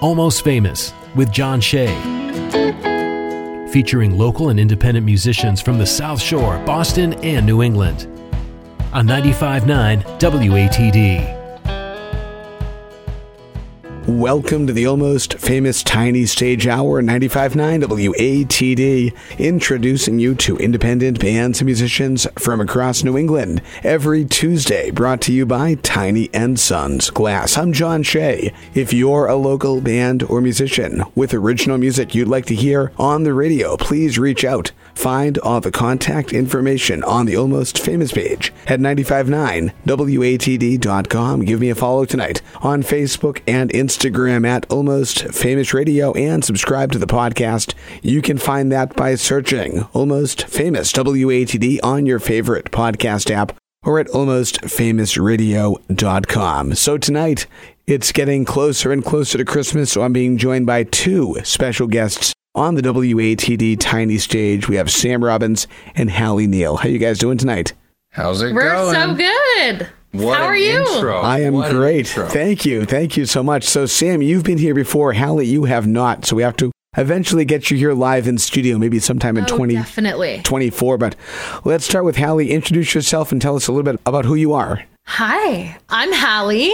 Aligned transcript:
Almost 0.00 0.44
Famous 0.44 0.92
with 1.16 1.32
John 1.32 1.60
Shea. 1.60 1.88
Featuring 3.72 4.16
local 4.16 4.50
and 4.50 4.60
independent 4.60 5.04
musicians 5.04 5.60
from 5.60 5.78
the 5.78 5.86
South 5.86 6.20
Shore, 6.22 6.62
Boston, 6.64 7.14
and 7.24 7.44
New 7.44 7.62
England. 7.62 8.06
On 8.92 9.04
95.9 9.06 10.04
WATD. 10.20 11.37
Welcome 14.08 14.66
to 14.66 14.72
the 14.72 14.86
almost 14.86 15.34
famous 15.34 15.82
Tiny 15.82 16.24
Stage 16.24 16.66
Hour 16.66 17.02
95.9 17.02 17.84
WATD, 17.84 19.14
introducing 19.38 20.18
you 20.18 20.34
to 20.36 20.56
independent 20.56 21.20
bands 21.20 21.60
and 21.60 21.66
musicians 21.66 22.26
from 22.38 22.58
across 22.58 23.04
New 23.04 23.18
England. 23.18 23.60
Every 23.82 24.24
Tuesday, 24.24 24.90
brought 24.90 25.20
to 25.22 25.32
you 25.34 25.44
by 25.44 25.74
Tiny 25.74 26.30
and 26.32 26.58
Sons 26.58 27.10
Glass. 27.10 27.58
I'm 27.58 27.74
John 27.74 28.02
Shea. 28.02 28.54
If 28.72 28.94
you're 28.94 29.26
a 29.26 29.36
local 29.36 29.82
band 29.82 30.22
or 30.22 30.40
musician 30.40 31.04
with 31.14 31.34
original 31.34 31.76
music 31.76 32.14
you'd 32.14 32.28
like 32.28 32.46
to 32.46 32.54
hear 32.54 32.92
on 32.96 33.24
the 33.24 33.34
radio, 33.34 33.76
please 33.76 34.18
reach 34.18 34.42
out. 34.42 34.72
Find 34.98 35.38
all 35.38 35.60
the 35.60 35.70
contact 35.70 36.32
information 36.32 37.04
on 37.04 37.26
the 37.26 37.36
Almost 37.36 37.78
Famous 37.78 38.10
page 38.10 38.52
at 38.66 38.80
959watd.com. 38.80 41.44
Give 41.44 41.60
me 41.60 41.70
a 41.70 41.76
follow 41.76 42.04
tonight 42.04 42.42
on 42.62 42.82
Facebook 42.82 43.40
and 43.46 43.70
Instagram 43.70 44.44
at 44.44 44.68
Almost 44.72 45.32
Famous 45.32 45.72
Radio 45.72 46.12
and 46.14 46.44
subscribe 46.44 46.90
to 46.90 46.98
the 46.98 47.06
podcast. 47.06 47.74
You 48.02 48.20
can 48.20 48.38
find 48.38 48.72
that 48.72 48.96
by 48.96 49.14
searching 49.14 49.82
Almost 49.92 50.48
Famous 50.48 50.90
WATD 50.90 51.78
on 51.84 52.04
your 52.04 52.18
favorite 52.18 52.72
podcast 52.72 53.30
app 53.30 53.56
or 53.84 54.00
at 54.00 54.08
almostfamousradio.com. 54.08 56.74
So 56.74 56.98
tonight, 56.98 57.46
it's 57.86 58.10
getting 58.10 58.44
closer 58.44 58.90
and 58.90 59.04
closer 59.04 59.38
to 59.38 59.44
Christmas, 59.44 59.92
so 59.92 60.02
I'm 60.02 60.12
being 60.12 60.38
joined 60.38 60.66
by 60.66 60.82
two 60.82 61.36
special 61.44 61.86
guests 61.86 62.34
on 62.54 62.74
the 62.74 62.82
WATD 62.82 63.78
tiny 63.78 64.18
stage. 64.18 64.68
We 64.68 64.76
have 64.76 64.90
Sam 64.90 65.22
Robbins 65.24 65.66
and 65.94 66.10
Halley 66.10 66.46
Neal. 66.46 66.76
How 66.76 66.88
you 66.88 66.98
guys 66.98 67.18
doing 67.18 67.38
tonight? 67.38 67.72
How's 68.12 68.42
it 68.42 68.46
going? 68.46 68.54
We're 68.56 68.72
going? 68.72 68.94
so 68.94 69.14
good. 69.14 69.88
What 70.12 70.38
How 70.38 70.44
are 70.46 70.56
you? 70.56 70.78
Intro. 70.94 71.18
I 71.20 71.40
am 71.40 71.52
What 71.54 71.70
great. 71.70 72.08
Thank 72.08 72.64
you. 72.64 72.86
Thank 72.86 73.16
you 73.16 73.26
so 73.26 73.42
much. 73.42 73.64
So, 73.64 73.84
Sam, 73.84 74.22
you've 74.22 74.42
been 74.44 74.56
here 74.58 74.74
before. 74.74 75.12
Halley, 75.12 75.46
you 75.46 75.64
have 75.64 75.86
not. 75.86 76.24
So, 76.24 76.34
we 76.36 76.42
have 76.42 76.56
to 76.56 76.72
eventually 76.96 77.44
get 77.44 77.70
you 77.70 77.76
here 77.76 77.92
live 77.92 78.26
in 78.26 78.38
studio, 78.38 78.78
maybe 78.78 78.98
sometime 79.00 79.36
in 79.36 79.44
Oh, 79.44 79.48
2024. 79.48 80.96
definitely. 80.96 80.98
But 80.98 81.66
let's 81.66 81.84
start 81.84 82.06
with 82.06 82.16
Halley. 82.16 82.50
Introduce 82.50 82.94
yourself 82.94 83.30
and 83.32 83.40
tell 83.42 83.54
us 83.54 83.68
a 83.68 83.72
little 83.72 83.84
bit 83.92 84.00
about 84.06 84.24
who 84.24 84.34
you 84.34 84.54
are. 84.54 84.82
Hi, 85.06 85.76
I'm 85.90 86.12
Halley. 86.12 86.72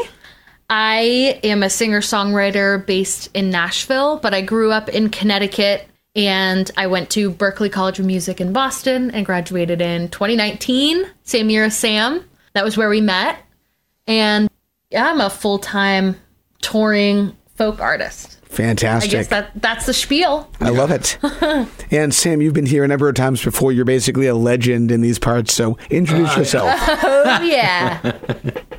I 0.71 1.41
am 1.45 1.63
a 1.63 1.71
singer 1.71 2.01
songwriter 2.01 2.85
based 2.85 3.31
in 3.35 3.51
Nashville, 3.51 4.19
but 4.19 4.35
I 4.35 4.41
grew 4.41 4.73
up 4.73 4.89
in 4.89 5.11
Connecticut 5.11 5.87
and 6.17 6.71
I 6.77 6.87
went 6.87 7.11
to 7.11 7.31
Berklee 7.31 7.73
College 7.73 7.99
of 7.99 8.07
Music 8.07 8.41
in 8.41 8.53
Boston 8.53 9.11
and 9.11 9.27
graduated 9.27 9.81
in 9.81 10.09
2019, 10.09 11.05
same 11.25 11.51
year 11.51 11.65
as 11.65 11.77
Sam. 11.77 12.25
That 12.53 12.65
was 12.65 12.77
where 12.77 12.89
we 12.89 13.01
met. 13.01 13.39
And 14.07 14.49
yeah, 14.91 15.11
I'm 15.11 15.21
a 15.21 15.31
full 15.31 15.59
time 15.59 16.17
touring 16.63 17.37
folk 17.57 17.81
artist. 17.81 18.41
Fantastic. 18.45 19.11
I 19.11 19.13
guess 19.13 19.29
that 19.29 19.51
that's 19.57 19.87
the 19.87 19.93
spiel. 19.93 20.49
I 20.61 20.69
love 20.69 20.93
it. 20.93 21.19
and 21.91 22.15
Sam, 22.15 22.41
you've 22.41 22.55
been 22.55 22.67
here 22.67 22.85
a 22.85 22.89
number 22.89 23.09
of 23.09 23.17
times 23.17 23.43
before. 23.43 23.73
You're 23.73 23.85
basically 23.85 24.29
a 24.29 24.35
legend 24.37 24.93
in 24.93 25.01
these 25.01 25.19
parts. 25.19 25.53
So 25.53 25.77
introduce 25.91 26.31
oh, 26.35 26.39
yourself. 26.39 26.81
Oh 27.03 27.43
yeah. 27.43 28.13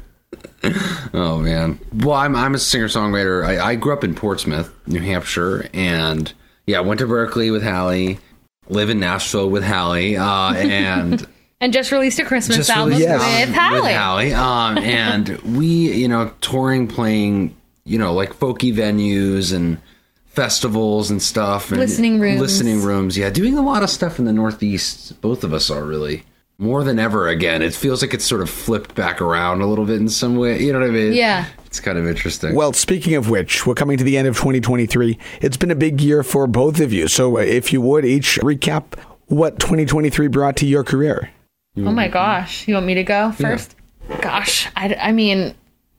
Oh 1.14 1.40
man. 1.40 1.80
Well, 1.94 2.14
I'm 2.16 2.36
I'm 2.36 2.56
a 2.56 2.60
singer 2.60 2.88
songwriter. 2.88 3.46
I, 3.46 3.72
I 3.72 3.76
grew 3.76 3.94
up 3.94 4.04
in 4.04 4.16
Portsmouth, 4.16 4.72
New 4.88 5.00
Hampshire, 5.02 5.70
and 5.74 6.32
yeah, 6.66 6.80
went 6.82 7.00
to 7.00 7.06
Berklee 7.06 7.52
with 7.52 7.64
Halley. 7.64 8.20
Live 8.68 8.90
in 8.90 9.00
Nashville 9.00 9.50
with 9.50 9.64
Halley, 9.64 10.18
uh, 10.18 10.54
and 10.56 11.26
and 11.62 11.72
just 11.72 11.92
released 11.92 12.20
a 12.20 12.26
Christmas 12.26 12.58
just 12.58 12.70
album 12.70 12.90
released 12.94 13.08
Yes. 13.08 13.48
with 13.48 13.56
Halley. 13.56 13.82
With 13.82 13.92
Halley. 13.92 14.34
Um, 14.34 14.78
and 14.80 15.30
we, 15.58 15.68
you 15.94 16.08
know, 16.08 16.32
touring, 16.42 16.88
playing, 16.88 17.56
you 17.86 17.98
know, 18.00 18.14
like 18.14 18.34
folky 18.34 18.74
venues 18.74 19.54
and 19.56 19.78
festivals 20.26 21.10
and 21.12 21.22
stuff. 21.22 21.70
And 21.72 21.80
Listening 21.80 22.20
rooms. 22.20 22.42
Listening 22.42 22.82
rooms. 22.82 23.18
Yeah, 23.18 23.30
doing 23.30 23.58
a 23.58 23.62
lot 23.62 23.84
of 23.84 23.90
stuff 23.90 24.20
in 24.20 24.26
the 24.26 24.34
Northeast. 24.34 25.22
Both 25.22 25.44
of 25.44 25.54
us 25.54 25.70
are 25.70 25.84
really 25.84 26.24
more 26.58 26.84
than 26.84 27.00
ever. 27.00 27.28
Again, 27.28 27.62
it 27.62 27.74
feels 27.74 28.02
like 28.02 28.14
it's 28.14 28.26
sort 28.26 28.42
of 28.42 28.50
flipped 28.50 28.96
back 28.96 29.22
around 29.22 29.62
a 29.62 29.68
little 29.68 29.86
bit 29.86 30.00
in 30.00 30.10
some 30.10 30.36
way. 30.36 30.62
You 30.62 30.74
know 30.74 30.80
what 30.80 30.90
I 30.90 30.92
mean? 30.92 31.14
Yeah. 31.14 31.46
It's 31.66 31.80
kind 31.80 31.98
of 31.98 32.08
interesting. 32.08 32.56
Well, 32.56 32.74
speaking 32.74 33.16
of 33.16 33.30
which, 33.30 33.66
we're 33.66 33.76
coming 33.76 33.98
to 33.98 34.04
the 34.04 34.18
end 34.18 34.28
of 34.28 34.36
2023. 34.36 35.18
It's 35.42 35.58
been 35.58 35.72
a 35.72 35.76
big 35.76 36.00
year 36.02 36.24
for 36.24 36.48
both 36.48 36.80
of 36.80 36.94
you. 36.94 37.08
So, 37.08 37.38
uh, 37.38 37.42
if 37.42 37.74
you 37.74 37.82
would 37.82 38.06
each 38.06 38.40
recap 38.42 38.98
what 39.28 39.60
2023 39.60 40.28
brought 40.28 40.56
to 40.58 40.66
your 40.66 40.84
career. 40.84 41.32
Oh 41.78 41.92
my 41.92 42.08
gosh. 42.08 42.68
You 42.68 42.76
want 42.76 42.86
me 42.86 42.94
to 42.94 43.04
go 43.04 43.32
first? 43.34 43.76
Gosh. 44.22 44.70
I, 44.76 44.96
I 44.96 45.12
mean, 45.12 45.56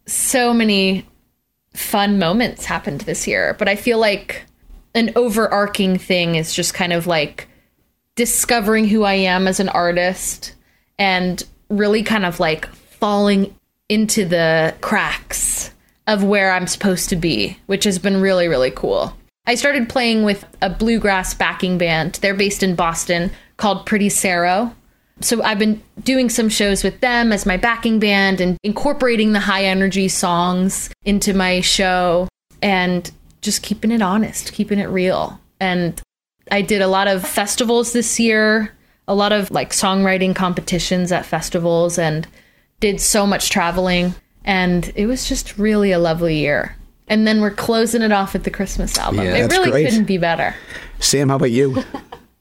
so 0.06 0.54
many 0.54 1.06
fun 1.74 2.18
moments 2.18 2.64
happened 2.64 3.02
this 3.02 3.26
year, 3.26 3.54
but 3.58 3.68
I 3.68 3.76
feel 3.76 3.98
like 3.98 4.46
an 4.94 5.12
overarching 5.16 5.98
thing 5.98 6.36
is 6.36 6.54
just 6.54 6.72
kind 6.72 6.92
of 6.92 7.06
like 7.06 7.48
discovering 8.16 8.88
who 8.88 9.04
I 9.04 9.14
am 9.14 9.46
as 9.46 9.60
an 9.60 9.68
artist 9.68 10.54
and 10.98 11.42
really 11.68 12.02
kind 12.02 12.24
of 12.24 12.40
like 12.40 12.66
falling 12.74 13.54
into 13.88 14.24
the 14.24 14.74
cracks 14.80 15.70
of 16.06 16.24
where 16.24 16.52
I'm 16.52 16.66
supposed 16.66 17.08
to 17.10 17.16
be, 17.16 17.58
which 17.66 17.84
has 17.84 17.98
been 17.98 18.20
really, 18.20 18.48
really 18.48 18.70
cool. 18.70 19.16
I 19.46 19.54
started 19.54 19.88
playing 19.88 20.24
with 20.24 20.44
a 20.60 20.70
bluegrass 20.70 21.34
backing 21.34 21.78
band. 21.78 22.14
They're 22.16 22.34
based 22.34 22.62
in 22.62 22.74
Boston 22.74 23.30
called 23.56 23.86
Pretty 23.86 24.08
Saro. 24.08 24.74
So 25.20 25.42
I've 25.42 25.58
been 25.58 25.82
doing 26.02 26.28
some 26.28 26.48
shows 26.48 26.84
with 26.84 27.00
them 27.00 27.32
as 27.32 27.46
my 27.46 27.56
backing 27.56 27.98
band 27.98 28.40
and 28.40 28.58
incorporating 28.62 29.32
the 29.32 29.40
high 29.40 29.64
energy 29.64 30.08
songs 30.08 30.90
into 31.04 31.32
my 31.32 31.60
show 31.60 32.28
and 32.60 33.10
just 33.40 33.62
keeping 33.62 33.92
it 33.92 34.02
honest, 34.02 34.52
keeping 34.52 34.78
it 34.78 34.86
real. 34.86 35.40
And 35.60 36.00
I 36.50 36.62
did 36.62 36.82
a 36.82 36.88
lot 36.88 37.08
of 37.08 37.26
festivals 37.26 37.92
this 37.92 38.20
year, 38.20 38.72
a 39.08 39.14
lot 39.14 39.32
of 39.32 39.50
like 39.50 39.70
songwriting 39.70 40.34
competitions 40.34 41.12
at 41.12 41.26
festivals 41.26 41.98
and 41.98 42.26
did 42.80 43.00
so 43.00 43.26
much 43.26 43.50
traveling 43.50 44.14
and 44.46 44.92
it 44.94 45.06
was 45.06 45.28
just 45.28 45.58
really 45.58 45.92
a 45.92 45.98
lovely 45.98 46.38
year. 46.38 46.76
And 47.08 47.26
then 47.26 47.40
we're 47.40 47.50
closing 47.50 48.02
it 48.02 48.12
off 48.12 48.32
with 48.32 48.44
the 48.44 48.50
Christmas 48.50 48.96
album. 48.98 49.24
Yeah, 49.24 49.34
it 49.34 49.42
that's 49.42 49.58
really 49.58 49.70
great. 49.70 49.88
couldn't 49.88 50.04
be 50.04 50.18
better. 50.18 50.54
Sam, 51.00 51.28
how 51.28 51.36
about 51.36 51.50
you? 51.50 51.84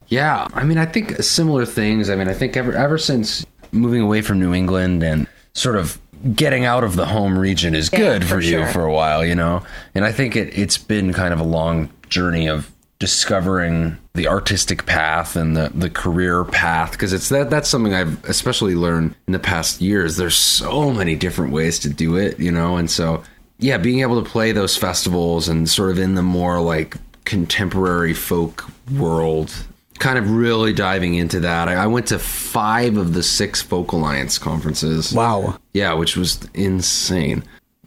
Yeah, 0.08 0.46
I 0.54 0.64
mean, 0.64 0.78
I 0.78 0.86
think 0.86 1.16
similar 1.22 1.66
things. 1.66 2.10
I 2.10 2.16
mean, 2.16 2.28
I 2.28 2.32
think 2.32 2.56
ever 2.56 2.72
ever 2.72 2.96
since 2.96 3.44
moving 3.72 4.00
away 4.00 4.22
from 4.22 4.38
New 4.38 4.54
England 4.54 5.02
and 5.02 5.26
sort 5.52 5.76
of 5.76 6.00
getting 6.34 6.64
out 6.64 6.84
of 6.84 6.96
the 6.96 7.06
home 7.06 7.36
region 7.38 7.74
is 7.74 7.90
good 7.90 8.22
for, 8.22 8.36
for 8.36 8.40
you 8.40 8.58
sure. 8.58 8.66
for 8.68 8.84
a 8.84 8.92
while, 8.92 9.24
you 9.24 9.34
know. 9.34 9.64
And 9.96 10.04
I 10.04 10.12
think 10.12 10.36
it 10.36 10.56
it's 10.56 10.78
been 10.78 11.12
kind 11.12 11.34
of 11.34 11.40
a 11.40 11.44
long 11.44 11.90
journey 12.08 12.48
of 12.48 12.70
discovering 12.98 13.98
the 14.14 14.26
artistic 14.26 14.86
path 14.86 15.36
and 15.36 15.56
the 15.56 15.70
the 15.74 15.90
career 15.90 16.44
path 16.44 16.92
because 16.92 17.12
it's 17.12 17.28
that 17.28 17.50
that's 17.50 17.68
something 17.68 17.94
I've 17.94 18.24
especially 18.24 18.74
learned 18.74 19.14
in 19.26 19.32
the 19.32 19.38
past 19.38 19.80
years. 19.80 20.16
There's 20.16 20.36
so 20.36 20.92
many 20.92 21.14
different 21.14 21.52
ways 21.52 21.78
to 21.80 21.90
do 21.90 22.16
it, 22.16 22.38
you 22.40 22.50
know, 22.50 22.76
and 22.76 22.90
so 22.90 23.22
yeah, 23.58 23.78
being 23.78 24.00
able 24.00 24.22
to 24.22 24.28
play 24.28 24.52
those 24.52 24.76
festivals 24.76 25.48
and 25.48 25.68
sort 25.68 25.90
of 25.90 25.98
in 25.98 26.14
the 26.14 26.22
more 26.22 26.60
like 26.60 26.96
contemporary 27.24 28.14
folk 28.14 28.64
world 28.92 29.52
kind 29.98 30.18
of 30.18 30.30
really 30.30 30.72
diving 30.72 31.14
into 31.14 31.40
that. 31.40 31.68
I, 31.68 31.74
I 31.74 31.86
went 31.86 32.08
to 32.08 32.18
five 32.18 32.96
of 32.96 33.14
the 33.14 33.22
six 33.22 33.62
Folk 33.62 33.92
Alliance 33.92 34.38
conferences. 34.38 35.12
Wow. 35.12 35.58
Yeah, 35.72 35.94
which 35.94 36.16
was 36.16 36.38
insane. 36.54 37.42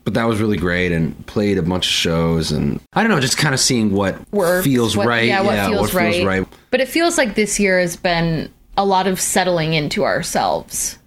But 0.09 0.15
that 0.15 0.27
was 0.27 0.41
really 0.41 0.57
great 0.57 0.91
and 0.91 1.23
played 1.27 1.59
a 1.59 1.61
bunch 1.61 1.85
of 1.85 1.91
shows 1.93 2.51
and 2.51 2.81
I 2.93 3.03
don't 3.03 3.11
know, 3.11 3.19
just 3.19 3.37
kind 3.37 3.53
of 3.53 3.59
seeing 3.59 3.91
what 3.93 4.17
Works, 4.33 4.65
feels 4.65 4.97
what- 4.97 5.05
right. 5.05 5.27
Yeah, 5.27 5.41
what, 5.41 5.69
feels, 5.69 5.93
right. 5.93 6.25
right. 6.25 6.47
But 6.71 6.81
it 6.81 6.87
feels 6.87 7.15
like 7.15 7.35
this 7.35 7.59
year 7.59 7.79
has 7.79 7.95
been 7.95 8.51
a 8.75 8.83
lot 8.83 9.05
of 9.05 9.21
settling 9.21 9.73
into 9.73 10.03
ourselves. 10.03 10.97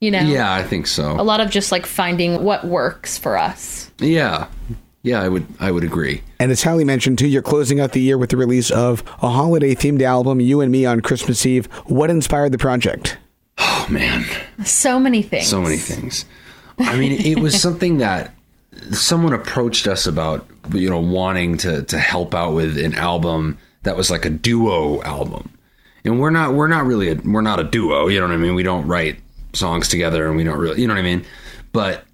You 0.00 0.12
know? 0.12 0.20
Yeah, 0.20 0.52
I 0.54 0.62
think 0.62 0.86
so. 0.86 1.20
A 1.20 1.24
lot 1.24 1.40
of 1.40 1.50
just 1.50 1.72
like 1.72 1.86
finding 1.86 2.44
what 2.44 2.64
works 2.64 3.18
for 3.18 3.36
us. 3.36 3.90
Yeah. 3.98 4.46
Yeah, 5.02 5.20
I 5.22 5.28
would 5.28 5.44
I 5.58 5.72
would 5.72 5.82
agree. 5.82 6.22
And 6.38 6.52
as 6.52 6.62
Halley 6.62 6.84
mentioned 6.84 7.18
too, 7.18 7.26
you're 7.26 7.42
closing 7.42 7.80
out 7.80 7.92
the 7.94 8.00
year 8.00 8.16
with 8.16 8.30
the 8.30 8.36
release 8.36 8.70
of 8.70 9.02
a 9.22 9.28
holiday 9.28 9.74
themed 9.74 10.02
album, 10.02 10.38
You 10.40 10.60
and 10.60 10.70
Me 10.70 10.86
on 10.86 11.00
Christmas 11.00 11.44
Eve. 11.44 11.66
What 11.86 12.10
inspired 12.10 12.52
the 12.52 12.58
project? 12.58 13.18
Oh 13.58 13.86
man. 13.90 14.24
So 14.64 15.00
many 15.00 15.22
things. 15.22 15.48
so 15.48 15.60
many 15.60 15.78
things. 15.78 16.24
I 16.78 16.94
mean, 16.96 17.12
it 17.12 17.38
was 17.40 17.58
something 17.66 17.98
that 17.98 18.34
someone 18.92 19.32
approached 19.32 19.86
us 19.86 20.06
about, 20.06 20.46
you 20.72 20.88
know, 20.88 21.00
wanting 21.00 21.56
to 21.58 21.82
to 21.84 21.98
help 21.98 22.34
out 22.34 22.54
with 22.54 22.78
an 22.78 22.94
album 22.94 23.58
that 23.82 23.96
was 23.96 24.10
like 24.10 24.24
a 24.24 24.30
duo 24.30 25.02
album. 25.02 25.50
And 26.04 26.20
we're 26.20 26.30
not 26.30 26.54
we're 26.54 26.68
not 26.68 26.86
really 26.86 27.10
a, 27.10 27.14
we're 27.16 27.40
not 27.40 27.60
a 27.60 27.64
duo, 27.64 28.08
you 28.08 28.20
know 28.20 28.26
what 28.26 28.34
I 28.34 28.38
mean? 28.38 28.54
We 28.54 28.62
don't 28.62 28.86
write 28.86 29.18
songs 29.52 29.88
together 29.88 30.26
and 30.26 30.36
we 30.36 30.44
don't 30.44 30.58
really, 30.58 30.80
you 30.80 30.86
know 30.86 30.94
what 30.94 31.00
I 31.00 31.04
mean? 31.04 31.24
But 31.72 32.04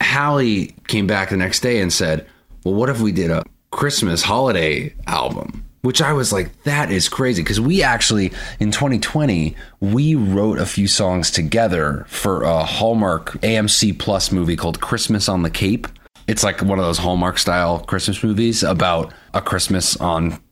Halley 0.00 0.74
came 0.86 1.06
back 1.06 1.30
the 1.30 1.36
next 1.36 1.60
day 1.60 1.80
and 1.80 1.92
said, 1.92 2.26
"Well, 2.64 2.74
what 2.74 2.88
if 2.88 3.00
we 3.00 3.12
did 3.12 3.30
a 3.30 3.44
Christmas 3.70 4.22
holiday 4.22 4.94
album, 5.06 5.65
which 5.86 6.02
I 6.02 6.12
was 6.12 6.32
like, 6.32 6.64
that 6.64 6.90
is 6.90 7.08
crazy. 7.08 7.42
Because 7.42 7.60
we 7.60 7.80
actually, 7.80 8.32
in 8.58 8.72
2020, 8.72 9.54
we 9.78 10.16
wrote 10.16 10.58
a 10.58 10.66
few 10.66 10.88
songs 10.88 11.30
together 11.30 12.04
for 12.08 12.42
a 12.42 12.64
Hallmark 12.64 13.34
AMC 13.42 13.96
Plus 13.96 14.32
movie 14.32 14.56
called 14.56 14.80
Christmas 14.80 15.28
on 15.28 15.42
the 15.42 15.50
Cape. 15.50 15.86
It's 16.26 16.42
like 16.42 16.60
one 16.60 16.80
of 16.80 16.84
those 16.84 16.98
Hallmark 16.98 17.38
style 17.38 17.78
Christmas 17.78 18.24
movies 18.24 18.64
about 18.64 19.14
a 19.32 19.40
Christmas 19.40 19.96
on 19.98 20.42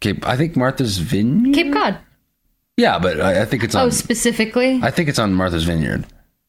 Cape. 0.00 0.26
I 0.26 0.36
think 0.36 0.56
Martha's 0.56 0.98
Vineyard. 0.98 1.54
Cape 1.54 1.72
Cod. 1.72 1.98
Yeah, 2.76 2.98
but 2.98 3.20
I, 3.20 3.42
I 3.42 3.44
think 3.44 3.62
it's 3.62 3.76
on. 3.76 3.86
Oh, 3.86 3.90
specifically. 3.90 4.80
I 4.82 4.90
think 4.90 5.08
it's 5.08 5.20
on 5.20 5.34
Martha's 5.34 5.64
Vineyard. 5.64 6.04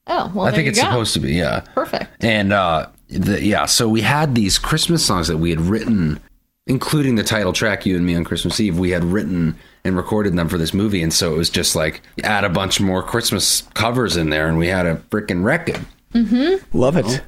Oh, 0.07 0.31
well, 0.33 0.45
I 0.45 0.51
think 0.51 0.67
it's 0.67 0.79
go. 0.79 0.85
supposed 0.85 1.13
to 1.13 1.19
be. 1.19 1.33
Yeah. 1.33 1.59
Perfect. 1.75 2.23
And 2.23 2.51
uh, 2.51 2.87
the, 3.07 3.43
yeah, 3.43 3.65
so 3.67 3.87
we 3.87 4.01
had 4.01 4.33
these 4.33 4.57
Christmas 4.57 5.05
songs 5.05 5.27
that 5.27 5.37
we 5.37 5.51
had 5.51 5.61
written, 5.61 6.19
including 6.67 7.15
the 7.15 7.23
title 7.23 7.53
track 7.53 7.85
"You 7.85 7.95
and 7.95 8.05
Me 8.05 8.15
on 8.15 8.23
Christmas 8.23 8.59
Eve." 8.59 8.77
We 8.77 8.91
had 8.91 9.03
written 9.03 9.57
and 9.83 9.97
recorded 9.97 10.35
them 10.35 10.47
for 10.47 10.57
this 10.57 10.73
movie, 10.73 11.01
and 11.01 11.13
so 11.13 11.33
it 11.33 11.37
was 11.37 11.49
just 11.49 11.75
like 11.75 12.01
add 12.23 12.43
a 12.43 12.49
bunch 12.49 12.79
more 12.79 13.01
Christmas 13.03 13.63
covers 13.73 14.17
in 14.17 14.29
there, 14.29 14.47
and 14.47 14.57
we 14.57 14.67
had 14.67 14.85
a 14.85 14.97
freaking 15.09 15.43
record. 15.43 15.79
Mm-hmm. 16.13 16.77
Love 16.77 16.97
it. 16.97 17.21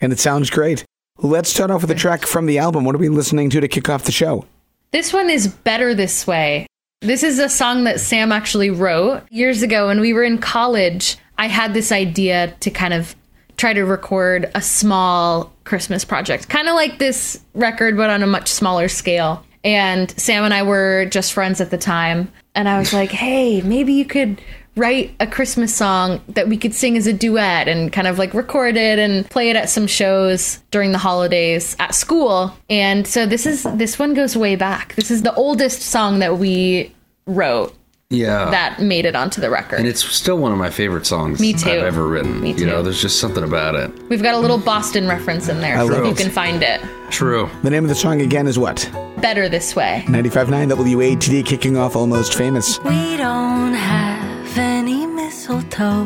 And 0.00 0.12
it 0.12 0.18
sounds 0.18 0.50
great. 0.50 0.84
Let's 1.18 1.48
start 1.48 1.70
off 1.70 1.82
with 1.82 1.90
a 1.90 1.94
track 1.94 2.26
from 2.26 2.46
the 2.46 2.58
album. 2.58 2.84
What 2.84 2.94
are 2.94 2.98
we 2.98 3.08
listening 3.08 3.48
to 3.50 3.60
to 3.60 3.68
kick 3.68 3.88
off 3.88 4.04
the 4.04 4.12
show? 4.12 4.44
This 4.90 5.12
one 5.12 5.30
is 5.30 5.48
Better 5.48 5.94
This 5.94 6.26
Way. 6.26 6.66
This 7.00 7.22
is 7.22 7.38
a 7.38 7.48
song 7.48 7.84
that 7.84 8.00
Sam 8.00 8.32
actually 8.32 8.70
wrote 8.70 9.22
years 9.30 9.62
ago 9.62 9.88
when 9.88 10.00
we 10.00 10.12
were 10.12 10.24
in 10.24 10.38
college. 10.38 11.16
I 11.38 11.48
had 11.48 11.74
this 11.74 11.92
idea 11.92 12.54
to 12.60 12.70
kind 12.70 12.94
of 12.94 13.14
try 13.56 13.72
to 13.72 13.84
record 13.84 14.50
a 14.54 14.62
small 14.62 15.52
Christmas 15.64 16.04
project, 16.04 16.48
kind 16.48 16.68
of 16.68 16.74
like 16.74 16.98
this 16.98 17.40
record, 17.54 17.96
but 17.96 18.10
on 18.10 18.22
a 18.22 18.26
much 18.26 18.48
smaller 18.48 18.88
scale. 18.88 19.44
And 19.62 20.10
Sam 20.20 20.44
and 20.44 20.52
I 20.52 20.62
were 20.62 21.06
just 21.06 21.32
friends 21.32 21.60
at 21.60 21.70
the 21.70 21.78
time. 21.78 22.30
And 22.54 22.68
I 22.68 22.78
was 22.78 22.92
like, 22.92 23.10
hey, 23.10 23.62
maybe 23.62 23.94
you 23.94 24.04
could 24.04 24.40
write 24.76 25.14
a 25.20 25.26
Christmas 25.26 25.74
song 25.74 26.20
that 26.28 26.48
we 26.48 26.56
could 26.56 26.74
sing 26.74 26.96
as 26.96 27.06
a 27.06 27.12
duet 27.12 27.68
and 27.68 27.92
kind 27.92 28.06
of 28.06 28.18
like 28.18 28.34
record 28.34 28.76
it 28.76 28.98
and 28.98 29.28
play 29.30 29.50
it 29.50 29.56
at 29.56 29.70
some 29.70 29.86
shows 29.86 30.58
during 30.70 30.92
the 30.92 30.98
holidays 30.98 31.76
at 31.78 31.94
school. 31.94 32.56
And 32.68 33.06
so 33.06 33.26
this 33.26 33.46
is 33.46 33.62
this 33.74 33.98
one 33.98 34.14
goes 34.14 34.36
way 34.36 34.56
back. 34.56 34.94
This 34.96 35.10
is 35.10 35.22
the 35.22 35.34
oldest 35.34 35.82
song 35.82 36.18
that 36.18 36.38
we 36.38 36.92
wrote 37.26 37.74
Yeah, 38.14 38.50
that 38.50 38.80
made 38.80 39.04
it 39.04 39.14
onto 39.16 39.40
the 39.40 39.50
record. 39.50 39.78
and 39.78 39.88
it's 39.88 40.04
still 40.04 40.36
one 40.38 40.52
of 40.52 40.58
my 40.58 40.70
favorite 40.70 41.06
songs 41.06 41.40
Me 41.40 41.52
too. 41.52 41.70
I've 41.70 41.82
ever 41.82 42.06
written. 42.06 42.40
Me 42.40 42.52
too. 42.54 42.60
You 42.60 42.66
know, 42.66 42.82
there's 42.82 43.00
just 43.02 43.18
something 43.20 43.44
about 43.44 43.74
it. 43.74 43.90
We've 44.08 44.22
got 44.22 44.34
a 44.34 44.38
little 44.38 44.58
Boston 44.58 45.06
reference 45.08 45.48
in 45.48 45.60
there, 45.60 45.76
I 45.78 45.86
so 45.86 45.92
love 45.92 46.02
if 46.04 46.08
you 46.08 46.14
can 46.24 46.32
find 46.32 46.62
it. 46.62 46.80
True. 47.10 47.48
The 47.62 47.70
name 47.70 47.84
of 47.84 47.88
the 47.88 47.94
song 47.94 48.20
again 48.22 48.46
is 48.46 48.58
what? 48.58 48.88
Better 49.20 49.48
this 49.48 49.74
way. 49.76 50.04
95.9 50.06 50.72
WATD 50.72 51.44
kicking 51.46 51.76
off 51.76 51.96
Almost 51.96 52.34
Famous. 52.34 52.78
We 52.84 53.16
don't 53.16 53.74
have 53.74 54.58
any 54.58 55.06
mistletoe. 55.06 56.04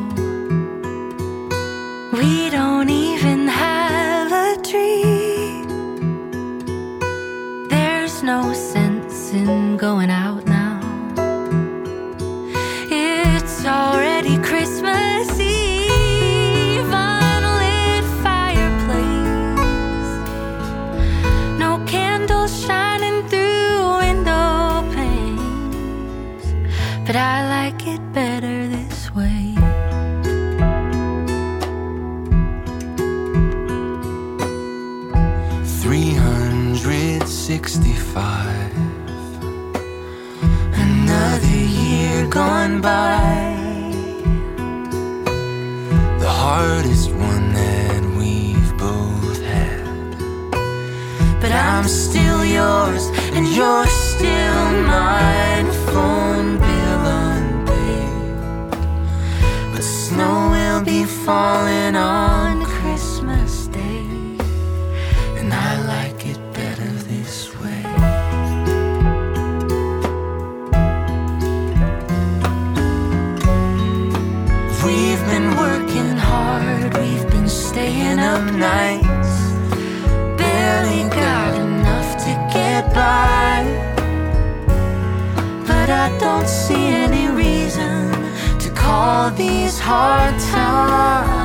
We 2.13 2.51
don't 2.51 2.89
even 2.91 3.47
have 3.49 4.33
a 4.33 4.61
tree. 4.63 5.65
There's 7.69 8.23
no 8.23 8.53
sense 8.53 9.33
in 9.33 9.77
going 9.77 10.11
out 10.11 10.45
by. 42.81 43.55
The 46.25 46.29
hardest 46.29 47.11
one 47.13 47.53
that 47.53 48.03
we've 48.19 48.73
both 48.77 49.41
had. 49.43 50.17
But 51.41 51.53
I'm 51.53 51.87
still 51.89 52.45
yours, 52.45 53.05
and 53.37 53.47
you're 53.49 53.87
still 53.87 54.65
mine. 54.95 55.67
Phone 55.93 56.28
nights. 78.59 79.33
Barely 80.37 81.09
got 81.11 81.55
enough 81.55 82.17
to 82.25 82.33
get 82.53 82.93
by. 82.93 83.63
But 85.67 85.89
I 85.91 86.17
don't 86.19 86.49
see 86.49 86.87
any 87.05 87.29
reason 87.29 88.11
to 88.59 88.71
call 88.71 89.31
these 89.31 89.79
hard 89.79 90.39
times. 90.41 91.38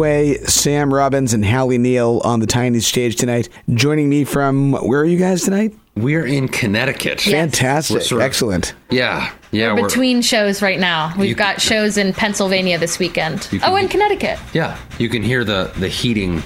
Way, 0.00 0.38
Sam 0.44 0.92
Robbins 0.94 1.34
and 1.34 1.44
Halley 1.44 1.76
Neal 1.76 2.22
on 2.24 2.40
the 2.40 2.46
tiny 2.46 2.80
stage 2.80 3.16
tonight. 3.16 3.50
Joining 3.74 4.08
me 4.08 4.24
from, 4.24 4.72
where 4.72 5.00
are 5.00 5.04
you 5.04 5.18
guys 5.18 5.42
tonight? 5.42 5.74
We're 5.94 6.24
in 6.24 6.48
Connecticut. 6.48 7.26
Yeah. 7.26 7.42
Fantastic. 7.42 8.00
Sort 8.02 8.22
of- 8.22 8.26
Excellent. 8.26 8.72
Yeah, 8.88 9.30
yeah. 9.50 9.74
We're 9.74 9.88
between 9.88 10.22
shows 10.22 10.62
right 10.62 10.80
now. 10.80 11.12
We've 11.18 11.28
You- 11.28 11.34
got 11.34 11.60
shows 11.60 11.98
in 11.98 12.14
Pennsylvania 12.14 12.78
this 12.78 12.98
weekend. 12.98 13.42
Can- 13.42 13.60
Oh, 13.62 13.76
and 13.76 13.90
Connecticut. 13.90 14.38
Yeah, 14.54 14.78
you 14.98 15.10
can 15.10 15.22
hear 15.22 15.44
the 15.44 15.70
the 15.78 15.88
heating 15.88 16.42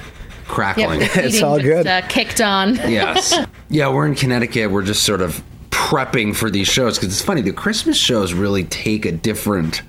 crackling. 0.49 1.01
Yep, 1.03 1.13
the 1.13 1.21
It's 1.25 1.35
heating 1.35 1.49
all 1.49 1.59
just, 1.59 1.67
good. 1.69 1.87
Uh, 1.87 2.03
kicked 2.09 2.41
on. 2.41 2.75
yes. 2.75 3.39
Yeah, 3.71 3.89
we're 3.93 4.07
in 4.07 4.15
Connecticut. 4.17 4.71
We're 4.73 4.83
just 4.83 5.05
sort 5.05 5.21
of 5.21 5.43
prepping 5.71 6.35
for 6.35 6.51
these 6.51 6.67
shows 6.69 6.99
because 6.99 7.13
it's 7.15 7.23
funny. 7.25 7.41
The 7.41 7.53
Christmas 7.53 7.97
shows 7.97 8.33
really 8.33 8.65
take 8.65 9.05
a 9.07 9.13
different 9.13 9.83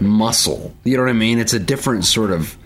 muscle. 0.00 0.74
You 0.84 0.96
know 0.96 1.04
what 1.04 1.10
I 1.10 1.14
mean? 1.14 1.38
It's 1.38 1.52
a 1.52 1.58
different 1.60 2.04
sort 2.04 2.30
of 2.32 2.56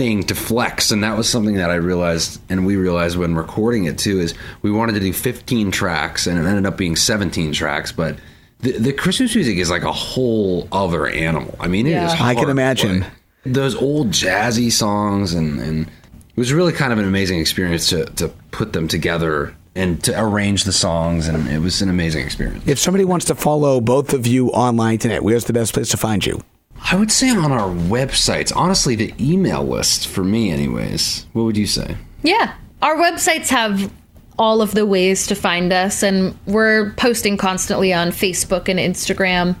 thing 0.00 0.22
to 0.22 0.34
flex, 0.34 0.90
and 0.92 1.04
that 1.04 1.14
was 1.14 1.28
something 1.28 1.56
that 1.56 1.68
I 1.68 1.74
realized, 1.74 2.40
and 2.48 2.64
we 2.64 2.76
realized 2.76 3.18
when 3.18 3.34
recording 3.34 3.84
it 3.84 3.98
too, 3.98 4.18
is 4.18 4.32
we 4.62 4.70
wanted 4.70 4.94
to 4.94 5.00
do 5.00 5.12
15 5.12 5.70
tracks, 5.70 6.26
and 6.26 6.38
it 6.38 6.48
ended 6.48 6.64
up 6.64 6.78
being 6.78 6.96
17 6.96 7.52
tracks, 7.52 7.92
but. 7.92 8.16
The, 8.60 8.72
the 8.72 8.92
Christmas 8.92 9.34
music 9.34 9.56
is 9.56 9.70
like 9.70 9.84
a 9.84 9.92
whole 9.92 10.68
other 10.70 11.06
animal. 11.06 11.54
I 11.60 11.68
mean, 11.68 11.86
it 11.86 11.90
is. 11.90 11.94
Yeah. 11.94 12.12
I 12.12 12.34
hard 12.34 12.38
can 12.38 12.50
imagine. 12.50 13.06
those 13.44 13.74
old 13.74 14.08
jazzy 14.08 14.70
songs 14.70 15.32
and, 15.32 15.58
and 15.60 15.86
it 15.86 16.36
was 16.36 16.52
really 16.52 16.74
kind 16.74 16.92
of 16.92 16.98
an 16.98 17.06
amazing 17.06 17.38
experience 17.38 17.88
to, 17.88 18.04
to 18.16 18.28
put 18.50 18.74
them 18.74 18.86
together 18.86 19.54
and 19.74 20.04
to 20.04 20.18
arrange 20.18 20.64
the 20.64 20.72
songs 20.72 21.26
and 21.26 21.48
it 21.48 21.60
was 21.60 21.80
an 21.80 21.88
amazing 21.88 22.22
experience 22.22 22.62
If 22.66 22.78
somebody 22.78 23.06
wants 23.06 23.24
to 23.26 23.34
follow 23.34 23.80
both 23.80 24.12
of 24.12 24.26
you 24.26 24.48
online 24.48 24.98
tonight, 24.98 25.22
where's 25.22 25.46
the 25.46 25.54
best 25.54 25.72
place 25.72 25.88
to 25.90 25.96
find 25.96 26.26
you? 26.26 26.42
I 26.82 26.96
would 26.96 27.12
say 27.12 27.30
on 27.30 27.52
our 27.52 27.68
websites. 27.68 28.52
Honestly, 28.54 28.94
the 28.96 29.14
email 29.20 29.64
list 29.64 30.08
for 30.08 30.24
me, 30.24 30.50
anyways. 30.50 31.26
What 31.32 31.44
would 31.44 31.56
you 31.56 31.66
say? 31.66 31.96
Yeah. 32.22 32.54
Our 32.82 32.96
websites 32.96 33.48
have 33.48 33.92
all 34.38 34.62
of 34.62 34.72
the 34.72 34.86
ways 34.86 35.26
to 35.26 35.34
find 35.34 35.72
us, 35.72 36.02
and 36.02 36.36
we're 36.46 36.92
posting 36.94 37.36
constantly 37.36 37.92
on 37.92 38.08
Facebook 38.08 38.68
and 38.68 38.78
Instagram 38.78 39.54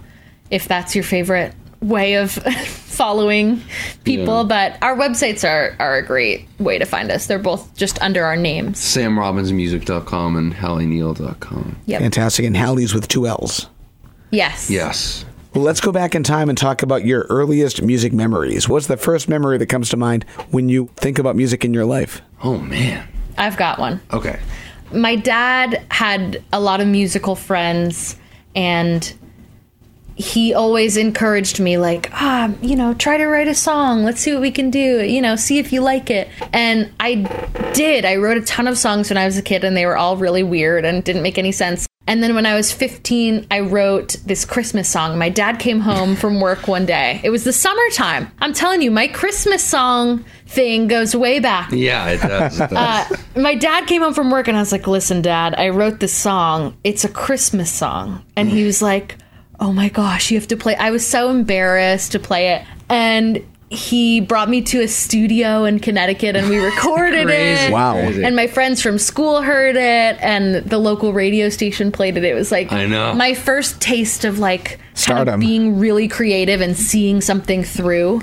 if 0.50 0.66
that's 0.66 0.94
your 0.94 1.04
favorite 1.04 1.54
way 1.82 2.14
of 2.14 2.32
following 2.66 3.60
people. 4.04 4.38
Yeah. 4.38 4.42
But 4.44 4.78
our 4.82 4.96
websites 4.96 5.48
are, 5.48 5.76
are 5.78 5.96
a 5.96 6.02
great 6.04 6.48
way 6.58 6.78
to 6.78 6.84
find 6.84 7.10
us. 7.10 7.26
They're 7.26 7.38
both 7.38 7.74
just 7.76 8.00
under 8.02 8.24
our 8.24 8.36
names. 8.36 8.78
SamRobbinsMusic.com 8.80 10.36
and 10.36 10.54
HalleyNeal.com. 10.54 11.76
Yep. 11.86 12.00
Fantastic. 12.00 12.44
And 12.46 12.56
Halley's 12.56 12.94
with 12.94 13.08
two 13.08 13.26
L's. 13.26 13.66
Yes. 14.30 14.70
Yes. 14.70 15.24
Well, 15.54 15.64
let's 15.64 15.80
go 15.80 15.90
back 15.90 16.14
in 16.14 16.22
time 16.22 16.48
and 16.48 16.56
talk 16.56 16.82
about 16.82 17.04
your 17.04 17.22
earliest 17.28 17.82
music 17.82 18.12
memories. 18.12 18.68
What's 18.68 18.86
the 18.86 18.96
first 18.96 19.28
memory 19.28 19.58
that 19.58 19.66
comes 19.66 19.88
to 19.90 19.96
mind 19.96 20.24
when 20.50 20.68
you 20.68 20.88
think 20.96 21.18
about 21.18 21.34
music 21.34 21.64
in 21.64 21.74
your 21.74 21.84
life? 21.84 22.22
Oh 22.42 22.58
man. 22.58 23.08
I've 23.36 23.56
got 23.56 23.78
one. 23.78 24.00
Okay. 24.12 24.38
my 24.92 25.16
dad 25.16 25.82
had 25.90 26.42
a 26.52 26.60
lot 26.60 26.80
of 26.80 26.86
musical 26.86 27.34
friends 27.34 28.16
and 28.54 29.12
he 30.16 30.52
always 30.52 30.96
encouraged 30.98 31.60
me 31.60 31.78
like 31.78 32.10
ah 32.12 32.50
you 32.60 32.74
know 32.76 32.92
try 32.94 33.16
to 33.16 33.24
write 33.26 33.46
a 33.48 33.54
song 33.54 34.02
let's 34.04 34.20
see 34.20 34.32
what 34.32 34.42
we 34.42 34.50
can 34.50 34.68
do 34.68 35.02
you 35.02 35.22
know 35.22 35.34
see 35.36 35.58
if 35.58 35.72
you 35.72 35.80
like 35.80 36.10
it 36.10 36.28
and 36.52 36.92
i 37.00 37.14
did 37.72 38.04
i 38.04 38.16
wrote 38.16 38.36
a 38.36 38.42
ton 38.42 38.66
of 38.68 38.76
songs 38.76 39.08
when 39.08 39.16
i 39.16 39.24
was 39.24 39.38
a 39.38 39.42
kid 39.42 39.62
and 39.64 39.74
they 39.76 39.86
were 39.86 39.96
all 39.96 40.16
really 40.18 40.42
weird 40.42 40.84
and 40.84 41.04
didn't 41.04 41.22
make 41.22 41.38
any 41.38 41.52
sense 41.52 41.86
and 42.10 42.22
then 42.22 42.34
when 42.34 42.44
i 42.44 42.54
was 42.54 42.72
15 42.72 43.46
i 43.50 43.60
wrote 43.60 44.16
this 44.26 44.44
christmas 44.44 44.88
song 44.88 45.16
my 45.16 45.28
dad 45.28 45.58
came 45.58 45.80
home 45.80 46.16
from 46.16 46.40
work 46.40 46.66
one 46.68 46.84
day 46.84 47.20
it 47.22 47.30
was 47.30 47.44
the 47.44 47.52
summertime 47.52 48.30
i'm 48.40 48.52
telling 48.52 48.82
you 48.82 48.90
my 48.90 49.06
christmas 49.06 49.62
song 49.64 50.24
thing 50.46 50.88
goes 50.88 51.14
way 51.14 51.38
back 51.38 51.70
Yeah, 51.70 52.08
it 52.08 52.20
does. 52.20 52.60
It 52.60 52.70
does. 52.74 53.12
uh, 53.12 53.16
my 53.40 53.54
dad 53.54 53.86
came 53.86 54.02
home 54.02 54.14
from 54.14 54.32
work 54.32 54.48
and 54.48 54.56
I 54.56 54.60
was 54.60 54.72
like, 54.72 54.88
listen, 54.88 55.22
dad, 55.22 55.54
I 55.56 55.68
wrote 55.68 56.00
this 56.00 56.12
song. 56.12 56.76
It's 56.82 57.04
a 57.04 57.08
Christmas 57.08 57.70
song. 57.72 58.24
And 58.34 58.48
he 58.48 58.64
was 58.64 58.82
like, 58.82 59.16
oh 59.60 59.72
my 59.72 59.88
gosh, 59.90 60.32
you 60.32 60.38
have 60.40 60.48
to 60.48 60.56
play. 60.56 60.74
I 60.74 60.90
was 60.90 61.06
so 61.06 61.30
embarrassed 61.30 62.10
to 62.12 62.18
play 62.18 62.48
it. 62.54 62.64
And 62.88 63.46
he 63.72 64.20
brought 64.20 64.48
me 64.48 64.60
to 64.62 64.80
a 64.82 64.88
studio 64.88 65.62
in 65.64 65.78
Connecticut 65.78 66.34
and 66.34 66.48
we 66.50 66.58
recorded 66.64 67.26
Crazy. 67.26 67.66
it. 67.66 67.72
Wow. 67.72 67.92
Crazy. 67.94 68.24
And 68.24 68.34
my 68.34 68.48
friends 68.48 68.82
from 68.82 68.98
school 68.98 69.42
heard 69.42 69.76
it 69.76 69.80
and 70.20 70.56
the 70.68 70.78
local 70.78 71.12
radio 71.12 71.48
station 71.48 71.92
played 71.92 72.16
it. 72.16 72.24
It 72.24 72.34
was 72.34 72.50
like 72.50 72.72
I 72.72 72.86
know. 72.86 73.14
my 73.14 73.32
first 73.34 73.80
taste 73.80 74.24
of 74.24 74.40
like 74.40 74.80
kind 75.06 75.28
of 75.28 75.38
being 75.38 75.78
really 75.78 76.08
creative 76.08 76.60
and 76.60 76.76
seeing 76.76 77.20
something 77.20 77.62
through. 77.62 78.22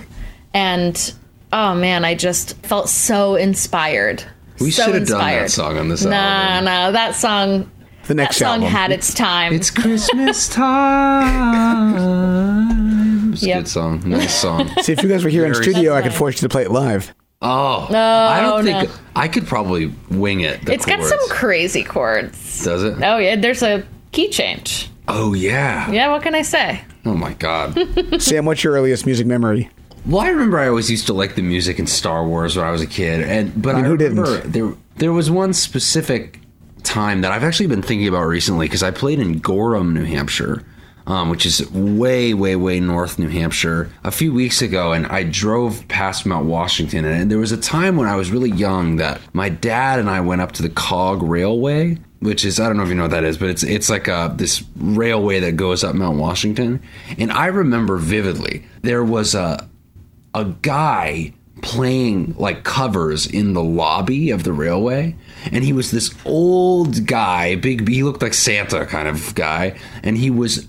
And 0.53 1.13
oh 1.53 1.73
man, 1.75 2.03
I 2.03 2.13
just 2.13 2.57
felt 2.65 2.89
so 2.89 3.35
inspired. 3.35 4.23
We 4.59 4.71
so 4.71 4.83
should 4.85 4.95
have 4.95 5.07
done 5.07 5.19
that 5.21 5.49
song 5.51 5.77
on 5.77 5.87
this 5.87 6.03
Nah, 6.03 6.11
album. 6.15 6.65
no, 6.65 6.91
that 6.91 7.15
song. 7.15 7.71
The 8.03 8.07
That 8.09 8.23
next 8.23 8.37
song 8.37 8.63
album. 8.63 8.69
had 8.69 8.91
its 8.91 9.13
time. 9.13 9.53
It's 9.53 9.69
Christmas 9.71 10.49
time. 10.53 11.95
It's 13.37 13.43
a 13.43 13.47
Yep. 13.47 13.57
good 13.59 13.67
song. 13.67 14.01
Nice 14.05 14.35
song. 14.35 14.69
See, 14.81 14.93
if 14.93 15.01
you 15.03 15.09
guys 15.09 15.23
were 15.23 15.29
here 15.29 15.45
in 15.45 15.53
Very- 15.53 15.63
studio, 15.63 15.93
I 15.95 16.01
could 16.01 16.13
force 16.13 16.35
you 16.41 16.47
to 16.47 16.51
play 16.51 16.63
it 16.63 16.71
live. 16.71 17.13
Oh, 17.41 17.87
no, 17.91 17.99
I 17.99 18.41
don't 18.41 18.65
no. 18.65 18.79
think 18.81 18.91
I 19.15 19.27
could 19.27 19.45
probably 19.45 19.93
wing 20.09 20.41
it. 20.41 20.65
the 20.65 20.73
It's 20.73 20.85
got 20.85 20.97
chords. 20.99 21.09
some 21.11 21.29
crazy 21.29 21.83
chords. 21.83 22.63
Does 22.63 22.83
it? 22.83 22.95
Oh 23.03 23.17
yeah, 23.17 23.35
there's 23.35 23.61
a 23.61 23.83
key 24.11 24.29
change. 24.29 24.89
Oh 25.07 25.33
yeah. 25.35 25.89
Yeah, 25.91 26.11
what 26.11 26.23
can 26.23 26.33
I 26.33 26.41
say? 26.41 26.81
Oh 27.05 27.13
my 27.13 27.33
god. 27.33 27.77
Sam, 28.21 28.45
what's 28.45 28.63
your 28.63 28.73
earliest 28.73 29.05
music 29.05 29.27
memory? 29.27 29.69
Well, 30.07 30.21
I 30.21 30.29
remember 30.29 30.57
I 30.57 30.67
always 30.67 30.89
used 30.89 31.05
to 31.07 31.13
like 31.13 31.35
the 31.35 31.41
music 31.43 31.77
in 31.79 31.85
Star 31.85 32.25
Wars 32.25 32.55
when 32.57 32.65
I 32.65 32.71
was 32.71 32.81
a 32.81 32.87
kid, 32.87 33.21
and 33.21 33.61
but 33.61 33.75
I, 33.75 33.81
mean, 33.81 33.85
who 33.85 33.97
didn't? 33.97 34.19
remember 34.19 34.47
there 34.47 34.73
there 34.95 35.13
was 35.13 35.29
one 35.29 35.53
specific 35.53 36.39
time 36.83 37.21
that 37.21 37.31
I've 37.31 37.43
actually 37.43 37.67
been 37.67 37.81
thinking 37.83 38.07
about 38.07 38.23
recently 38.23 38.65
because 38.65 38.81
I 38.81 38.89
played 38.91 39.19
in 39.19 39.39
Gorham, 39.39 39.93
New 39.93 40.05
Hampshire, 40.05 40.63
um, 41.07 41.29
which 41.29 41.45
is 41.45 41.69
way, 41.71 42.33
way, 42.33 42.55
way 42.55 42.79
north 42.79 43.17
New 43.17 43.29
Hampshire, 43.29 43.89
a 44.03 44.11
few 44.11 44.33
weeks 44.33 44.61
ago, 44.61 44.91
and 44.91 45.07
I 45.07 45.23
drove 45.23 45.87
past 45.87 46.25
Mount 46.25 46.45
Washington, 46.45 47.05
and 47.05 47.31
there 47.31 47.39
was 47.39 47.53
a 47.53 47.57
time 47.57 47.95
when 47.95 48.07
I 48.07 48.17
was 48.17 48.29
really 48.29 48.51
young 48.51 48.97
that 48.97 49.21
my 49.33 49.47
dad 49.49 49.99
and 49.99 50.09
I 50.09 50.19
went 50.19 50.41
up 50.41 50.51
to 50.53 50.61
the 50.61 50.69
Cog 50.69 51.23
Railway. 51.23 51.97
Which 52.19 52.45
is 52.45 52.59
I 52.59 52.65
don't 52.65 52.77
know 52.77 52.83
if 52.83 52.89
you 52.89 52.95
know 52.95 53.03
what 53.03 53.11
that 53.11 53.23
is, 53.23 53.37
but 53.37 53.49
it's 53.49 53.61
it's 53.61 53.91
like 53.91 54.07
a 54.07 54.33
this 54.35 54.63
railway 54.75 55.39
that 55.41 55.55
goes 55.55 55.83
up 55.83 55.93
Mount 55.93 56.17
Washington, 56.17 56.81
and 57.15 57.31
I 57.31 57.45
remember 57.45 57.97
vividly 57.97 58.65
there 58.81 59.03
was 59.03 59.35
a 59.35 59.69
a 60.33 60.45
guy 60.63 61.31
playing 61.61 62.33
like 62.39 62.63
covers 62.63 63.27
in 63.27 63.53
the 63.53 63.61
lobby 63.63 64.31
of 64.31 64.43
the 64.43 64.53
railway 64.53 65.15
and 65.51 65.63
he 65.63 65.73
was 65.73 65.89
this 65.91 66.13
old 66.25 67.05
guy 67.07 67.55
big 67.55 67.87
he 67.87 68.03
looked 68.03 68.21
like 68.21 68.33
santa 68.33 68.85
kind 68.85 69.07
of 69.07 69.33
guy 69.33 69.75
and 70.03 70.17
he 70.17 70.29
was 70.29 70.67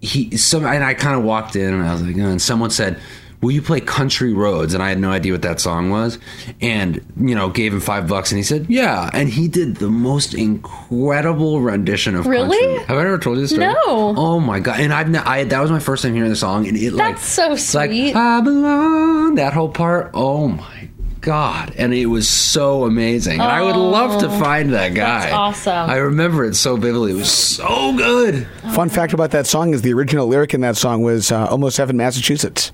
he 0.00 0.36
some 0.36 0.64
and 0.64 0.84
i 0.84 0.94
kind 0.94 1.16
of 1.18 1.24
walked 1.24 1.56
in 1.56 1.74
and 1.74 1.82
i 1.86 1.92
was 1.92 2.02
like 2.02 2.16
oh, 2.18 2.20
and 2.30 2.40
someone 2.40 2.70
said 2.70 2.98
will 3.40 3.50
you 3.52 3.62
play 3.62 3.80
country 3.80 4.32
roads 4.32 4.74
and 4.74 4.82
i 4.82 4.88
had 4.88 4.98
no 4.98 5.10
idea 5.10 5.32
what 5.32 5.42
that 5.42 5.60
song 5.60 5.90
was 5.90 6.18
and 6.60 7.00
you 7.16 7.34
know 7.34 7.48
gave 7.48 7.72
him 7.72 7.80
five 7.80 8.06
bucks 8.08 8.30
and 8.32 8.36
he 8.36 8.42
said 8.42 8.66
yeah 8.68 9.10
and 9.12 9.28
he 9.28 9.46
did 9.48 9.76
the 9.76 9.88
most 9.90 10.34
incredible 10.34 11.60
rendition 11.60 12.14
of 12.14 12.26
Really? 12.26 12.58
country 12.58 12.84
have 12.86 12.96
i 12.98 13.00
ever 13.00 13.18
told 13.18 13.36
you 13.36 13.42
this 13.42 13.50
story 13.50 13.66
No. 13.66 13.74
oh 14.16 14.40
my 14.40 14.60
god 14.60 14.80
and 14.80 14.92
i've 14.92 15.14
I, 15.26 15.44
that 15.44 15.60
was 15.60 15.70
my 15.70 15.78
first 15.80 16.02
time 16.02 16.14
hearing 16.14 16.30
the 16.30 16.36
song 16.36 16.66
and 16.66 16.76
it 16.76 16.92
like 16.92 17.16
That's 17.16 17.26
so 17.28 17.52
it's 17.52 17.74
like 17.74 17.90
sweet. 17.90 18.14
I 18.14 18.40
belong. 18.40 19.34
That 19.36 19.52
whole 19.52 19.68
part. 19.68 20.10
Oh 20.14 20.48
my 20.48 20.77
god! 21.20 21.74
And 21.76 21.92
it 21.94 22.06
was 22.06 22.28
so 22.28 22.84
amazing. 22.84 23.34
And 23.34 23.42
I 23.42 23.62
would 23.62 23.76
love 23.76 24.20
to 24.22 24.28
find 24.28 24.72
that 24.72 24.94
guy. 24.94 25.20
That's 25.22 25.32
awesome. 25.34 25.90
I 25.90 25.96
remember 25.96 26.44
it 26.44 26.54
so 26.54 26.76
vividly. 26.76 27.12
It 27.12 27.16
was 27.16 27.30
so 27.30 27.96
good. 27.96 28.46
Fun 28.74 28.88
fact 28.88 29.12
about 29.12 29.30
that 29.32 29.46
song 29.46 29.74
is 29.74 29.82
the 29.82 29.92
original 29.92 30.26
lyric 30.26 30.54
in 30.54 30.60
that 30.62 30.76
song 30.76 31.02
was 31.02 31.30
uh, 31.32 31.46
"Almost 31.46 31.76
Heaven, 31.76 31.96
Massachusetts." 31.96 32.72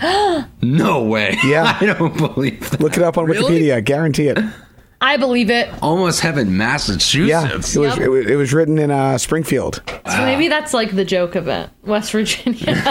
No 0.62 1.02
way. 1.04 1.36
Yeah. 1.44 1.76
I 1.80 1.86
don't 1.86 2.16
believe 2.16 2.70
that. 2.70 2.80
Look 2.80 2.96
it 2.96 3.02
up 3.02 3.18
on 3.18 3.26
Really? 3.26 3.60
Wikipedia. 3.60 3.84
Guarantee 3.84 4.28
it. 4.28 4.38
I 5.00 5.18
believe 5.18 5.50
it. 5.50 5.68
Almost 5.82 6.20
heaven, 6.20 6.48
Yeah, 6.48 6.52
Massachusetts. 6.56 7.76
it 7.76 7.78
was, 7.80 7.98
it 7.98 8.08
was. 8.10 8.26
It 8.26 8.36
was 8.36 8.54
written 8.54 8.78
in 8.78 8.90
uh, 8.90 9.18
Springfield. 9.18 9.82
So 9.86 10.18
maybe 10.24 10.48
that's 10.48 10.72
like 10.72 10.92
the 10.96 11.04
joke 11.04 11.34
of 11.34 11.46
it. 11.48 11.68
West 11.82 12.10
Virginia. 12.12 12.62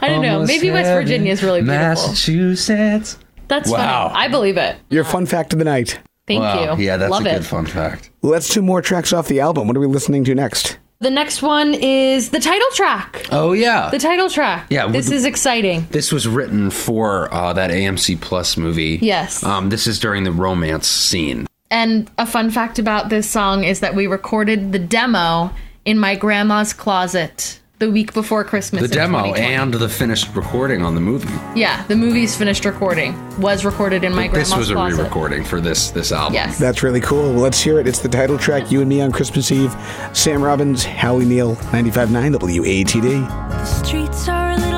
I 0.00 0.08
don't 0.08 0.20
know. 0.22 0.44
Maybe 0.44 0.70
West 0.70 0.90
Virginia 0.90 1.32
is 1.32 1.42
really 1.42 1.62
beautiful. 1.62 1.78
Massachusetts. 2.08 3.18
That's 3.48 3.70
Wow. 3.70 4.08
funny. 4.08 4.24
I 4.24 4.28
believe 4.28 4.56
it. 4.56 4.76
Your 4.90 5.04
fun 5.04 5.26
fact 5.26 5.52
of 5.52 5.58
the 5.58 5.64
night. 5.64 5.98
Thank 6.26 6.42
wow. 6.42 6.76
you. 6.76 6.84
Yeah, 6.84 6.96
that's 6.98 7.10
Love 7.10 7.24
a 7.26 7.30
it. 7.30 7.32
good 7.38 7.46
fun 7.46 7.66
fact. 7.66 8.10
Let's 8.22 8.52
do 8.52 8.60
more 8.62 8.82
tracks 8.82 9.12
off 9.12 9.28
the 9.28 9.40
album. 9.40 9.66
What 9.66 9.76
are 9.76 9.80
we 9.80 9.86
listening 9.86 10.24
to 10.24 10.34
next? 10.34 10.78
The 11.00 11.10
next 11.10 11.42
one 11.42 11.74
is 11.74 12.30
the 12.30 12.40
title 12.40 12.66
track. 12.74 13.24
Oh 13.30 13.52
yeah. 13.52 13.88
The 13.90 13.98
title 14.00 14.28
track. 14.28 14.66
Yeah, 14.68 14.88
This 14.88 15.08
would- 15.08 15.14
is 15.16 15.24
exciting. 15.24 15.86
This 15.90 16.12
was 16.12 16.26
written 16.26 16.70
for 16.70 17.32
uh, 17.32 17.52
that 17.52 17.70
AMC 17.70 18.20
Plus 18.20 18.56
movie. 18.56 18.98
Yes. 19.00 19.42
Um, 19.44 19.68
this 19.70 19.86
is 19.86 19.98
during 20.00 20.24
the 20.24 20.32
romance 20.32 20.86
scene. 20.88 21.46
And 21.70 22.10
a 22.18 22.26
fun 22.26 22.50
fact 22.50 22.78
about 22.78 23.10
this 23.10 23.28
song 23.30 23.62
is 23.64 23.80
that 23.80 23.94
we 23.94 24.06
recorded 24.06 24.72
the 24.72 24.78
demo 24.78 25.50
in 25.84 25.98
my 25.98 26.16
grandma's 26.16 26.72
closet 26.72 27.57
the 27.78 27.90
week 27.90 28.12
before 28.12 28.42
Christmas. 28.44 28.82
The 28.82 28.88
demo 28.88 29.34
and 29.34 29.72
the 29.72 29.88
finished 29.88 30.34
recording 30.34 30.82
on 30.82 30.94
the 30.94 31.00
movie. 31.00 31.28
yeah, 31.58 31.84
the 31.86 31.94
movie's 31.96 32.36
finished 32.36 32.64
recording 32.64 33.14
was 33.40 33.64
recorded 33.64 34.02
in 34.04 34.12
my 34.14 34.26
grandma's 34.26 34.48
This 34.50 34.58
was 34.58 34.70
a 34.70 34.74
closet. 34.74 34.96
re-recording 34.98 35.44
for 35.44 35.60
this 35.60 35.90
this 35.90 36.10
album. 36.10 36.34
Yes. 36.34 36.58
That's 36.58 36.82
really 36.82 37.00
cool. 37.00 37.32
Well, 37.34 37.42
let's 37.42 37.60
hear 37.60 37.78
it. 37.78 37.86
It's 37.86 38.00
the 38.00 38.08
title 38.08 38.36
track, 38.38 38.70
You 38.72 38.80
and 38.80 38.88
Me 38.88 39.00
on 39.00 39.12
Christmas 39.12 39.52
Eve. 39.52 39.74
Sam 40.12 40.42
Robbins, 40.42 40.84
Halley 40.84 41.24
Neal, 41.24 41.54
95.9 41.56 42.34
WATD. 42.38 43.02
The 43.50 43.64
streets 43.64 44.28
are 44.28 44.50
a 44.52 44.56
little 44.56 44.77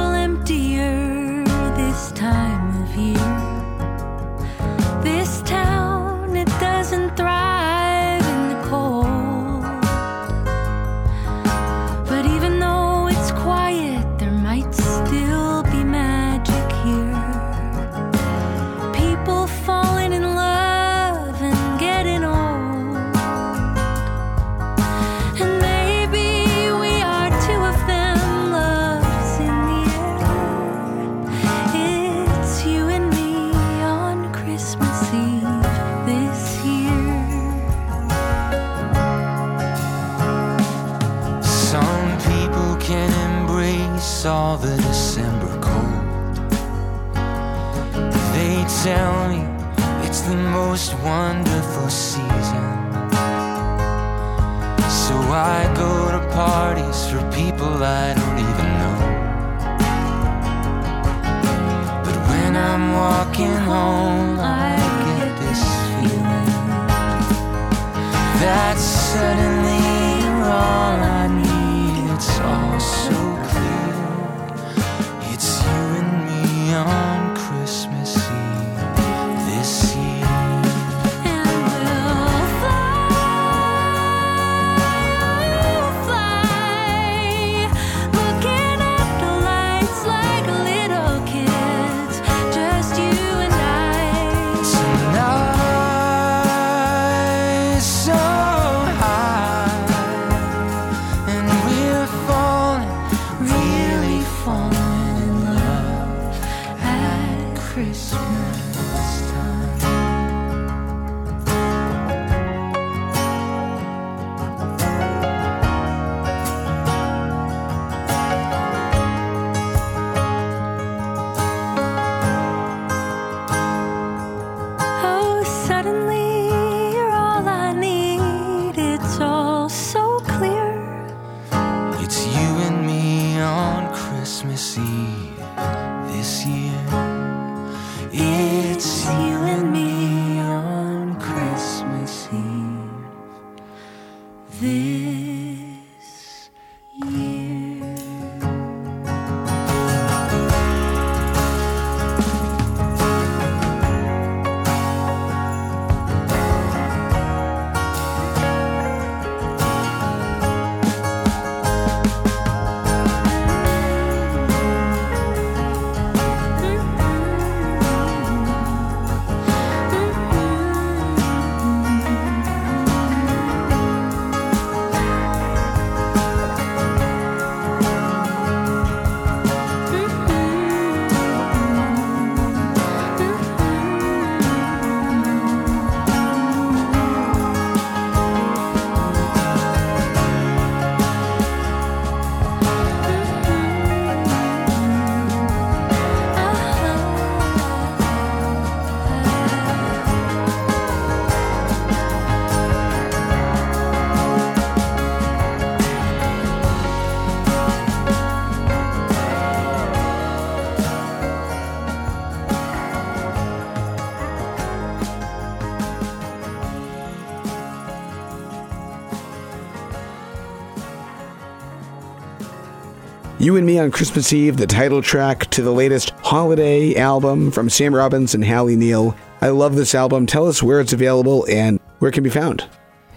You 223.50 223.56
and 223.56 223.66
Me 223.66 223.80
on 223.80 223.90
Christmas 223.90 224.32
Eve, 224.32 224.58
the 224.58 224.66
title 224.68 225.02
track 225.02 225.50
to 225.50 225.60
the 225.60 225.72
latest 225.72 226.10
holiday 226.22 226.94
album 226.94 227.50
from 227.50 227.68
Sam 227.68 227.92
Robbins 227.92 228.32
and 228.32 228.44
Halley 228.44 228.76
Neal. 228.76 229.16
I 229.40 229.48
love 229.48 229.74
this 229.74 229.92
album. 229.92 230.24
Tell 230.26 230.46
us 230.46 230.62
where 230.62 230.78
it's 230.78 230.92
available 230.92 231.44
and 231.50 231.80
where 231.98 232.10
it 232.10 232.12
can 232.12 232.22
be 232.22 232.30
found. 232.30 232.64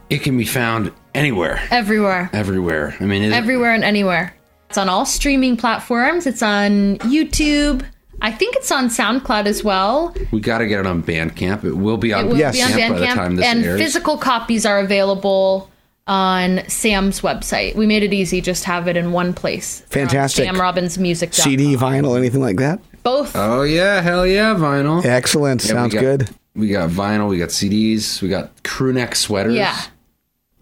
It 0.10 0.24
can 0.24 0.36
be 0.36 0.43
found 0.46 0.91
anywhere, 1.13 1.62
Everywhere. 1.69 2.32
everywhere. 2.34 2.96
I 3.00 3.04
mean, 3.04 3.22
it, 3.22 3.32
Everywhere 3.32 3.76
and 3.76 3.84
anywhere. 3.84 4.34
It's 4.69 4.78
on 4.80 4.89
all 4.89 5.06
streaming 5.06 5.56
platforms. 5.56 6.26
It's 6.26 6.41
on 6.41 6.98
YouTube. 6.98 7.86
I 8.24 8.32
think 8.32 8.56
it's 8.56 8.72
on 8.72 8.88
SoundCloud 8.88 9.46
as 9.46 9.63
well. 9.63 10.15
we 10.32 10.39
got 10.39 10.58
to 10.58 10.65
get 10.67 10.80
it 10.80 10.88
on 10.88 11.04
Bandcamp. 11.04 11.63
It 11.63 11.74
will 11.78 11.98
be 11.98 12.12
on 12.12 12.26
It 12.26 12.30
will 12.30 12.38
Yes. 12.39 12.56
be 12.56 12.63
on 12.63 12.72
Bandcamp 12.72 12.89
by 12.93 13.00
the 13.02 13.06
time 13.06 13.34
Bandcamp. 13.34 13.36
this 13.38 13.46
And 13.46 13.65
airs. 13.65 13.80
physical 13.80 14.17
copies 14.17 14.65
are 14.65 14.80
available 14.80 15.69
on 16.08 16.68
Sam's 16.68 17.22
website. 17.22 17.76
We 17.76 17.86
made 17.86 18.04
it 18.04 18.13
easy, 18.13 18.42
just 18.42 18.63
have 18.66 18.88
it 18.88 18.98
in 18.98 19.12
one 19.12 19.34
place. 19.34 19.82
Fantastic. 19.89 20.46
Sam 20.46 20.60
Robbins 20.60 20.98
Music. 20.98 21.34
CD, 21.34 21.76
vinyl, 21.76 22.18
anything 22.18 22.42
like 22.42 22.58
that? 22.58 22.80
Both. 23.04 23.36
Oh 23.36 23.63
yeah, 23.63 24.02
hell 24.02 24.26
yeah, 24.28 24.54
vinyl. 24.56 25.04
Excellent. 25.04 25.63
Yeah, 25.66 25.72
we 25.72 25.76
Sounds 25.78 25.94
got- 25.94 26.02
good. 26.02 26.30
We 26.56 26.70
got 26.70 26.89
vinyl. 26.92 27.30
We 27.30 27.38
got 27.39 27.50
CDs. 27.50 28.22
We 28.22 28.30
got 28.30 28.63
crew 28.63 28.94
neck 28.94 29.16
sweaters. 29.16 29.56
yeah. 29.56 29.76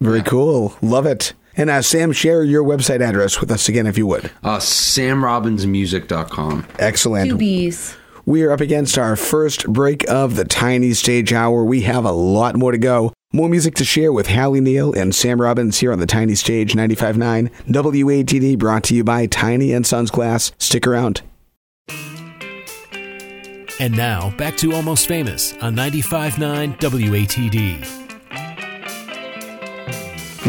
Very 0.00 0.22
cool. 0.22 0.74
Love 0.80 1.04
it. 1.06 1.34
And 1.56 1.68
uh, 1.68 1.82
Sam, 1.82 2.12
share 2.12 2.42
your 2.42 2.64
website 2.64 3.06
address 3.06 3.40
with 3.40 3.50
us 3.50 3.68
again 3.68 3.86
if 3.86 3.98
you 3.98 4.06
would. 4.06 4.30
Uh, 4.42 4.56
SamRobbinsMusic.com. 4.58 6.66
Excellent. 6.78 7.30
Two 7.30 7.36
B's. 7.36 7.94
We 8.24 8.42
are 8.44 8.52
up 8.52 8.60
against 8.60 8.96
our 8.98 9.16
first 9.16 9.66
break 9.66 10.08
of 10.08 10.36
the 10.36 10.44
Tiny 10.44 10.92
Stage 10.94 11.32
Hour. 11.32 11.64
We 11.64 11.82
have 11.82 12.04
a 12.04 12.12
lot 12.12 12.56
more 12.56 12.70
to 12.72 12.78
go. 12.78 13.12
More 13.34 13.48
music 13.48 13.74
to 13.76 13.84
share 13.84 14.12
with 14.12 14.26
Halley 14.26 14.60
Neal 14.60 14.92
and 14.92 15.14
Sam 15.14 15.40
Robbins 15.40 15.78
here 15.78 15.90
on 15.90 15.98
the 15.98 16.06
Tiny 16.06 16.34
Stage 16.34 16.74
95.9 16.74 17.50
WATD 17.66 18.58
brought 18.58 18.84
to 18.84 18.94
you 18.94 19.02
by 19.04 19.24
Tiny 19.24 19.72
and 19.72 19.86
Sons 19.86 20.10
Glass. 20.10 20.52
Stick 20.58 20.86
around. 20.86 21.22
And 23.80 23.96
now, 23.96 24.36
back 24.36 24.58
to 24.58 24.74
Almost 24.74 25.08
Famous 25.08 25.54
on 25.62 25.74
95.9 25.74 26.76
WATD. 26.78 28.02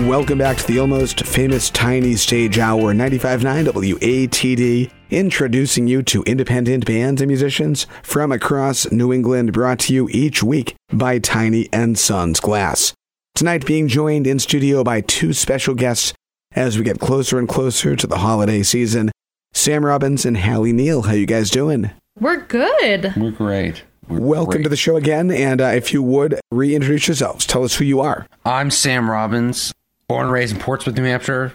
Welcome 0.06 0.40
back 0.40 0.58
to 0.58 0.68
the 0.68 0.80
almost 0.80 1.26
famous 1.26 1.70
Tiny 1.70 2.16
Stage 2.16 2.60
Hour 2.60 2.94
95.9 2.94 3.68
WATD, 3.68 4.92
introducing 5.14 5.88
you 5.88 6.02
to 6.04 6.24
independent 6.24 6.86
bands 6.86 7.22
and 7.22 7.28
musicians 7.30 7.86
from 8.02 8.32
across 8.32 8.92
New 8.92 9.14
England, 9.14 9.54
brought 9.54 9.80
to 9.80 9.94
you 9.94 10.10
each 10.12 10.42
week 10.44 10.76
by 10.92 11.20
Tiny 11.20 11.70
and 11.72 11.98
Sons 11.98 12.40
Glass. 12.40 12.94
Tonight 13.36 13.66
being 13.66 13.88
joined 13.88 14.26
in 14.28 14.40
studio 14.40 14.84
by 14.84 15.02
two 15.02 15.32
special 15.34 15.76
guests 15.76 16.14
as 16.56 16.78
we 16.78 16.84
get 16.84 17.00
closer 17.00 17.38
and 17.40 17.48
closer 17.48 17.96
to 17.96 18.08
the 18.08 18.18
holiday 18.20 18.64
season. 18.64 19.12
Sam 19.54 19.86
Robbins 19.86 20.26
and 20.26 20.36
Halley 20.38 20.74
Neal, 20.74 21.04
how 21.04 21.14
you 21.14 21.26
guys 21.28 21.50
doing? 21.50 21.92
We're 22.20 22.38
good. 22.42 23.14
We're 23.16 23.32
great. 23.32 23.84
We're 24.08 24.20
Welcome 24.20 24.52
great. 24.56 24.64
to 24.64 24.70
the 24.70 24.76
show 24.76 24.98
again, 24.98 25.32
and 25.32 25.62
uh, 25.62 25.66
if 25.68 25.94
you 25.94 26.04
would 26.04 26.40
reintroduce 26.52 27.08
yourselves, 27.08 27.46
tell 27.46 27.64
us 27.64 27.76
who 27.76 27.86
you 27.86 28.02
are. 28.02 28.28
I'm 28.46 28.70
Sam 28.70 29.10
Robbins, 29.10 29.74
born 30.08 30.24
and 30.26 30.32
raised 30.32 30.54
in 30.56 30.62
Portsmouth, 30.62 30.98
New 30.98 31.04
Hampshire. 31.04 31.54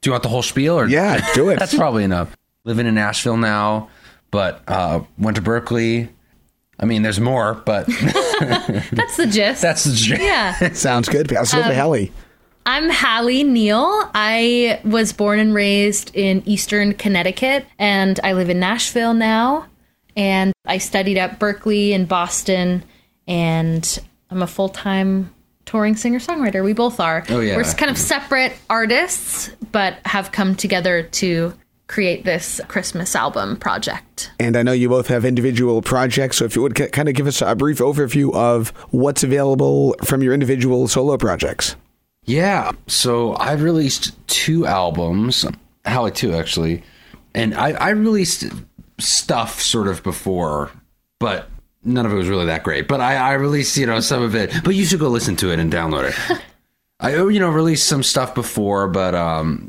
Do 0.00 0.08
you 0.08 0.12
want 0.12 0.22
the 0.22 0.28
whole 0.28 0.42
spiel? 0.42 0.78
Or 0.78 0.86
Yeah, 0.88 1.26
do 1.34 1.48
it. 1.50 1.58
That's 1.60 1.74
probably 1.74 2.04
enough. 2.04 2.36
Living 2.64 2.86
in 2.86 2.94
Nashville 2.94 3.36
now, 3.36 3.90
but 4.30 4.62
uh, 4.68 5.00
went 5.18 5.36
to 5.36 5.42
Berklee. 5.42 6.08
I 6.80 6.86
mean, 6.86 7.02
there's 7.02 7.20
more, 7.20 7.54
but 7.54 7.86
That's 8.40 9.16
the 9.16 9.28
gist. 9.30 9.62
that's 9.62 9.84
the 9.84 9.94
gist. 9.94 10.20
yeah. 10.22 10.54
Sounds 10.72 11.08
good. 11.08 11.28
Pass 11.28 11.52
it 11.52 11.58
over 11.58 11.64
Um, 11.66 11.70
to 11.70 11.74
Halley. 11.74 12.12
I'm 12.66 12.88
Halley 12.88 13.44
Neal. 13.44 14.10
I 14.14 14.80
was 14.84 15.12
born 15.12 15.38
and 15.38 15.54
raised 15.54 16.10
in 16.16 16.42
Eastern 16.46 16.94
Connecticut, 16.94 17.66
and 17.78 18.18
I 18.24 18.32
live 18.32 18.48
in 18.48 18.58
Nashville 18.58 19.12
now. 19.14 19.66
And 20.16 20.52
I 20.64 20.78
studied 20.78 21.18
at 21.18 21.38
Berklee 21.38 21.90
in 21.90 22.06
Boston, 22.06 22.82
and 23.28 23.98
I'm 24.30 24.40
a 24.42 24.46
full 24.46 24.70
time 24.70 25.32
touring 25.66 25.96
singer 25.96 26.18
songwriter. 26.18 26.64
We 26.64 26.72
both 26.72 26.98
are. 26.98 27.24
Oh, 27.28 27.40
yeah. 27.40 27.56
We're 27.56 27.64
kind 27.64 27.90
of 27.90 27.98
separate 27.98 28.54
artists, 28.70 29.50
but 29.70 29.98
have 30.06 30.32
come 30.32 30.54
together 30.56 31.02
to 31.02 31.52
create 31.86 32.24
this 32.24 32.60
Christmas 32.68 33.14
album 33.14 33.56
project. 33.56 34.32
And 34.40 34.56
I 34.56 34.62
know 34.62 34.72
you 34.72 34.88
both 34.88 35.08
have 35.08 35.24
individual 35.24 35.82
projects, 35.82 36.38
so 36.38 36.44
if 36.44 36.56
you 36.56 36.62
would 36.62 36.74
k- 36.74 36.88
kind 36.88 37.08
of 37.08 37.14
give 37.14 37.26
us 37.26 37.42
a 37.42 37.54
brief 37.54 37.78
overview 37.78 38.34
of 38.34 38.70
what's 38.90 39.22
available 39.22 39.94
from 40.04 40.22
your 40.22 40.32
individual 40.32 40.88
solo 40.88 41.16
projects. 41.16 41.76
Yeah. 42.24 42.72
So 42.86 43.36
I've 43.36 43.62
released 43.62 44.16
two 44.26 44.66
albums, 44.66 45.44
Halley 45.84 46.10
two 46.10 46.34
actually, 46.34 46.82
and 47.34 47.54
I, 47.54 47.72
I 47.72 47.90
released 47.90 48.46
stuff 48.98 49.60
sort 49.60 49.88
of 49.88 50.02
before, 50.02 50.70
but 51.18 51.48
none 51.84 52.06
of 52.06 52.12
it 52.12 52.16
was 52.16 52.28
really 52.28 52.46
that 52.46 52.62
great. 52.62 52.88
But 52.88 53.00
I, 53.00 53.16
I 53.16 53.32
released 53.34 53.76
you 53.76 53.86
know 53.86 54.00
some 54.00 54.22
of 54.22 54.34
it. 54.34 54.52
But 54.64 54.74
you 54.74 54.84
should 54.86 55.00
go 55.00 55.08
listen 55.08 55.36
to 55.36 55.52
it 55.52 55.58
and 55.58 55.72
download 55.72 56.08
it. 56.08 56.40
I 57.00 57.16
you 57.16 57.40
know 57.40 57.50
released 57.50 57.86
some 57.86 58.02
stuff 58.02 58.34
before, 58.34 58.88
but 58.88 59.14
um, 59.14 59.68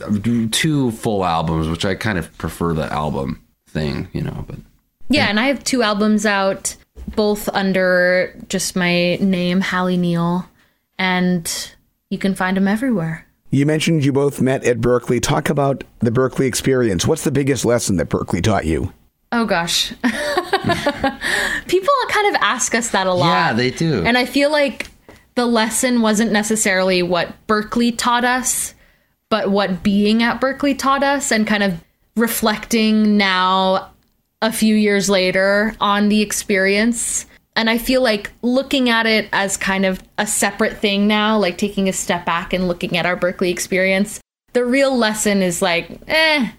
two 0.52 0.92
full 0.92 1.26
albums, 1.26 1.68
which 1.68 1.86
I 1.86 1.96
kind 1.96 2.18
of 2.18 2.36
prefer 2.38 2.74
the 2.74 2.92
album 2.92 3.42
thing, 3.68 4.08
you 4.14 4.22
know. 4.22 4.46
But 4.48 4.58
Yeah, 5.10 5.28
and 5.28 5.40
I 5.40 5.48
have 5.48 5.64
two 5.64 5.82
albums 5.82 6.26
out, 6.26 6.76
both 7.16 7.50
under 7.50 8.36
just 8.48 8.76
my 8.76 9.16
name, 9.16 9.62
Halley 9.62 9.98
Neal, 9.98 10.48
and 11.00 11.76
you 12.10 12.18
can 12.18 12.36
find 12.36 12.56
them 12.56 12.68
everywhere. 12.68 13.26
You 13.50 13.66
mentioned 13.66 14.04
you 14.04 14.12
both 14.12 14.42
met 14.42 14.64
at 14.64 14.80
Berklee. 14.80 15.22
Talk 15.22 15.50
about 15.50 15.84
the 16.00 16.12
Berklee 16.12 16.46
experience. 16.46 17.08
What's 17.08 17.24
the 17.24 17.32
biggest 17.32 17.66
lesson 17.66 17.96
that 17.98 18.10
Berklee 18.10 18.44
taught 18.44 18.66
you? 18.66 18.94
Oh 19.32 19.46
gosh. 19.46 19.90
People 21.68 21.94
kind 22.10 22.36
of 22.36 22.42
ask 22.42 22.76
us 22.76 22.90
that 22.92 23.08
a 23.08 23.14
lot. 23.14 23.28
Yeah, 23.28 23.54
they 23.54 23.72
do. 23.72 24.04
And 24.06 24.18
I 24.18 24.26
feel 24.26 24.52
like 24.52 24.90
the 25.36 25.46
lesson 25.46 26.02
wasn't 26.02 26.32
necessarily 26.32 27.04
what 27.04 27.34
Berklee 27.48 27.98
taught 27.98 28.24
us, 28.24 28.74
but 29.30 29.52
what 29.52 29.84
being 29.84 30.24
at 30.24 30.42
Berklee 30.42 30.78
taught 30.78 31.04
us 31.04 31.32
and 31.32 31.46
kind 31.46 31.64
of 31.64 31.84
reflecting 32.16 33.18
now 33.18 33.92
a 34.42 34.52
few 34.52 34.76
years 34.76 35.10
later 35.10 35.76
on 35.82 36.10
the 36.10 36.22
experience. 36.22 37.26
And 37.58 37.70
I 37.70 37.78
feel 37.78 38.02
like 38.02 38.32
looking 38.42 38.90
at 38.90 39.06
it 39.06 39.30
as 39.32 39.58
kind 39.58 39.86
of 39.86 40.02
a 40.18 40.28
separate 40.28 40.78
thing 40.78 41.08
now, 41.08 41.38
like 41.38 41.58
taking 41.58 41.88
a 41.90 41.94
step 41.94 42.26
back 42.26 42.54
and 42.54 42.68
looking 42.68 42.98
at 42.98 43.06
our 43.06 43.18
Berklee 43.18 43.52
experience, 43.52 44.20
the 44.54 44.66
real 44.66 44.96
lesson 44.96 45.42
is 45.42 45.62
like, 45.62 45.90
eh, 46.08 46.50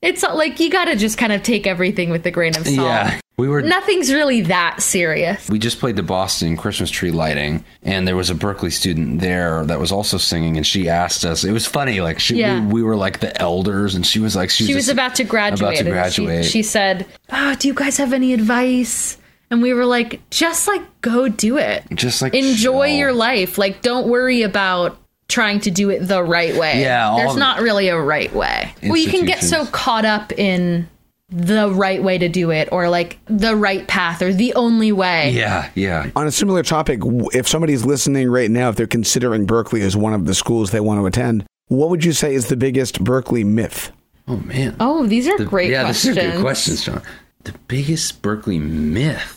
it's 0.00 0.22
like 0.22 0.60
you 0.60 0.70
gotta 0.70 0.96
just 0.96 1.18
kind 1.18 1.32
of 1.32 1.42
take 1.42 1.66
everything 1.66 2.10
with 2.10 2.24
a 2.26 2.30
grain 2.30 2.56
of 2.56 2.64
salt. 2.64 2.76
yeah, 2.76 3.20
we 3.38 3.48
were 3.48 3.62
Nothing's 3.62 4.12
really 4.12 4.42
that 4.42 4.82
serious. 4.82 5.48
we 5.48 5.58
just 5.58 5.78
played 5.78 5.96
the 5.96 6.02
Boston 6.02 6.56
Christmas 6.56 6.90
tree 6.90 7.10
lighting, 7.12 7.64
and 7.82 8.06
there 8.06 8.16
was 8.16 8.28
a 8.30 8.34
Berklee 8.34 8.72
student 8.72 9.20
there 9.20 9.64
that 9.66 9.78
was 9.78 9.92
also 9.92 10.18
singing, 10.18 10.56
and 10.56 10.66
she 10.66 10.88
asked 10.88 11.24
us. 11.24 11.44
It 11.44 11.52
was 11.52 11.64
funny, 11.64 12.00
like 12.00 12.18
she, 12.18 12.36
Yeah. 12.36 12.60
we, 12.66 12.74
we 12.74 12.82
were 12.82 12.96
like 12.96 13.20
the 13.20 13.40
elders, 13.40 13.94
and 13.94 14.04
she 14.04 14.18
was 14.18 14.34
like, 14.36 14.50
she 14.50 14.64
was, 14.64 14.68
she 14.68 14.74
was 14.74 14.88
about 14.88 15.14
to 15.14 15.24
graduate. 15.24 15.80
About 15.80 15.84
to 15.84 15.90
graduate. 15.90 16.44
She, 16.44 16.50
she 16.50 16.62
said, 16.62 17.06
"Oh, 17.30 17.54
do 17.58 17.68
you 17.68 17.74
guys 17.74 17.96
have 17.96 18.12
any 18.12 18.34
advice?" 18.34 19.16
And 19.50 19.62
we 19.62 19.72
were 19.72 19.86
like, 19.86 20.20
"Just 20.30 20.66
like 20.68 20.82
go 21.00 21.28
do 21.28 21.56
it. 21.56 21.84
Just, 21.94 22.20
like, 22.20 22.34
enjoy 22.34 22.88
chill. 22.88 22.96
your 22.96 23.12
life. 23.12 23.56
Like 23.56 23.80
don't 23.82 24.08
worry 24.08 24.42
about 24.42 24.98
trying 25.28 25.60
to 25.60 25.70
do 25.70 25.90
it 25.90 26.00
the 26.00 26.22
right 26.22 26.56
way. 26.56 26.80
Yeah, 26.80 27.14
there's 27.16 27.36
not 27.36 27.60
really 27.60 27.88
a 27.88 27.98
right 28.00 28.32
way. 28.34 28.74
Well, 28.82 28.96
you 28.96 29.10
can 29.10 29.26
get 29.26 29.42
so 29.42 29.64
caught 29.66 30.04
up 30.04 30.32
in 30.32 30.88
the 31.30 31.70
right 31.70 32.02
way 32.02 32.16
to 32.18 32.28
do 32.28 32.50
it, 32.50 32.68
or 32.72 32.88
like 32.88 33.18
the 33.26 33.54
right 33.54 33.86
path, 33.86 34.22
or 34.22 34.32
the 34.32 34.54
only 34.54 34.92
way. 34.92 35.30
yeah, 35.30 35.70
yeah. 35.74 36.10
On 36.16 36.26
a 36.26 36.30
similar 36.32 36.62
topic, 36.62 37.00
if 37.34 37.46
somebody's 37.46 37.84
listening 37.84 38.30
right 38.30 38.50
now, 38.50 38.70
if 38.70 38.76
they're 38.76 38.86
considering 38.86 39.46
Berklee 39.46 39.82
as 39.82 39.96
one 39.96 40.14
of 40.14 40.24
the 40.26 40.34
schools 40.34 40.70
they 40.70 40.80
want 40.80 41.00
to 41.00 41.06
attend, 41.06 41.44
what 41.68 41.90
would 41.90 42.04
you 42.04 42.12
say 42.12 42.34
is 42.34 42.48
the 42.48 42.56
biggest 42.56 43.04
Berklee 43.04 43.44
myth? 43.44 43.92
Oh 44.26 44.36
man. 44.38 44.76
Oh, 44.80 45.06
these 45.06 45.28
are 45.28 45.36
The- 45.38 45.44
great 45.44 45.70
yeah, 45.70 45.84
questions. 45.84 46.16
these 46.16 46.24
are 46.24 46.30
good 46.32 46.40
questions, 46.40 46.84
John. 46.84 47.02
The 47.44 47.54
biggest 47.68 48.20
Berklee 48.22 48.60
myth. 48.60 49.34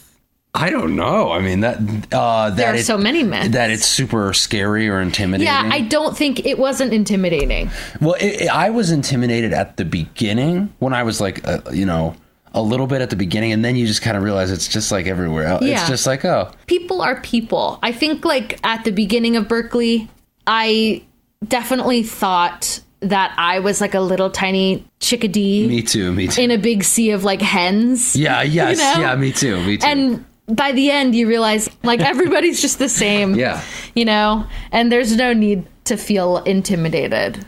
I 0.54 0.70
don't 0.70 0.96
know. 0.98 1.32
I 1.32 1.40
mean 1.40 1.62
that 1.62 1.78
uh, 2.12 2.50
that 2.50 2.56
There 2.58 2.74
are 2.74 2.76
it- 2.76 2.86
so 2.86 2.98
many 2.98 3.24
myths. 3.24 3.50
that 3.50 3.72
it's 3.72 3.86
super 3.86 4.34
scary 4.34 4.90
or 4.90 5.00
intimidating. 5.00 5.46
Yeah, 5.48 5.70
I 5.72 5.82
don't 5.82 6.16
think 6.18 6.46
it 6.46 6.60
wasn't 6.60 6.94
intimidating. 6.94 7.70
Well, 8.02 8.16
it, 8.16 8.42
it- 8.44 8.50
I 8.50 8.70
was 8.70 8.92
intimidated 8.92 9.54
at 9.54 9.78
the 9.78 9.86
beginning 9.86 10.74
when 10.80 10.94
I 10.94 11.04
was 11.04 11.22
like, 11.22 11.48
uh, 11.48 11.60
you 11.72 11.86
know, 11.86 12.16
a 12.54 12.62
little 12.62 12.86
bit 12.86 13.02
at 13.02 13.10
the 13.10 13.16
beginning, 13.16 13.54
and 13.54 13.64
then 13.64 13.78
you 13.78 13.88
just 13.88 14.02
kind 14.02 14.18
of 14.18 14.24
realize 14.24 14.52
it's 14.52 14.68
just 14.68 14.92
like 14.92 15.08
everywhere 15.08 15.46
else. 15.46 15.64
Yeah. 15.64 15.80
It's 15.80 15.88
just 15.88 16.06
like, 16.06 16.26
oh, 16.26 16.52
people 16.68 17.02
are 17.02 17.22
people. 17.22 17.80
I 17.82 17.94
think 17.94 18.26
like 18.26 18.60
at 18.66 18.84
the 18.84 18.92
beginning 18.92 19.38
of 19.38 19.48
Berklee, 19.48 20.10
I 20.46 21.04
definitely 21.48 22.04
thought 22.04 22.82
that 23.00 23.34
I 23.38 23.60
was 23.60 23.80
like 23.82 23.94
a 23.96 24.02
little 24.02 24.30
tiny 24.30 24.86
chickadee 25.00 25.66
me 25.68 25.82
too, 25.82 26.12
me 26.12 26.28
too. 26.28 26.42
in 26.42 26.52
a 26.52 26.58
big 26.58 26.84
sea 26.84 27.12
of 27.12 27.24
like 27.24 27.42
hens. 27.42 28.16
yeah, 28.18 28.42
yes, 28.44 28.78
know? 28.80 29.02
yeah, 29.02 29.16
me 29.16 29.32
too, 29.32 29.64
me 29.66 29.78
too. 29.78 29.88
And 29.88 30.26
by 30.56 30.72
the 30.72 30.92
end 30.92 31.16
you 31.16 31.28
realize 31.28 31.70
like 31.84 32.00
everybody's 32.14 32.62
just 32.62 32.80
the 32.80 32.90
same. 32.90 33.36
yeah, 33.36 33.62
You 33.96 34.06
know, 34.06 34.46
and 34.72 34.92
there's 34.92 35.16
no 35.16 35.34
need 35.34 35.66
to 35.86 35.98
feel 35.98 36.38
intimidated. 36.44 37.46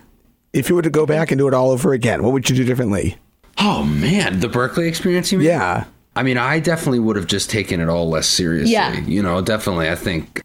If 0.54 0.70
you 0.70 0.76
were 0.76 0.82
to 0.82 0.90
go 0.90 1.06
back 1.06 1.32
and 1.32 1.38
do 1.40 1.48
it 1.48 1.54
all 1.54 1.72
over 1.72 1.94
again, 1.94 2.24
what 2.24 2.34
would 2.34 2.50
you 2.50 2.56
do 2.56 2.64
differently? 2.64 3.18
oh 3.60 3.84
man, 3.84 4.40
the 4.40 4.48
Berklee 4.48 4.88
experience. 4.88 5.32
You 5.32 5.38
mean? 5.38 5.48
Yeah. 5.48 5.86
I 6.16 6.24
mean, 6.24 6.38
I 6.38 6.60
definitely 6.60 7.00
would 7.00 7.16
have 7.16 7.28
just 7.28 7.50
taken 7.50 7.80
it 7.80 7.88
all 7.90 8.10
less 8.10 8.28
seriously. 8.28 8.74
Yeah. 8.74 9.00
You 9.02 9.22
know, 9.24 9.42
definitely. 9.42 9.90
I 9.90 9.96
think, 9.96 10.42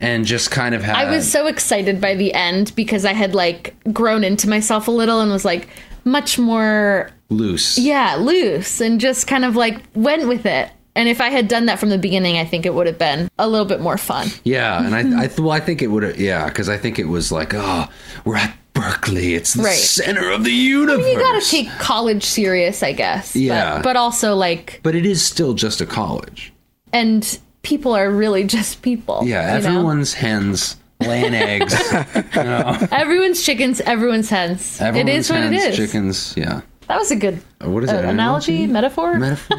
and 0.00 0.24
just 0.24 0.50
kind 0.52 0.74
of 0.74 0.82
had. 0.82 0.94
I 0.96 1.10
was 1.10 1.30
so 1.30 1.46
excited 1.48 2.00
by 2.00 2.14
the 2.14 2.32
end 2.34 2.72
because 2.76 3.04
I 3.04 3.12
had 3.14 3.34
like 3.34 3.74
grown 3.92 4.22
into 4.24 4.48
myself 4.48 4.86
a 4.88 4.90
little 4.92 5.20
and 5.20 5.30
was 5.30 5.44
like 5.44 5.68
much 6.04 6.38
more 6.38 7.10
loose. 7.30 7.78
yeah, 7.78 8.16
loose 8.16 8.80
and 8.80 9.00
just 9.00 9.26
kind 9.26 9.44
of 9.44 9.54
like 9.56 9.82
went 9.94 10.28
with 10.28 10.46
it. 10.46 10.70
And 10.94 11.08
if 11.08 11.20
I 11.20 11.30
had 11.30 11.48
done 11.48 11.66
that 11.66 11.78
from 11.78 11.88
the 11.88 11.98
beginning, 11.98 12.36
I 12.36 12.44
think 12.44 12.66
it 12.66 12.74
would 12.74 12.86
have 12.86 12.98
been 12.98 13.30
a 13.38 13.48
little 13.48 13.64
bit 13.66 13.80
more 13.80 13.96
fun. 13.96 14.28
Yeah, 14.44 14.84
and 14.84 14.94
I, 14.94 15.24
I 15.24 15.30
well, 15.38 15.50
I 15.52 15.60
think 15.60 15.80
it 15.82 15.86
would 15.88 16.02
have. 16.02 16.20
Yeah, 16.20 16.46
because 16.48 16.68
I 16.68 16.76
think 16.76 16.98
it 16.98 17.06
was 17.08 17.32
like, 17.32 17.54
oh, 17.54 17.86
we're 18.24 18.36
at 18.36 18.54
Berklee. 18.74 19.34
It's 19.36 19.54
the 19.54 19.62
Right. 19.62 19.74
center 19.76 20.30
of 20.30 20.44
the 20.44 20.50
universe. 20.52 20.98
I 20.98 21.02
mean, 21.02 21.12
You 21.18 21.22
gotta 21.24 21.44
take 21.46 21.68
college 21.78 22.24
serious, 22.24 22.82
I 22.82 22.92
guess. 22.92 23.34
Yeah. 23.34 23.76
But, 23.76 23.84
but 23.84 23.96
also 23.96 24.34
like, 24.34 24.80
but 24.82 24.94
it 24.94 25.06
is 25.06 25.24
still 25.24 25.54
just 25.54 25.80
a 25.80 25.86
college. 25.86 26.52
and 26.92 27.38
people 27.62 27.92
are 27.94 28.10
really 28.10 28.44
just 28.56 28.82
people. 28.82 29.22
Yeah, 29.24 29.56
you 29.56 29.62
know? 29.62 29.68
everyone's 29.70 30.12
hens 30.14 30.76
laying 31.00 31.32
eggs. 31.34 31.72
you 32.36 32.42
know, 32.42 32.76
everyone's 32.92 33.42
chickens, 33.42 33.80
everyone's 33.80 34.28
hens. 34.30 34.80
everyone's 34.80 35.08
it 35.10 35.16
is 35.16 35.30
what 35.30 35.40
it 35.42 35.52
is. 35.52 35.76
Chickens. 35.76 36.34
Yeah. 36.36 36.60
That 36.88 36.98
was 36.98 37.10
a 37.10 37.16
good 37.16 37.40
What 37.60 37.84
is 37.84 37.90
uh, 37.90 37.94
it? 37.94 38.04
an 38.04 38.10
analogy, 38.10 38.66
metaphor. 38.66 39.18
Metaphor. 39.18 39.56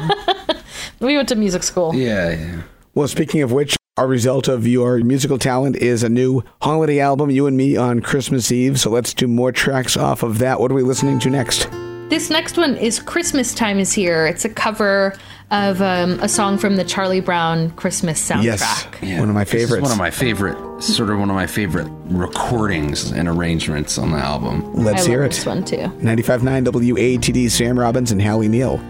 We 1.04 1.16
went 1.16 1.28
to 1.28 1.36
music 1.36 1.62
school. 1.62 1.94
yeah, 1.94 2.30
yeah. 2.30 2.62
Well, 2.94 3.08
speaking 3.08 3.42
of 3.42 3.50
which, 3.52 3.76
our 3.96 4.06
result 4.06 4.46
of 4.48 4.66
your 4.66 4.98
musical 4.98 5.38
talent 5.38 5.76
is 5.76 6.02
a 6.02 6.08
new 6.08 6.42
holiday 6.62 7.00
album, 7.00 7.30
You 7.30 7.46
and 7.46 7.56
Me 7.56 7.76
on 7.76 8.00
Christmas 8.00 8.50
Eve. 8.52 8.78
So 8.80 8.88
let's 8.90 9.12
do 9.14 9.26
more 9.28 9.50
tracks 9.52 9.96
off 9.96 10.22
of 10.22 10.38
that. 10.38 10.60
What 10.60 10.70
are 10.70 10.74
we 10.74 10.82
listening 10.82 11.18
to 11.20 11.30
next? 11.30 11.68
This 12.08 12.30
next 12.30 12.56
one 12.56 12.76
is 12.76 13.00
Christmas 13.00 13.54
Time 13.54 13.78
is 13.78 13.92
Here. 13.92 14.26
It's 14.26 14.44
a 14.44 14.48
cover 14.48 15.14
of 15.50 15.80
um, 15.82 16.20
a 16.20 16.28
song 16.28 16.58
from 16.58 16.76
the 16.76 16.84
Charlie 16.84 17.20
Brown 17.20 17.70
Christmas 17.72 18.20
soundtrack. 18.28 18.42
Yes. 18.44 18.86
Yeah. 19.02 19.20
One 19.20 19.28
of 19.28 19.34
my 19.34 19.44
This 19.44 19.54
is 19.54 19.60
favorites. 19.62 19.82
one 19.82 19.92
of 19.92 19.98
my 19.98 20.10
favorite, 20.10 20.82
sort 20.82 21.10
of 21.10 21.18
one 21.18 21.30
of 21.30 21.34
my 21.36 21.46
favorite 21.46 21.88
recordings 22.06 23.10
and 23.10 23.26
arrangements 23.28 23.98
on 23.98 24.10
the 24.12 24.18
album. 24.18 24.72
Let's 24.74 25.04
I 25.04 25.08
hear 25.08 25.20
love 25.22 25.26
it. 25.30 25.34
this 25.34 25.46
one 25.46 25.64
too. 25.64 25.76
95.9 25.76 26.64
WATD, 26.66 27.50
Sam 27.50 27.78
Robbins 27.78 28.12
and 28.12 28.20
Halley 28.22 28.48
Neal. 28.48 28.80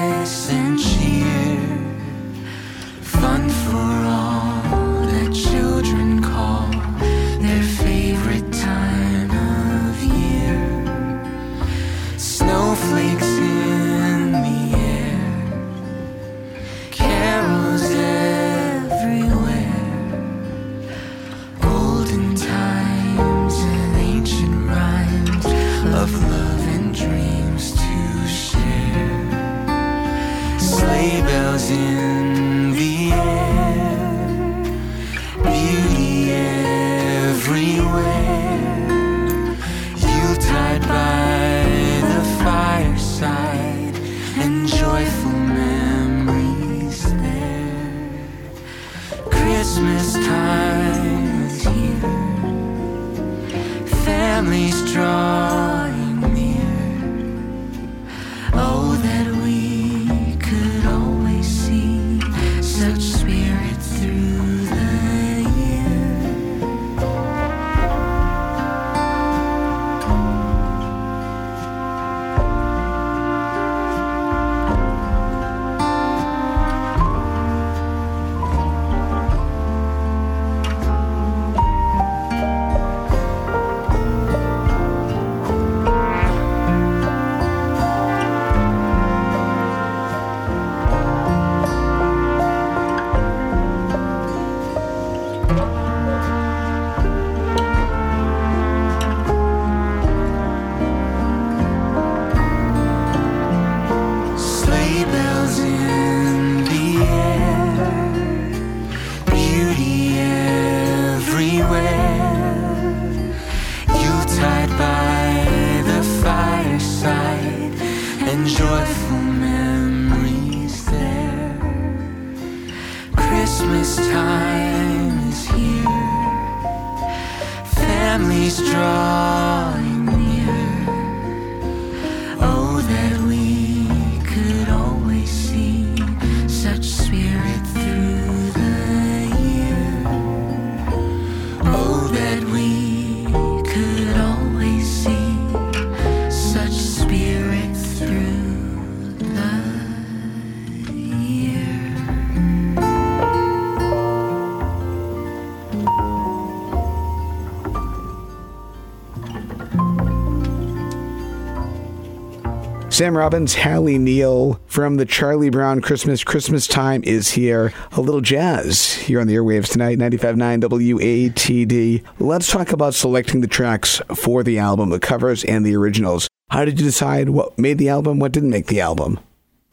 Sam 162.96 163.18
Robbins, 163.18 163.56
Halley 163.56 163.98
Neal 163.98 164.58
from 164.68 164.96
the 164.96 165.06
Charlie 165.06 165.50
Brown 165.50 165.82
Christmas 165.82 166.24
Christmas 166.24 166.66
Time 166.66 167.04
is 167.04 167.32
here. 167.32 167.74
A 167.92 168.00
little 168.00 168.22
jazz 168.22 168.94
here 168.94 169.20
on 169.20 169.28
the 169.28 169.36
airwaves 169.36 169.70
tonight, 169.70 169.98
95.9 169.98 170.62
WATD. 170.62 172.04
Let's 172.20 172.50
talk 172.50 172.72
about 172.72 172.94
selecting 172.94 173.42
the 173.42 173.48
tracks 173.48 174.02
for 174.16 174.44
the 174.44 174.60
album, 174.60 174.92
the 174.92 175.00
covers 175.02 175.44
and 175.44 175.66
the 175.66 175.76
originals. 175.76 176.30
How 176.52 176.64
did 176.64 176.80
you 176.80 176.86
decide 176.86 177.32
what 177.32 177.60
made 177.60 177.80
the 177.80 177.90
album, 177.90 178.18
what 178.20 178.32
didn't 178.32 178.52
make 178.52 178.68
the 178.68 178.80
album? 178.80 179.20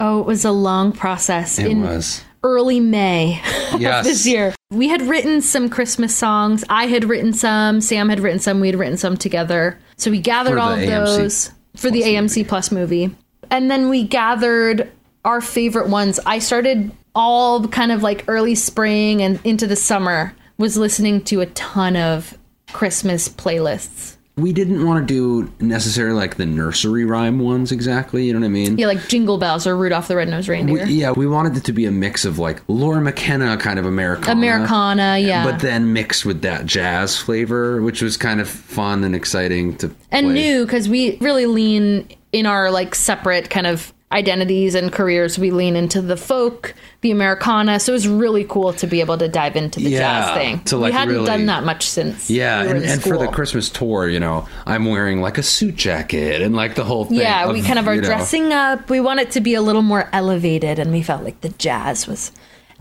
Oh, 0.01 0.19
it 0.19 0.25
was 0.25 0.43
a 0.43 0.51
long 0.51 0.91
process. 0.91 1.57
It 1.57 1.67
in 1.67 1.81
was. 1.81 2.21
early 2.43 2.81
May 2.81 3.41
Yes. 3.79 4.05
of 4.05 4.11
this 4.11 4.27
year. 4.27 4.53
We 4.69 4.89
had 4.89 5.01
written 5.01 5.39
some 5.39 5.69
Christmas 5.69 6.13
songs. 6.13 6.65
I 6.67 6.87
had 6.87 7.05
written 7.05 7.31
some. 7.31 7.79
Sam 7.79 8.09
had 8.09 8.19
written 8.19 8.39
some. 8.39 8.59
We 8.59 8.67
had 8.67 8.75
written 8.75 8.97
some 8.97 9.15
together. 9.15 9.79
So 9.95 10.11
we 10.11 10.19
gathered 10.19 10.55
For 10.55 10.59
all 10.59 10.73
of 10.73 10.79
AMC 10.79 10.87
those 10.89 11.51
for 11.75 11.91
the 11.91 12.01
AMC 12.01 12.47
Plus 12.47 12.71
movie. 12.71 13.15
And 13.49 13.69
then 13.69 13.89
we 13.89 14.03
gathered 14.03 14.91
our 15.25 15.41
favorite 15.41 15.89
ones. 15.89 16.19
I 16.25 16.39
started 16.39 16.91
all 17.15 17.67
kind 17.67 17.91
of 17.91 18.03
like 18.03 18.25
early 18.27 18.55
spring 18.55 19.21
and 19.21 19.39
into 19.43 19.67
the 19.67 19.75
summer 19.75 20.33
was 20.57 20.77
listening 20.77 21.21
to 21.25 21.41
a 21.41 21.45
ton 21.47 21.95
of 21.95 22.37
Christmas 22.71 23.29
playlists. 23.29 24.17
We 24.35 24.51
didn't 24.51 24.83
want 24.83 25.07
to 25.07 25.13
do 25.13 25.51
necessarily 25.63 26.15
like 26.15 26.37
the 26.37 26.45
nursery 26.47 27.05
rhyme 27.05 27.37
ones 27.37 27.71
exactly. 27.71 28.25
You 28.25 28.33
know 28.33 28.39
what 28.39 28.47
I 28.47 28.49
mean? 28.49 28.79
Yeah, 28.79 28.87
like 28.87 29.07
Jingle 29.07 29.37
Bells 29.37 29.67
or 29.67 29.77
Rudolph 29.77 30.07
the 30.07 30.15
Red-Nosed 30.15 30.47
Reindeer. 30.47 30.85
We, 30.85 30.93
yeah, 30.93 31.11
we 31.11 31.27
wanted 31.27 31.55
it 31.55 31.65
to 31.65 31.71
be 31.71 31.85
a 31.85 31.91
mix 31.91 32.25
of 32.25 32.39
like 32.39 32.63
Lori 32.67 33.01
McKenna 33.01 33.57
kind 33.57 33.77
of 33.77 33.85
Americana. 33.85 34.31
Americana, 34.31 35.17
yeah. 35.19 35.43
But 35.43 35.59
then 35.59 35.93
mixed 35.93 36.25
with 36.25 36.41
that 36.41 36.65
jazz 36.65 37.15
flavor, 37.15 37.81
which 37.83 38.01
was 38.01 38.17
kind 38.17 38.41
of 38.41 38.49
fun 38.49 39.03
and 39.03 39.15
exciting 39.15 39.77
to 39.77 39.93
and 40.09 40.27
play. 40.27 40.33
new 40.33 40.65
because 40.65 40.89
we 40.89 41.17
really 41.17 41.45
lean 41.45 42.07
in 42.31 42.47
our 42.47 42.71
like 42.71 42.95
separate 42.95 43.51
kind 43.51 43.67
of 43.67 43.93
identities 44.13 44.75
and 44.75 44.91
careers 44.91 45.37
we 45.39 45.51
lean 45.51 45.75
into 45.75 46.01
the 46.01 46.15
folk 46.15 46.73
the 47.01 47.11
americana 47.11 47.79
so 47.79 47.91
it 47.91 47.95
was 47.95 48.07
really 48.07 48.43
cool 48.45 48.71
to 48.71 48.85
be 48.87 48.99
able 49.01 49.17
to 49.17 49.27
dive 49.27 49.55
into 49.55 49.79
the 49.79 49.89
Yeah, 49.89 49.99
jazz 49.99 50.37
thing 50.37 50.59
to, 50.65 50.77
like, 50.77 50.91
we 50.93 50.97
hadn't 50.97 51.13
really- 51.15 51.25
done 51.25 51.45
that 51.47 51.63
much 51.63 51.83
since 51.87 52.29
Yeah, 52.29 52.63
we 52.63 52.69
and, 52.71 52.85
and 52.85 53.01
for 53.01 53.17
the. 53.17 53.27
Christmas 53.27 53.69
tour, 53.69 54.07
you 54.07 54.19
know, 54.19 54.47
I'm 54.67 54.85
wearing 54.85 55.19
like 55.21 55.37
a 55.39 55.43
suit 55.43 55.75
jacket 55.75 56.41
and 56.41 56.55
like 56.55 56.75
the 56.75 56.83
whole 56.83 57.05
thing. 57.05 57.17
yeah 57.17 57.51
we 57.51 57.61
kind 57.63 57.79
of 57.79 57.87
are 57.87 57.95
you 57.95 58.01
know, 58.01 58.07
dressing 58.07 58.53
up 58.53 58.89
we 58.89 58.99
want 58.99 59.19
it 59.19 59.31
to 59.31 59.41
be 59.41 59.55
a 59.55 59.61
little 59.61 59.81
more 59.81 60.07
elevated 60.13 60.77
and 60.79 60.91
we 60.91 61.01
felt 61.01 61.23
like 61.23 61.41
the 61.41 61.49
jazz 61.49 62.07
was 62.07 62.31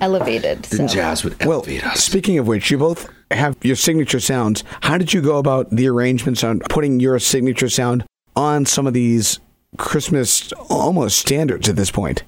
elevated 0.01 0.63
The 0.65 0.77
so. 0.79 0.87
jazz 0.89 1.25
would 1.25 1.39
Well, 1.45 1.59
elevate 1.61 1.85
us. 1.87 2.03
speaking 2.05 2.39
of 2.39 2.47
which, 2.47 2.71
you 2.71 2.79
both 2.79 3.09
have 3.31 3.57
your 3.63 3.77
signature 3.77 4.21
sounds. 4.21 4.65
How 4.83 4.99
did 4.99 5.13
you 5.15 5.23
go 5.23 5.39
about 5.39 5.71
the 5.71 5.89
arrangements 5.89 6.43
on 6.45 6.61
putting 6.69 7.01
your 7.01 7.19
signature 7.19 7.69
sound 7.69 8.05
on 8.37 8.67
some 8.67 8.87
of 8.87 8.93
these 8.95 9.39
Christmas 9.79 10.53
almost 10.69 11.19
standards 11.19 11.69
at 11.69 11.77
this 11.77 11.91
point? 11.91 12.23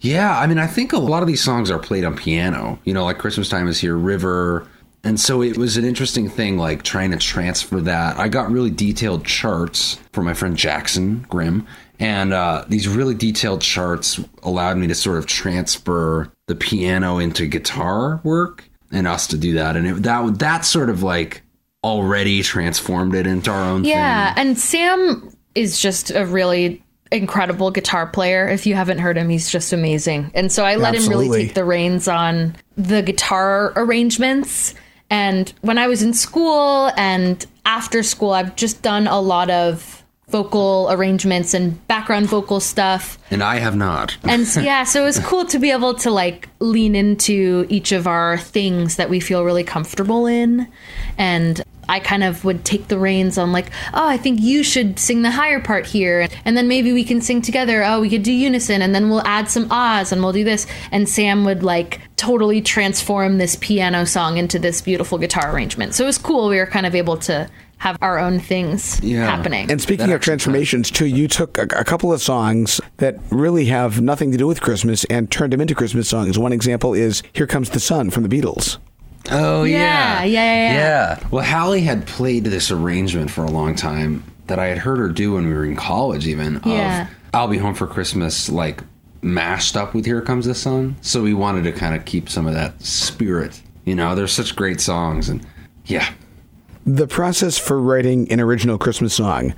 Yeah, 0.00 0.38
I 0.38 0.46
mean, 0.46 0.58
I 0.58 0.66
think 0.66 0.92
a 0.92 0.98
lot 0.98 1.22
of 1.22 1.28
these 1.28 1.42
songs 1.42 1.70
are 1.70 1.78
played 1.78 2.04
on 2.04 2.16
piano. 2.16 2.78
You 2.84 2.94
know, 2.94 3.04
like 3.04 3.18
Christmas 3.18 3.48
Time 3.48 3.68
is 3.68 3.80
Here, 3.80 3.96
River. 3.96 4.66
And 5.02 5.20
so 5.20 5.42
it 5.42 5.58
was 5.58 5.76
an 5.76 5.84
interesting 5.84 6.28
thing, 6.28 6.56
like 6.56 6.82
trying 6.82 7.10
to 7.10 7.18
transfer 7.18 7.80
that. 7.80 8.18
I 8.18 8.28
got 8.28 8.50
really 8.50 8.70
detailed 8.70 9.24
charts 9.24 9.98
from 10.12 10.24
my 10.24 10.34
friend 10.34 10.56
Jackson 10.56 11.26
Grimm. 11.28 11.66
And 11.98 12.32
uh, 12.32 12.64
these 12.68 12.88
really 12.88 13.14
detailed 13.14 13.60
charts 13.60 14.20
allowed 14.42 14.78
me 14.78 14.86
to 14.88 14.94
sort 14.94 15.18
of 15.18 15.26
transfer 15.26 16.32
the 16.46 16.54
piano 16.54 17.18
into 17.18 17.46
guitar 17.46 18.20
work 18.24 18.64
and 18.90 19.06
us 19.06 19.26
to 19.28 19.38
do 19.38 19.54
that. 19.54 19.76
And 19.76 19.86
it, 19.86 20.02
that 20.02 20.38
that 20.38 20.64
sort 20.64 20.90
of 20.90 21.02
like 21.02 21.42
already 21.84 22.42
transformed 22.42 23.14
it 23.14 23.26
into 23.26 23.50
our 23.50 23.62
own 23.62 23.84
yeah 23.84 24.32
thing. 24.32 24.46
and 24.46 24.58
sam 24.58 25.36
is 25.54 25.78
just 25.78 26.10
a 26.10 26.24
really 26.24 26.82
incredible 27.14 27.70
guitar 27.70 28.06
player. 28.06 28.48
If 28.48 28.66
you 28.66 28.74
haven't 28.74 28.98
heard 28.98 29.16
him 29.16 29.28
he's 29.28 29.48
just 29.48 29.72
amazing. 29.72 30.30
And 30.34 30.50
so 30.50 30.64
i 30.64 30.76
let 30.76 30.94
him 30.94 31.08
really 31.08 31.28
take 31.46 31.54
the 31.54 31.64
reins 31.64 32.08
on 32.08 32.56
the 32.76 33.02
guitar 33.02 33.72
arrangements. 33.76 34.74
And 35.10 35.52
when 35.60 35.78
i 35.78 35.86
was 35.86 36.02
in 36.02 36.14
school 36.14 36.90
and 36.96 37.44
after 37.64 38.02
school 38.02 38.32
i've 38.32 38.56
just 38.56 38.82
done 38.82 39.06
a 39.06 39.20
lot 39.20 39.50
of 39.50 40.04
vocal 40.28 40.88
arrangements 40.90 41.54
and 41.54 41.86
background 41.86 42.26
vocal 42.26 42.58
stuff. 42.58 43.18
And 43.30 43.42
I 43.42 43.56
have 43.56 43.76
not. 43.76 44.16
and 44.24 44.46
so, 44.46 44.60
yeah, 44.60 44.84
so 44.84 45.02
it 45.02 45.04
was 45.04 45.18
cool 45.20 45.44
to 45.46 45.58
be 45.58 45.70
able 45.70 45.94
to 45.96 46.10
like 46.10 46.48
lean 46.60 46.94
into 46.96 47.66
each 47.68 47.92
of 47.92 48.06
our 48.06 48.38
things 48.38 48.96
that 48.96 49.10
we 49.10 49.20
feel 49.20 49.44
really 49.44 49.64
comfortable 49.64 50.26
in. 50.26 50.66
And 51.18 51.62
I 51.88 52.00
kind 52.00 52.24
of 52.24 52.44
would 52.44 52.64
take 52.64 52.88
the 52.88 52.98
reins 52.98 53.38
on 53.38 53.52
like, 53.52 53.66
oh, 53.92 54.06
I 54.08 54.16
think 54.16 54.40
you 54.40 54.62
should 54.62 54.98
sing 54.98 55.22
the 55.22 55.30
higher 55.30 55.60
part 55.60 55.86
here. 55.86 56.28
And 56.44 56.56
then 56.56 56.68
maybe 56.68 56.92
we 56.92 57.04
can 57.04 57.20
sing 57.20 57.42
together. 57.42 57.82
Oh, 57.84 58.00
we 58.00 58.08
could 58.10 58.22
do 58.22 58.32
unison 58.32 58.82
and 58.82 58.94
then 58.94 59.10
we'll 59.10 59.26
add 59.26 59.48
some 59.48 59.68
ahs 59.70 60.12
and 60.12 60.22
we'll 60.22 60.32
do 60.32 60.44
this. 60.44 60.66
And 60.92 61.08
Sam 61.08 61.44
would 61.44 61.62
like 61.62 62.00
totally 62.16 62.60
transform 62.62 63.38
this 63.38 63.56
piano 63.56 64.04
song 64.06 64.36
into 64.36 64.58
this 64.58 64.80
beautiful 64.80 65.18
guitar 65.18 65.54
arrangement. 65.54 65.94
So 65.94 66.04
it 66.04 66.06
was 66.06 66.18
cool. 66.18 66.48
We 66.48 66.56
were 66.58 66.66
kind 66.66 66.86
of 66.86 66.94
able 66.94 67.16
to 67.18 67.48
have 67.78 67.98
our 68.00 68.18
own 68.18 68.38
things 68.40 68.98
Yeah. 69.02 69.26
happening. 69.28 69.70
And 69.70 69.80
speaking 69.82 70.06
That 70.06 70.14
of 70.14 70.20
transformations, 70.22 70.90
too, 70.90 71.06
you 71.06 71.28
took 71.28 71.58
a, 71.58 71.62
a 71.78 71.84
couple 71.84 72.12
of 72.12 72.22
songs 72.22 72.80
that 72.96 73.18
really 73.30 73.66
have 73.66 74.00
nothing 74.00 74.30
to 74.32 74.38
do 74.38 74.46
with 74.46 74.62
Christmas 74.62 75.04
and 75.06 75.30
turned 75.30 75.52
them 75.52 75.60
into 75.60 75.74
Christmas 75.74 76.08
songs. 76.08 76.38
One 76.38 76.52
example 76.52 76.94
is 76.94 77.22
"Here 77.34 77.46
Comes 77.46 77.70
the 77.70 77.80
Sun" 77.80 78.10
from 78.10 78.22
the 78.22 78.28
Beatles. 78.28 78.78
Oh 79.30 79.64
Yeah, 79.64 80.22
yeah, 80.24 80.24
yeah, 80.24 80.72
yeah. 80.74 81.28
Well, 81.30 81.44
Halley 81.44 81.80
had 81.80 82.06
played 82.06 82.44
this 82.44 82.70
arrangement 82.70 83.30
for 83.30 83.44
a 83.44 83.50
long 83.50 83.74
time 83.74 84.22
that 84.46 84.58
I 84.58 84.66
had 84.66 84.78
heard 84.78 84.98
her 84.98 85.08
do 85.08 85.32
when 85.34 85.46
we 85.46 85.52
were 85.54 85.64
in 85.64 85.76
college, 85.76 86.26
even. 86.26 86.60
Yeah. 86.64 87.02
Of 87.04 87.08
"I'll 87.32 87.48
Be 87.48 87.58
Home 87.58 87.74
for 87.74 87.86
Christmas," 87.86 88.48
like 88.50 88.82
mashed 89.22 89.76
up 89.76 89.94
with 89.94 90.04
"Here 90.04 90.20
Comes 90.20 90.44
the 90.46 90.54
Sun." 90.54 90.96
So 91.00 91.22
we 91.22 91.32
wanted 91.34 91.64
to 91.64 91.72
kind 91.72 91.94
of 91.94 92.04
keep 92.04 92.28
some 92.28 92.46
of 92.46 92.52
that 92.54 92.80
spirit. 92.82 93.60
You 93.84 93.94
know, 93.94 94.14
there's 94.14 94.32
such 94.32 94.54
great 94.56 94.80
songs, 94.80 95.28
and 95.28 95.46
yeah, 95.86 96.10
The 96.86 97.06
process 97.06 97.56
for 97.58 97.80
writing 97.80 98.30
an 98.30 98.40
original 98.40 98.76
Christmas 98.78 99.14
song, 99.14 99.54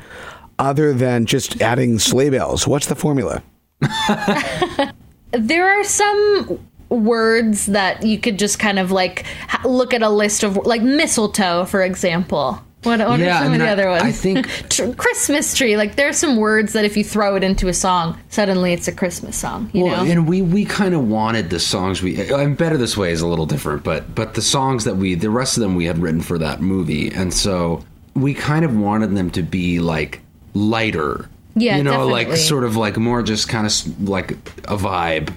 other 0.61 0.93
than 0.93 1.27
just 1.27 1.61
adding 1.61 1.99
sleigh 1.99 2.31
bells, 2.31 2.67
what's 2.67 2.87
the 2.87 2.95
formula? 2.95 3.43
there 5.33 5.69
are 5.69 5.85
some 5.85 6.59
words 6.89 7.67
that 7.67 8.05
you 8.05 8.19
could 8.19 8.39
just 8.39 8.59
kind 8.59 8.79
of 8.79 8.91
like 8.93 9.25
look 9.65 9.93
at 9.95 10.03
a 10.03 10.09
list 10.11 10.43
of 10.43 10.57
like 10.59 10.83
mistletoe 10.83 11.65
for 11.65 11.83
example. 11.83 12.61
What, 12.83 13.01
what 13.01 13.19
Yeah, 13.19 13.41
are 13.41 13.45
some 13.45 13.53
of 13.55 13.59
the 13.59 13.67
I- 13.67 13.73
other 13.73 13.89
ones? 13.89 14.03
I 14.05 14.13
think- 14.13 14.47
christmas 14.97 15.55
tree. 15.55 15.77
Like 15.77 15.97
there's 15.97 16.17
some 16.19 16.37
words 16.37 16.73
that 16.75 16.85
if 16.85 16.97
you 16.97 17.03
throw 17.03 17.35
it 17.35 17.43
into 17.43 17.67
a 17.67 17.75
song 17.75 18.17
suddenly 18.29 18.73
it's 18.73 18.87
a 18.87 18.93
christmas 18.93 19.37
song 19.37 19.69
you 19.73 19.85
well, 19.85 20.05
know? 20.05 20.11
and 20.13 20.29
we 20.29 20.43
we 20.43 20.65
kind 20.65 20.95
of 20.95 21.09
wanted 21.09 21.51
the 21.51 21.59
songs 21.59 22.03
we. 22.03 22.31
And 22.33 22.57
better 22.57 22.77
this 22.77 22.97
way 22.97 23.11
is 23.11 23.21
a 23.23 23.27
little 23.27 23.47
different, 23.47 23.83
but 23.83 24.15
but 24.15 24.35
the 24.35 24.43
songs 24.43 24.85
that 24.85 24.97
we 24.97 25.15
the 25.17 25.31
rest 25.31 25.57
of 25.57 25.63
them 25.63 25.75
we 25.75 25.87
had 25.87 25.99
written 25.99 26.21
for 26.21 26.39
that 26.39 26.61
movie, 26.61 27.11
and 27.11 27.35
so 27.35 27.83
we 28.15 28.33
kind 28.35 28.65
of 28.65 28.77
wanted 28.77 29.17
them 29.17 29.31
to 29.33 29.43
be 29.43 29.81
like 29.81 30.21
lighter. 30.55 31.29
Yeah, 31.59 31.79
you 31.79 31.83
know, 31.83 32.07
like 32.07 32.37
sort 32.37 32.65
of 32.65 32.77
like 32.77 32.97
more 32.99 33.23
just 33.23 33.49
kind 33.49 33.67
of 33.67 34.09
like 34.09 34.33
a 34.69 34.77
vibe 34.77 35.33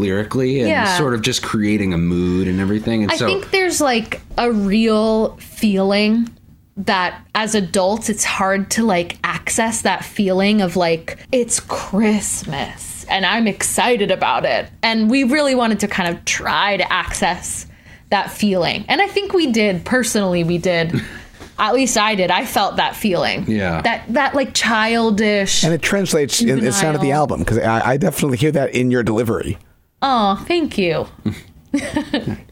lyrically, 0.00 0.60
and 0.60 0.68
Yeah. 0.68 0.96
sort 0.98 1.14
of 1.14 1.22
just 1.22 1.42
creating 1.42 1.92
a 1.94 1.98
mood 1.98 2.48
and 2.48 2.58
everything. 2.60 3.02
And 3.02 3.12
I 3.12 3.16
so 3.16 3.26
think 3.26 3.50
there's 3.50 3.80
like 3.80 4.20
a 4.38 4.50
real 4.50 5.36
feeling 5.36 6.28
that 6.76 7.20
as 7.34 7.54
adults 7.54 8.08
it's 8.08 8.24
hard 8.24 8.70
to 8.70 8.82
like 8.84 9.18
access 9.22 9.82
that 9.82 10.02
feeling 10.04 10.62
of 10.62 10.76
like 10.76 11.18
it's 11.30 11.60
Christmas 11.60 13.04
and 13.10 13.26
I'm 13.26 13.46
excited 13.46 14.10
about 14.10 14.44
it. 14.44 14.66
And 14.82 15.10
we 15.10 15.24
really 15.24 15.54
wanted 15.54 15.80
to 15.80 15.88
kind 15.88 16.14
of 16.14 16.24
try 16.24 16.76
to 16.78 16.92
access 16.92 17.66
that 18.10 18.30
feeling. 18.30 18.84
And 18.88 19.00
I 19.02 19.06
think 19.08 19.32
we 19.32 19.52
did, 19.52 19.84
personally 19.84 20.44
we 20.44 20.58
did. 20.58 20.94
At 21.58 21.74
least 21.74 21.98
I 21.98 22.14
did. 22.14 22.30
I 22.30 22.46
felt 22.46 22.76
that 22.76 22.96
feeling. 22.96 23.44
Yeah. 23.46 23.82
That 23.82 24.04
that 24.14 24.34
like 24.34 24.54
childish. 24.54 25.62
And 25.62 25.74
it 25.74 25.82
translates 25.82 26.40
in 26.40 26.60
the 26.60 26.72
sound 26.72 26.96
of 26.96 27.02
the 27.02 27.12
album 27.12 27.40
because 27.40 27.58
I, 27.58 27.90
I 27.92 27.96
definitely 27.98 28.38
hear 28.38 28.52
that 28.52 28.74
in 28.74 28.90
your 28.90 29.02
delivery. 29.02 29.58
Oh, 30.02 30.42
thank 30.46 30.78
you. 30.78 31.06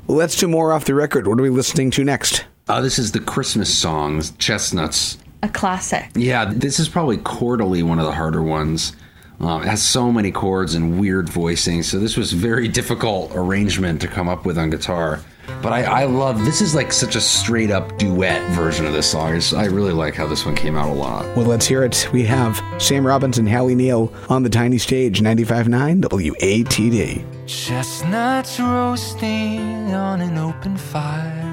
Let's 0.07 0.37
do 0.37 0.49
more 0.49 0.73
off 0.73 0.85
the 0.85 0.95
record. 0.95 1.27
What 1.27 1.39
are 1.39 1.43
we 1.43 1.51
listening 1.51 1.91
to 1.93 2.05
next? 2.05 2.45
uh, 2.69 2.83
this 2.83 2.99
is 2.99 3.13
the 3.13 3.21
Christmas 3.21 3.75
songs, 3.77 4.33
Chestnuts. 4.33 5.17
A 5.43 5.49
classic. 5.49 6.11
Yeah, 6.15 6.45
this 6.45 6.79
is 6.79 6.89
probably 6.89 7.17
chordally 7.19 7.83
one 7.83 7.99
of 7.99 8.05
the 8.05 8.13
harder 8.13 8.43
ones. 8.43 8.95
Uh, 9.41 9.61
it 9.63 9.67
has 9.67 9.83
so 9.83 10.11
many 10.13 10.31
chords 10.33 10.75
and 10.75 11.01
weird 11.01 11.29
voicing, 11.29 11.83
so 11.83 11.99
this 11.99 12.17
was 12.17 12.33
very 12.33 12.69
difficult 12.69 13.31
arrangement 13.35 14.01
to 14.03 14.09
come 14.09 14.29
up 14.29 14.45
with 14.45 14.59
on 14.59 14.69
guitar. 14.69 15.21
But 15.63 15.73
I, 15.73 15.85
I 15.85 16.05
love 16.05 16.45
this 16.45 16.61
is 16.61 16.75
like 16.75 16.93
such 16.93 17.15
a 17.17 17.21
straight 17.21 17.71
up 17.71 17.97
duet 17.99 18.43
version 18.51 18.85
of 18.85 18.93
this 18.93 19.11
song. 19.11 19.35
It's, 19.37 19.53
I 19.55 19.65
really 19.67 19.93
like 19.93 20.15
how 20.15 20.27
this 20.27 20.45
one 20.45 20.55
came 20.57 20.77
out 20.77 20.91
a 20.91 20.93
lot. 20.93 21.25
Well, 21.37 21.47
let's 21.47 21.67
hear 21.67 21.85
it. 21.85 22.09
We 22.13 22.25
have 22.25 22.61
Sam 22.83 23.07
Robbins 23.07 23.39
and 23.39 23.49
Halley 23.49 23.75
Neal 23.77 24.13
on 24.29 24.43
the 24.43 24.51
tiny 24.51 24.77
stage, 24.79 25.21
95.9 25.21 26.03
WATD. 26.03 27.25
Chestnuts 27.49 28.61
roasting 28.61 29.95
on 29.95 30.21
an 30.21 30.37
open 30.37 30.77
fire. 30.77 31.47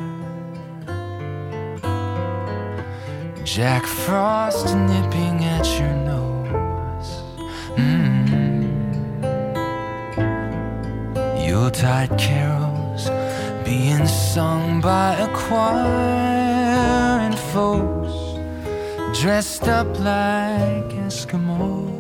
Jack 3.46 3.86
Frost 3.86 4.76
nipping 4.76 5.46
at 5.46 5.66
your 5.80 5.96
nose. 6.04 7.24
Mm. 7.78 8.68
Yuletide 11.48 12.20
carols 12.20 13.10
being 13.64 14.06
sung 14.06 14.82
by 14.82 15.16
a 15.16 15.34
choir 15.34 15.86
and 17.24 17.40
folks 17.54 18.12
dressed 19.18 19.70
up 19.70 19.88
like 20.00 20.92
Eskimos. 21.08 21.95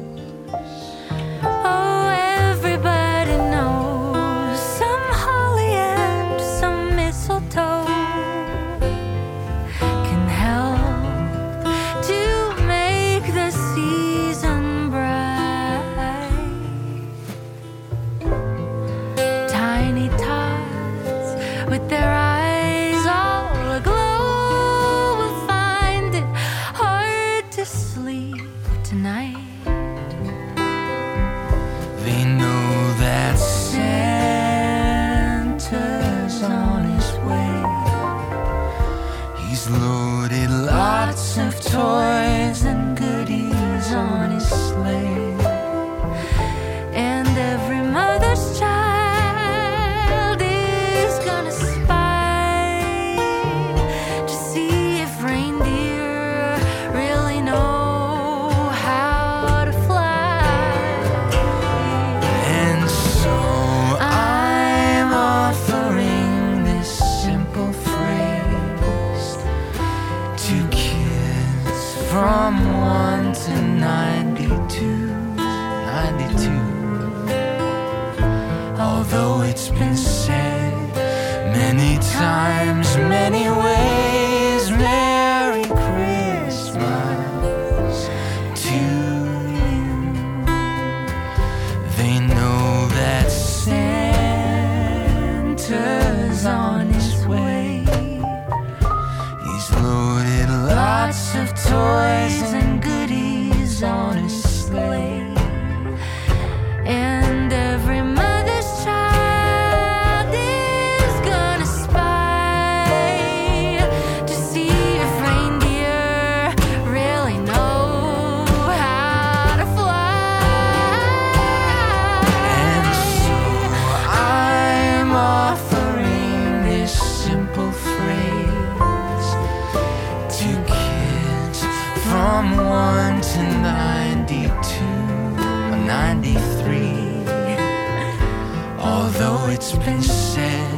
Although 139.17 139.47
it's 139.47 139.71
been 139.71 140.03
said 140.03 140.73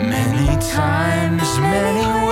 many 0.00 0.46
times, 0.70 1.58
many 1.58 2.06
ways, 2.06 2.25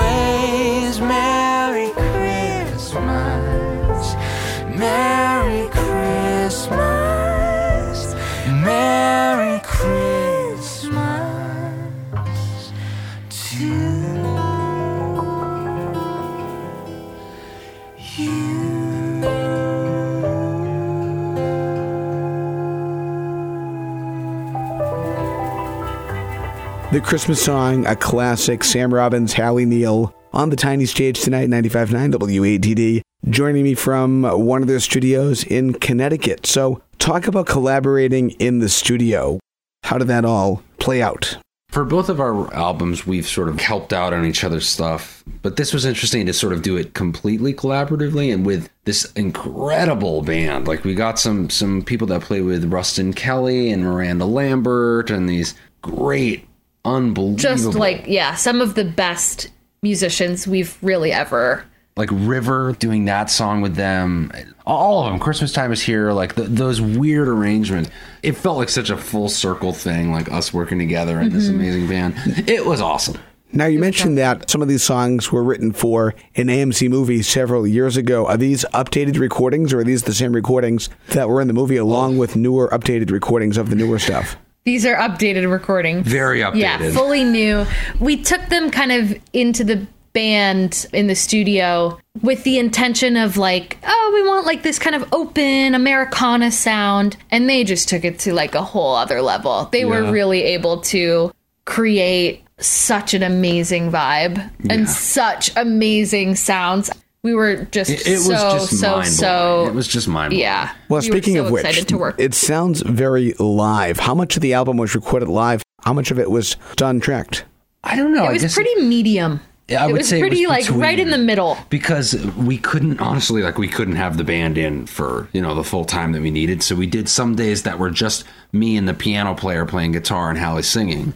The 26.94 27.00
Christmas 27.00 27.42
song, 27.42 27.84
a 27.86 27.96
classic, 27.96 28.62
Sam 28.62 28.94
Robbins, 28.94 29.32
Halley 29.32 29.64
Neal 29.64 30.14
on 30.32 30.50
the 30.50 30.54
tiny 30.54 30.86
stage 30.86 31.20
tonight, 31.20 31.48
95.9 31.48 32.14
WATD, 32.14 33.00
joining 33.28 33.64
me 33.64 33.74
from 33.74 34.22
one 34.22 34.62
of 34.62 34.68
their 34.68 34.78
studios 34.78 35.42
in 35.42 35.72
Connecticut. 35.72 36.46
So, 36.46 36.82
talk 37.00 37.26
about 37.26 37.46
collaborating 37.46 38.30
in 38.38 38.60
the 38.60 38.68
studio. 38.68 39.40
How 39.82 39.98
did 39.98 40.06
that 40.06 40.24
all 40.24 40.62
play 40.78 41.02
out? 41.02 41.36
For 41.68 41.84
both 41.84 42.08
of 42.08 42.20
our 42.20 42.54
albums, 42.54 43.04
we've 43.04 43.26
sort 43.26 43.48
of 43.48 43.58
helped 43.58 43.92
out 43.92 44.12
on 44.12 44.24
each 44.24 44.44
other's 44.44 44.68
stuff, 44.68 45.24
but 45.42 45.56
this 45.56 45.74
was 45.74 45.84
interesting 45.84 46.26
to 46.26 46.32
sort 46.32 46.52
of 46.52 46.62
do 46.62 46.76
it 46.76 46.94
completely 46.94 47.52
collaboratively 47.52 48.32
and 48.32 48.46
with 48.46 48.70
this 48.84 49.10
incredible 49.14 50.22
band. 50.22 50.68
Like 50.68 50.84
we 50.84 50.94
got 50.94 51.18
some 51.18 51.50
some 51.50 51.82
people 51.82 52.06
that 52.06 52.22
play 52.22 52.40
with 52.40 52.72
Rustin 52.72 53.12
Kelly 53.14 53.72
and 53.72 53.82
Miranda 53.82 54.26
Lambert 54.26 55.10
and 55.10 55.28
these 55.28 55.56
great, 55.82 56.46
unbelievable, 56.84 57.36
Just 57.36 57.74
like, 57.74 58.04
yeah, 58.06 58.34
some 58.34 58.60
of 58.60 58.74
the 58.74 58.84
best 58.84 59.48
musicians 59.82 60.46
we've 60.46 60.76
really 60.82 61.12
ever. 61.12 61.64
like 61.96 62.08
River 62.12 62.74
doing 62.78 63.04
that 63.04 63.30
song 63.30 63.60
with 63.60 63.76
them. 63.76 64.32
All 64.66 65.04
of 65.04 65.12
them. 65.12 65.20
Christmas 65.20 65.52
time 65.52 65.70
is 65.72 65.82
here. 65.82 66.12
Like 66.12 66.34
the, 66.34 66.42
those 66.42 66.80
weird 66.80 67.28
arrangements. 67.28 67.90
It 68.22 68.32
felt 68.32 68.56
like 68.56 68.68
such 68.68 68.90
a 68.90 68.96
full 68.96 69.28
circle 69.28 69.72
thing. 69.72 70.10
Like 70.10 70.30
us 70.32 70.52
working 70.52 70.78
together 70.78 71.20
in 71.20 71.32
this 71.32 71.44
mm-hmm. 71.44 71.54
amazing 71.54 71.88
band. 71.88 72.48
It 72.48 72.64
was 72.66 72.80
awesome. 72.80 73.18
Now, 73.52 73.66
you 73.66 73.78
mentioned 73.78 74.18
that 74.18 74.50
some 74.50 74.62
of 74.62 74.68
these 74.68 74.82
songs 74.82 75.30
were 75.30 75.44
written 75.44 75.72
for 75.72 76.16
an 76.34 76.48
AMC 76.48 76.90
movie 76.90 77.22
several 77.22 77.68
years 77.68 77.96
ago. 77.96 78.26
Are 78.26 78.36
these 78.36 78.64
updated 78.74 79.16
recordings 79.16 79.72
or 79.72 79.78
are 79.78 79.84
these 79.84 80.02
the 80.02 80.12
same 80.12 80.32
recordings 80.32 80.90
that 81.10 81.28
were 81.28 81.40
in 81.40 81.46
the 81.46 81.54
movie 81.54 81.76
along 81.76 82.18
with 82.18 82.34
newer 82.34 82.68
updated 82.70 83.12
recordings 83.12 83.56
of 83.56 83.70
the 83.70 83.76
newer 83.76 84.00
stuff? 84.00 84.36
These 84.64 84.86
are 84.86 84.96
updated 84.96 85.50
recordings. 85.50 86.06
Very 86.06 86.40
updated. 86.40 86.56
Yeah, 86.56 86.90
fully 86.92 87.22
new. 87.22 87.66
We 88.00 88.16
took 88.22 88.46
them 88.48 88.70
kind 88.70 88.92
of 88.92 89.14
into 89.34 89.62
the 89.62 89.86
band 90.14 90.86
in 90.94 91.06
the 91.06 91.14
studio 91.14 91.98
with 92.22 92.44
the 92.44 92.58
intention 92.58 93.16
of 93.18 93.36
like, 93.36 93.76
oh, 93.86 94.10
we 94.14 94.26
want 94.26 94.46
like 94.46 94.62
this 94.62 94.78
kind 94.78 94.96
of 94.96 95.06
open 95.12 95.74
Americana 95.74 96.50
sound. 96.50 97.16
And 97.30 97.46
they 97.48 97.64
just 97.64 97.88
took 97.90 98.04
it 98.04 98.18
to 98.20 98.32
like 98.32 98.54
a 98.54 98.62
whole 98.62 98.94
other 98.94 99.20
level. 99.20 99.68
They 99.70 99.84
were 99.84 100.10
really 100.10 100.42
able 100.42 100.80
to 100.82 101.32
create 101.66 102.42
such 102.58 103.12
an 103.12 103.22
amazing 103.22 103.90
vibe 103.90 104.36
Yeah. 104.62 104.72
and 104.72 104.88
such 104.88 105.54
amazing 105.56 106.36
sounds. 106.36 106.90
We 107.24 107.34
were 107.34 107.64
just 107.72 107.90
It, 107.90 108.06
it 108.06 108.16
was 108.18 108.26
so, 108.26 108.50
just 108.52 108.78
so, 108.78 109.02
so. 109.02 109.66
It 109.66 109.74
was 109.74 109.88
just 109.88 110.06
mind 110.06 110.30
blowing. 110.30 110.42
yeah. 110.42 110.72
Well, 110.88 111.00
We 111.00 111.08
were 111.10 111.16
speaking 111.16 111.34
so 111.36 111.46
of 111.46 111.50
which, 111.50 111.64
excited 111.64 111.88
to 111.88 111.98
work. 111.98 112.16
it 112.18 112.34
sounds 112.34 112.82
very 112.82 113.32
live. 113.40 113.98
How 113.98 114.14
much 114.14 114.36
of 114.36 114.42
the 114.42 114.52
album 114.54 114.76
was 114.76 114.94
recorded 114.94 115.28
live? 115.28 115.62
How 115.84 115.92
much 115.92 116.10
of 116.12 116.18
it 116.20 116.30
was 116.30 116.56
done 116.76 117.00
tracked? 117.00 117.44
I 117.82 117.96
don't 117.96 118.12
know. 118.14 118.24
it 118.24 118.28
I 118.28 118.32
was 118.34 118.42
guess 118.42 118.54
pretty 118.54 118.74
medium. 118.82 119.40
Yeah, 119.68 119.82
I 119.82 119.88
it 119.88 119.92
would 119.92 119.98
was 120.00 120.08
say 120.10 120.18
it 120.18 120.20
pretty 120.20 120.42
was 120.44 120.50
like 120.50 120.62
between- 120.64 120.80
right 120.80 120.98
in 121.00 121.10
the 121.10 121.16
middle. 121.18 121.56
because 121.70 122.14
we 122.36 122.58
couldn't 122.58 123.00
honestly 123.00 123.42
like 123.42 123.56
we 123.56 123.68
couldn't 123.68 123.96
have 123.96 124.18
the 124.18 124.24
band 124.24 124.58
in 124.58 124.84
for 124.86 125.26
you 125.32 125.40
know 125.40 125.54
the 125.54 125.64
full 125.64 125.86
time 125.86 126.12
that 126.12 126.20
we 126.20 126.30
needed 126.30 126.62
so 126.62 126.74
we 126.76 126.86
did 126.86 127.08
some 127.08 127.34
days 127.34 127.62
that 127.62 127.78
were 127.78 127.90
just 127.90 128.24
me 128.52 128.76
and 128.76 128.86
the 128.86 128.92
piano 128.92 129.34
player 129.34 129.64
playing 129.64 129.92
guitar 129.92 130.28
and 130.28 130.38
Halley 130.38 130.62
singing 130.62 131.14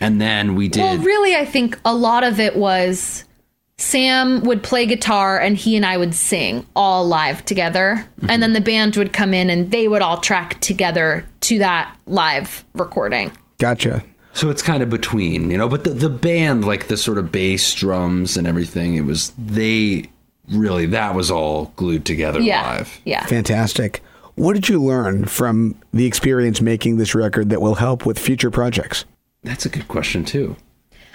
and 0.00 0.20
then 0.20 0.54
we 0.56 0.68
did 0.68 0.80
Well, 0.82 0.98
really, 0.98 1.34
I 1.36 1.46
think 1.46 1.78
a 1.86 1.94
lot 1.94 2.22
of 2.22 2.38
it 2.38 2.56
was 2.56 3.24
Sam 3.78 4.40
would 4.44 4.62
play 4.62 4.86
guitar 4.86 5.38
and 5.38 5.56
he 5.56 5.76
and 5.76 5.84
I 5.84 5.96
would 5.98 6.14
sing 6.14 6.66
all 6.74 7.06
live 7.06 7.44
together. 7.44 8.06
Mm-hmm. 8.20 8.30
And 8.30 8.42
then 8.42 8.52
the 8.54 8.60
band 8.60 8.96
would 8.96 9.12
come 9.12 9.34
in 9.34 9.50
and 9.50 9.70
they 9.70 9.86
would 9.86 10.00
all 10.02 10.18
track 10.18 10.60
together 10.60 11.26
to 11.42 11.58
that 11.58 11.94
live 12.06 12.64
recording. 12.74 13.32
Gotcha. 13.58 14.02
so 14.32 14.50
it's 14.50 14.60
kind 14.62 14.82
of 14.82 14.90
between 14.90 15.50
you 15.50 15.56
know 15.56 15.66
but 15.68 15.84
the, 15.84 15.90
the 15.90 16.10
band 16.10 16.66
like 16.66 16.88
the 16.88 16.96
sort 16.98 17.16
of 17.16 17.32
bass 17.32 17.72
drums 17.74 18.36
and 18.36 18.46
everything 18.46 18.94
it 18.94 19.00
was 19.00 19.32
they 19.38 20.04
really 20.50 20.84
that 20.84 21.14
was 21.14 21.30
all 21.30 21.72
glued 21.76 22.04
together 22.04 22.38
Yeah. 22.40 22.62
live 22.62 23.00
Yeah. 23.06 23.24
Fantastic. 23.24 24.02
What 24.34 24.52
did 24.52 24.68
you 24.68 24.82
learn 24.82 25.24
from 25.24 25.74
the 25.94 26.04
experience 26.04 26.60
making 26.60 26.98
this 26.98 27.14
record 27.14 27.48
that 27.48 27.62
will 27.62 27.76
help 27.76 28.04
with 28.04 28.18
future 28.18 28.50
projects? 28.50 29.04
that's 29.42 29.64
a 29.64 29.70
good 29.70 29.88
question 29.88 30.22
too 30.24 30.54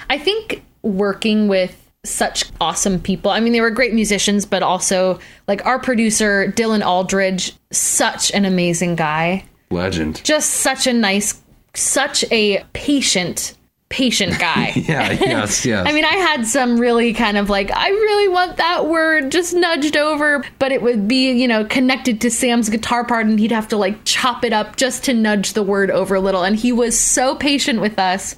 I 0.10 0.18
think 0.18 0.64
working 0.82 1.48
with 1.48 1.78
such 2.04 2.46
awesome 2.60 3.00
people. 3.00 3.32
I 3.32 3.40
mean, 3.40 3.54
they 3.54 3.62
were 3.62 3.70
great 3.70 3.94
musicians, 3.94 4.46
but 4.46 4.64
also 4.64 5.20
like 5.48 5.66
our 5.66 5.80
producer, 5.80 6.52
Dylan 6.56 6.86
Aldridge, 6.86 7.54
such 7.72 8.32
an 8.32 8.46
amazing 8.46 8.96
guy. 8.96 9.46
legend 9.70 10.24
Just 10.24 10.52
such 10.52 10.88
a 10.88 10.94
nice, 10.94 11.40
such 11.76 12.26
a 12.32 12.64
patient, 12.74 13.56
patient 13.90 14.40
guy. 14.40 14.72
yeah 14.76 15.12
yes 15.12 15.66
yes 15.66 15.88
I 15.88 15.92
mean, 15.92 16.06
I 16.06 16.16
had 16.16 16.48
some 16.48 16.80
really 16.80 17.14
kind 17.14 17.38
of 17.38 17.50
like, 17.50 17.70
I 17.72 17.90
really 17.90 18.30
want 18.30 18.58
that 18.58 18.88
word 18.88 19.32
just 19.32 19.54
nudged 19.54 19.96
over, 19.96 20.44
but 20.58 20.72
it 20.72 20.82
would 20.82 21.08
be, 21.08 21.32
you 21.32 21.48
know, 21.48 21.66
connected 21.66 22.20
to 22.22 22.32
Sam's 22.32 22.70
guitar 22.70 23.06
part 23.06 23.28
and 23.28 23.40
he'd 23.40 23.52
have 23.52 23.68
to 23.68 23.78
like 23.78 24.04
chop 24.06 24.44
it 24.44 24.54
up 24.54 24.76
just 24.76 25.04
to 25.06 25.14
nudge 25.14 25.54
the 25.54 25.64
word 25.64 25.92
over 25.92 26.16
a 26.16 26.20
little. 26.22 26.44
And 26.44 26.56
he 26.56 26.72
was 26.72 27.00
so 27.00 27.36
patient 27.36 27.80
with 27.80 28.00
us. 28.00 28.36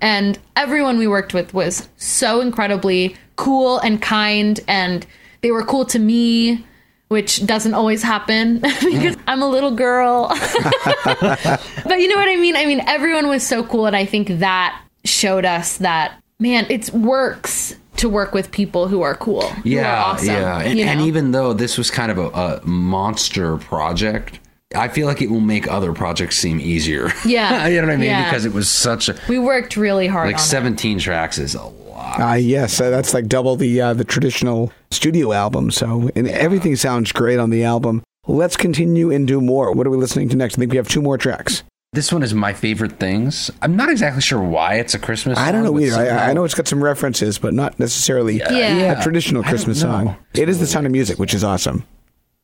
And 0.00 0.38
everyone 0.56 0.98
we 0.98 1.06
worked 1.06 1.34
with 1.34 1.54
was 1.54 1.88
so 1.96 2.40
incredibly 2.40 3.16
cool 3.36 3.78
and 3.78 4.00
kind. 4.00 4.60
And 4.68 5.06
they 5.40 5.50
were 5.50 5.64
cool 5.64 5.84
to 5.86 5.98
me, 5.98 6.64
which 7.08 7.44
doesn't 7.46 7.74
always 7.74 8.02
happen 8.02 8.58
because 8.60 9.16
I'm 9.26 9.42
a 9.42 9.48
little 9.48 9.74
girl. 9.74 10.28
but 11.04 12.00
you 12.00 12.08
know 12.08 12.16
what 12.16 12.28
I 12.28 12.36
mean? 12.36 12.56
I 12.56 12.66
mean, 12.66 12.80
everyone 12.86 13.28
was 13.28 13.46
so 13.46 13.64
cool, 13.64 13.86
and 13.86 13.96
I 13.96 14.04
think 14.04 14.28
that 14.40 14.80
showed 15.04 15.44
us 15.44 15.78
that 15.78 16.20
man, 16.38 16.66
it 16.68 16.90
works 16.90 17.74
to 17.96 18.08
work 18.08 18.34
with 18.34 18.50
people 18.50 18.88
who 18.88 19.02
are 19.02 19.14
cool. 19.16 19.50
yeah 19.64 19.94
are 19.94 20.12
awesome, 20.12 20.28
yeah 20.28 20.60
and, 20.60 20.78
you 20.78 20.84
and 20.84 21.00
even 21.00 21.32
though 21.32 21.52
this 21.52 21.78
was 21.78 21.90
kind 21.90 22.10
of 22.10 22.18
a, 22.18 22.28
a 22.28 22.66
monster 22.66 23.56
project 23.56 24.38
i 24.74 24.88
feel 24.88 25.06
like 25.06 25.22
it 25.22 25.30
will 25.30 25.40
make 25.40 25.68
other 25.68 25.92
projects 25.92 26.36
seem 26.38 26.58
easier 26.60 27.10
Yeah, 27.24 27.66
you 27.68 27.80
know 27.80 27.86
what 27.86 27.94
i 27.94 27.96
mean 27.96 28.06
yeah. 28.10 28.24
because 28.28 28.44
it 28.44 28.52
was 28.52 28.68
such 28.68 29.08
a 29.08 29.14
we 29.28 29.38
worked 29.38 29.76
really 29.76 30.06
hard. 30.06 30.26
like 30.26 30.36
on 30.36 30.40
it. 30.40 30.44
17 30.44 30.98
tracks 30.98 31.38
is 31.38 31.54
a 31.54 31.62
lot 31.64 32.20
Uh, 32.20 32.34
yes, 32.34 32.80
uh, 32.80 32.90
that's 32.90 33.14
like 33.14 33.26
double 33.26 33.56
the 33.56 33.80
uh, 33.80 33.94
the 33.94 34.04
traditional 34.04 34.70
studio 34.90 35.32
album. 35.32 35.70
So, 35.70 36.10
and 36.14 36.28
everything 36.28 36.76
sounds 36.76 37.10
great 37.10 37.38
on 37.38 37.50
the 37.50 37.64
album. 37.64 38.02
Let's 38.28 38.56
continue 38.56 39.10
and 39.10 39.26
do 39.26 39.40
more. 39.40 39.72
What 39.72 39.86
are 39.86 39.90
we 39.90 39.96
listening 39.96 40.28
to 40.30 40.36
next? 40.36 40.54
I 40.54 40.58
think 40.60 40.70
we 40.72 40.76
have 40.76 40.88
two 40.88 41.00
more 41.02 41.16
tracks. 41.18 41.62
this 41.94 42.12
one 42.12 42.22
is 42.22 42.34
my 42.34 42.52
favorite 42.52 42.98
things 43.00 43.50
i'm 43.62 43.74
not 43.76 43.88
exactly 43.88 44.20
sure 44.20 44.42
why 44.42 44.74
it's 44.74 44.94
a 44.94 44.98
christmas 44.98 45.38
song. 45.38 45.48
I 45.48 45.52
don't 45.52 45.64
know 45.64 45.78
either. 45.80 45.96
I, 45.96 46.30
I 46.30 46.32
know 46.34 46.44
it's 46.44 46.54
got 46.54 46.68
some 46.68 46.82
references, 46.84 47.38
but 47.38 47.54
not 47.54 47.78
necessarily 47.78 48.36
Yeah. 48.38 49.00
a 49.00 49.02
traditional 49.02 49.42
Christmas 49.42 49.82
know. 49.82 49.90
song. 49.90 50.16
It 50.34 50.48
is 50.50 50.58
the 50.60 50.66
sound 50.66 50.84
of 50.86 50.92
music, 50.92 51.18
which 51.18 51.32
is 51.34 51.42
awesome. 51.44 51.84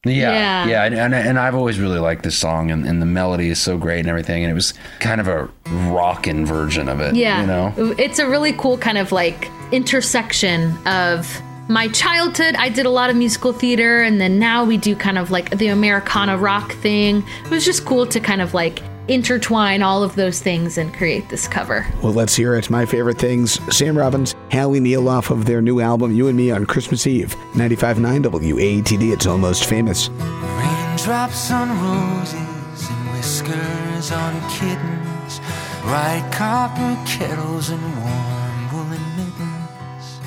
Yeah, 0.04 0.32
Yeah. 0.32 0.66
yeah, 0.66 0.84
and, 0.84 0.94
and 0.96 1.14
and 1.14 1.38
I've 1.38 1.54
always 1.54 1.78
really 1.78 2.00
liked 2.00 2.24
this 2.24 2.36
song, 2.36 2.70
and, 2.72 2.84
and 2.86 3.00
the 3.00 3.06
melody 3.06 3.50
is 3.50 3.60
so 3.60 3.78
great 3.78 4.00
and 4.00 4.08
everything, 4.08 4.42
and 4.42 4.50
it 4.50 4.54
was 4.54 4.74
kind 4.98 5.20
of 5.20 5.28
a 5.28 5.48
rockin' 5.92 6.44
version 6.44 6.88
of 6.88 7.00
it. 7.00 7.14
Yeah. 7.14 7.40
you 7.40 7.46
know, 7.46 7.94
It's 7.98 8.18
a 8.18 8.28
really 8.28 8.52
cool 8.52 8.76
kind 8.78 8.98
of 8.98 9.12
like 9.12 9.48
intersection 9.70 10.76
of 10.86 11.40
my 11.68 11.86
childhood. 11.88 12.56
I 12.56 12.68
did 12.68 12.84
a 12.86 12.90
lot 12.90 13.10
of 13.10 13.16
musical 13.16 13.52
theater, 13.52 14.02
and 14.02 14.20
then 14.20 14.38
now 14.40 14.64
we 14.64 14.76
do 14.76 14.96
kind 14.96 15.18
of 15.18 15.30
like 15.30 15.50
the 15.58 15.68
Americana 15.68 16.36
rock 16.36 16.72
thing. 16.72 17.22
It 17.44 17.50
was 17.50 17.64
just 17.64 17.84
cool 17.84 18.04
to 18.06 18.18
kind 18.18 18.40
of 18.42 18.54
like 18.54 18.82
intertwine 19.08 19.82
all 19.82 20.02
of 20.02 20.14
those 20.14 20.40
things 20.40 20.78
and 20.78 20.94
create 20.94 21.28
this 21.28 21.48
cover. 21.48 21.86
Well, 22.02 22.12
let's 22.12 22.34
hear 22.34 22.54
it. 22.54 22.70
My 22.70 22.86
favorite 22.86 23.18
things. 23.18 23.60
Sam 23.74 23.96
Robbins, 23.96 24.34
Halley 24.50 24.80
Neal 24.80 25.08
off 25.08 25.30
of 25.30 25.44
their 25.44 25.60
new 25.60 25.80
album, 25.80 26.12
You 26.12 26.28
and 26.28 26.36
Me 26.36 26.50
on 26.50 26.66
Christmas 26.66 27.06
Eve. 27.06 27.34
95.9 27.54 28.22
WATD. 28.24 29.12
It's 29.12 29.26
almost 29.26 29.66
famous. 29.66 30.08
Raindrops 30.08 31.50
on 31.50 31.68
roses 31.70 32.88
and 32.90 33.12
whiskers 33.12 34.12
on 34.12 34.40
kittens, 34.50 35.40
bright 35.82 36.28
copper 36.32 36.96
kettles 37.06 37.70
and 37.70 37.82
warm 37.96 38.72
woolen 38.72 39.02
mittens, 39.16 40.20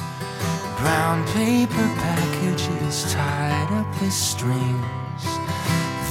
brown 0.79 1.25
paper 1.27 1.87
packages 1.99 3.13
tied 3.13 3.67
up 3.71 4.01
with 4.01 4.11
strings. 4.11 5.04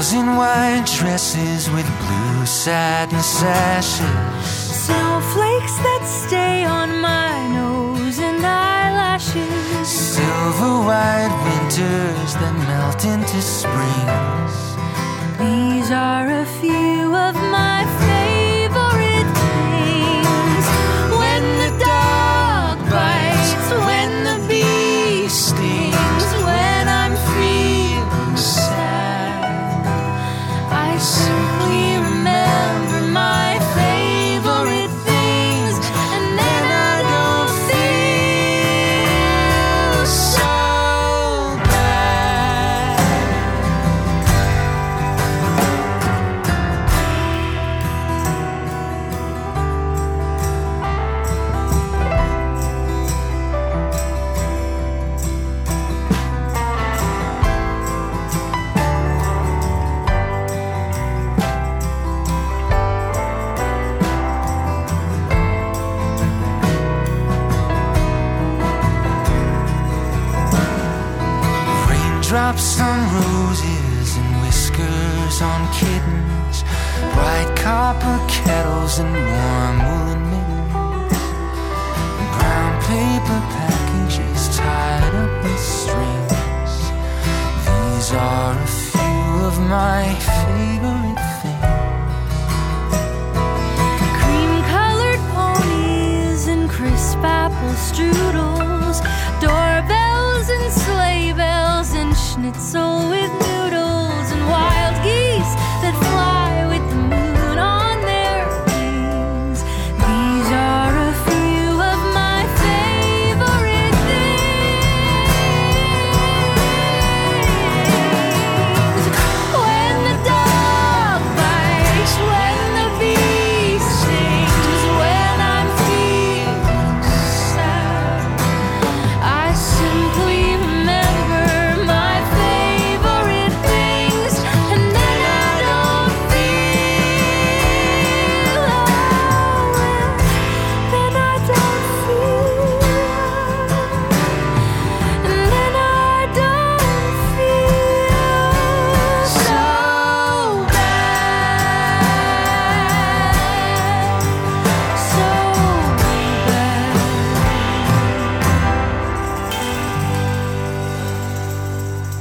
Girls 0.00 0.14
in 0.14 0.34
white 0.34 0.86
dresses 0.98 1.68
with 1.68 1.84
blue 1.84 2.46
satin 2.46 3.20
sashes. 3.20 4.86
snowflakes 4.86 5.76
that 5.84 6.04
stay 6.24 6.64
on 6.64 7.02
my 7.02 7.32
nose 7.48 8.18
and 8.18 8.42
eyelashes. 8.42 9.86
Silver 9.86 10.74
white 10.88 11.34
winters 11.44 12.32
that 12.40 12.54
melt 12.66 13.04
into 13.04 13.42
springs. 13.42 14.54
These 15.38 15.90
are 15.90 16.30
a 16.30 16.46
few 16.46 17.14
of 17.14 17.34
my 17.34 17.84
favorite 17.98 18.19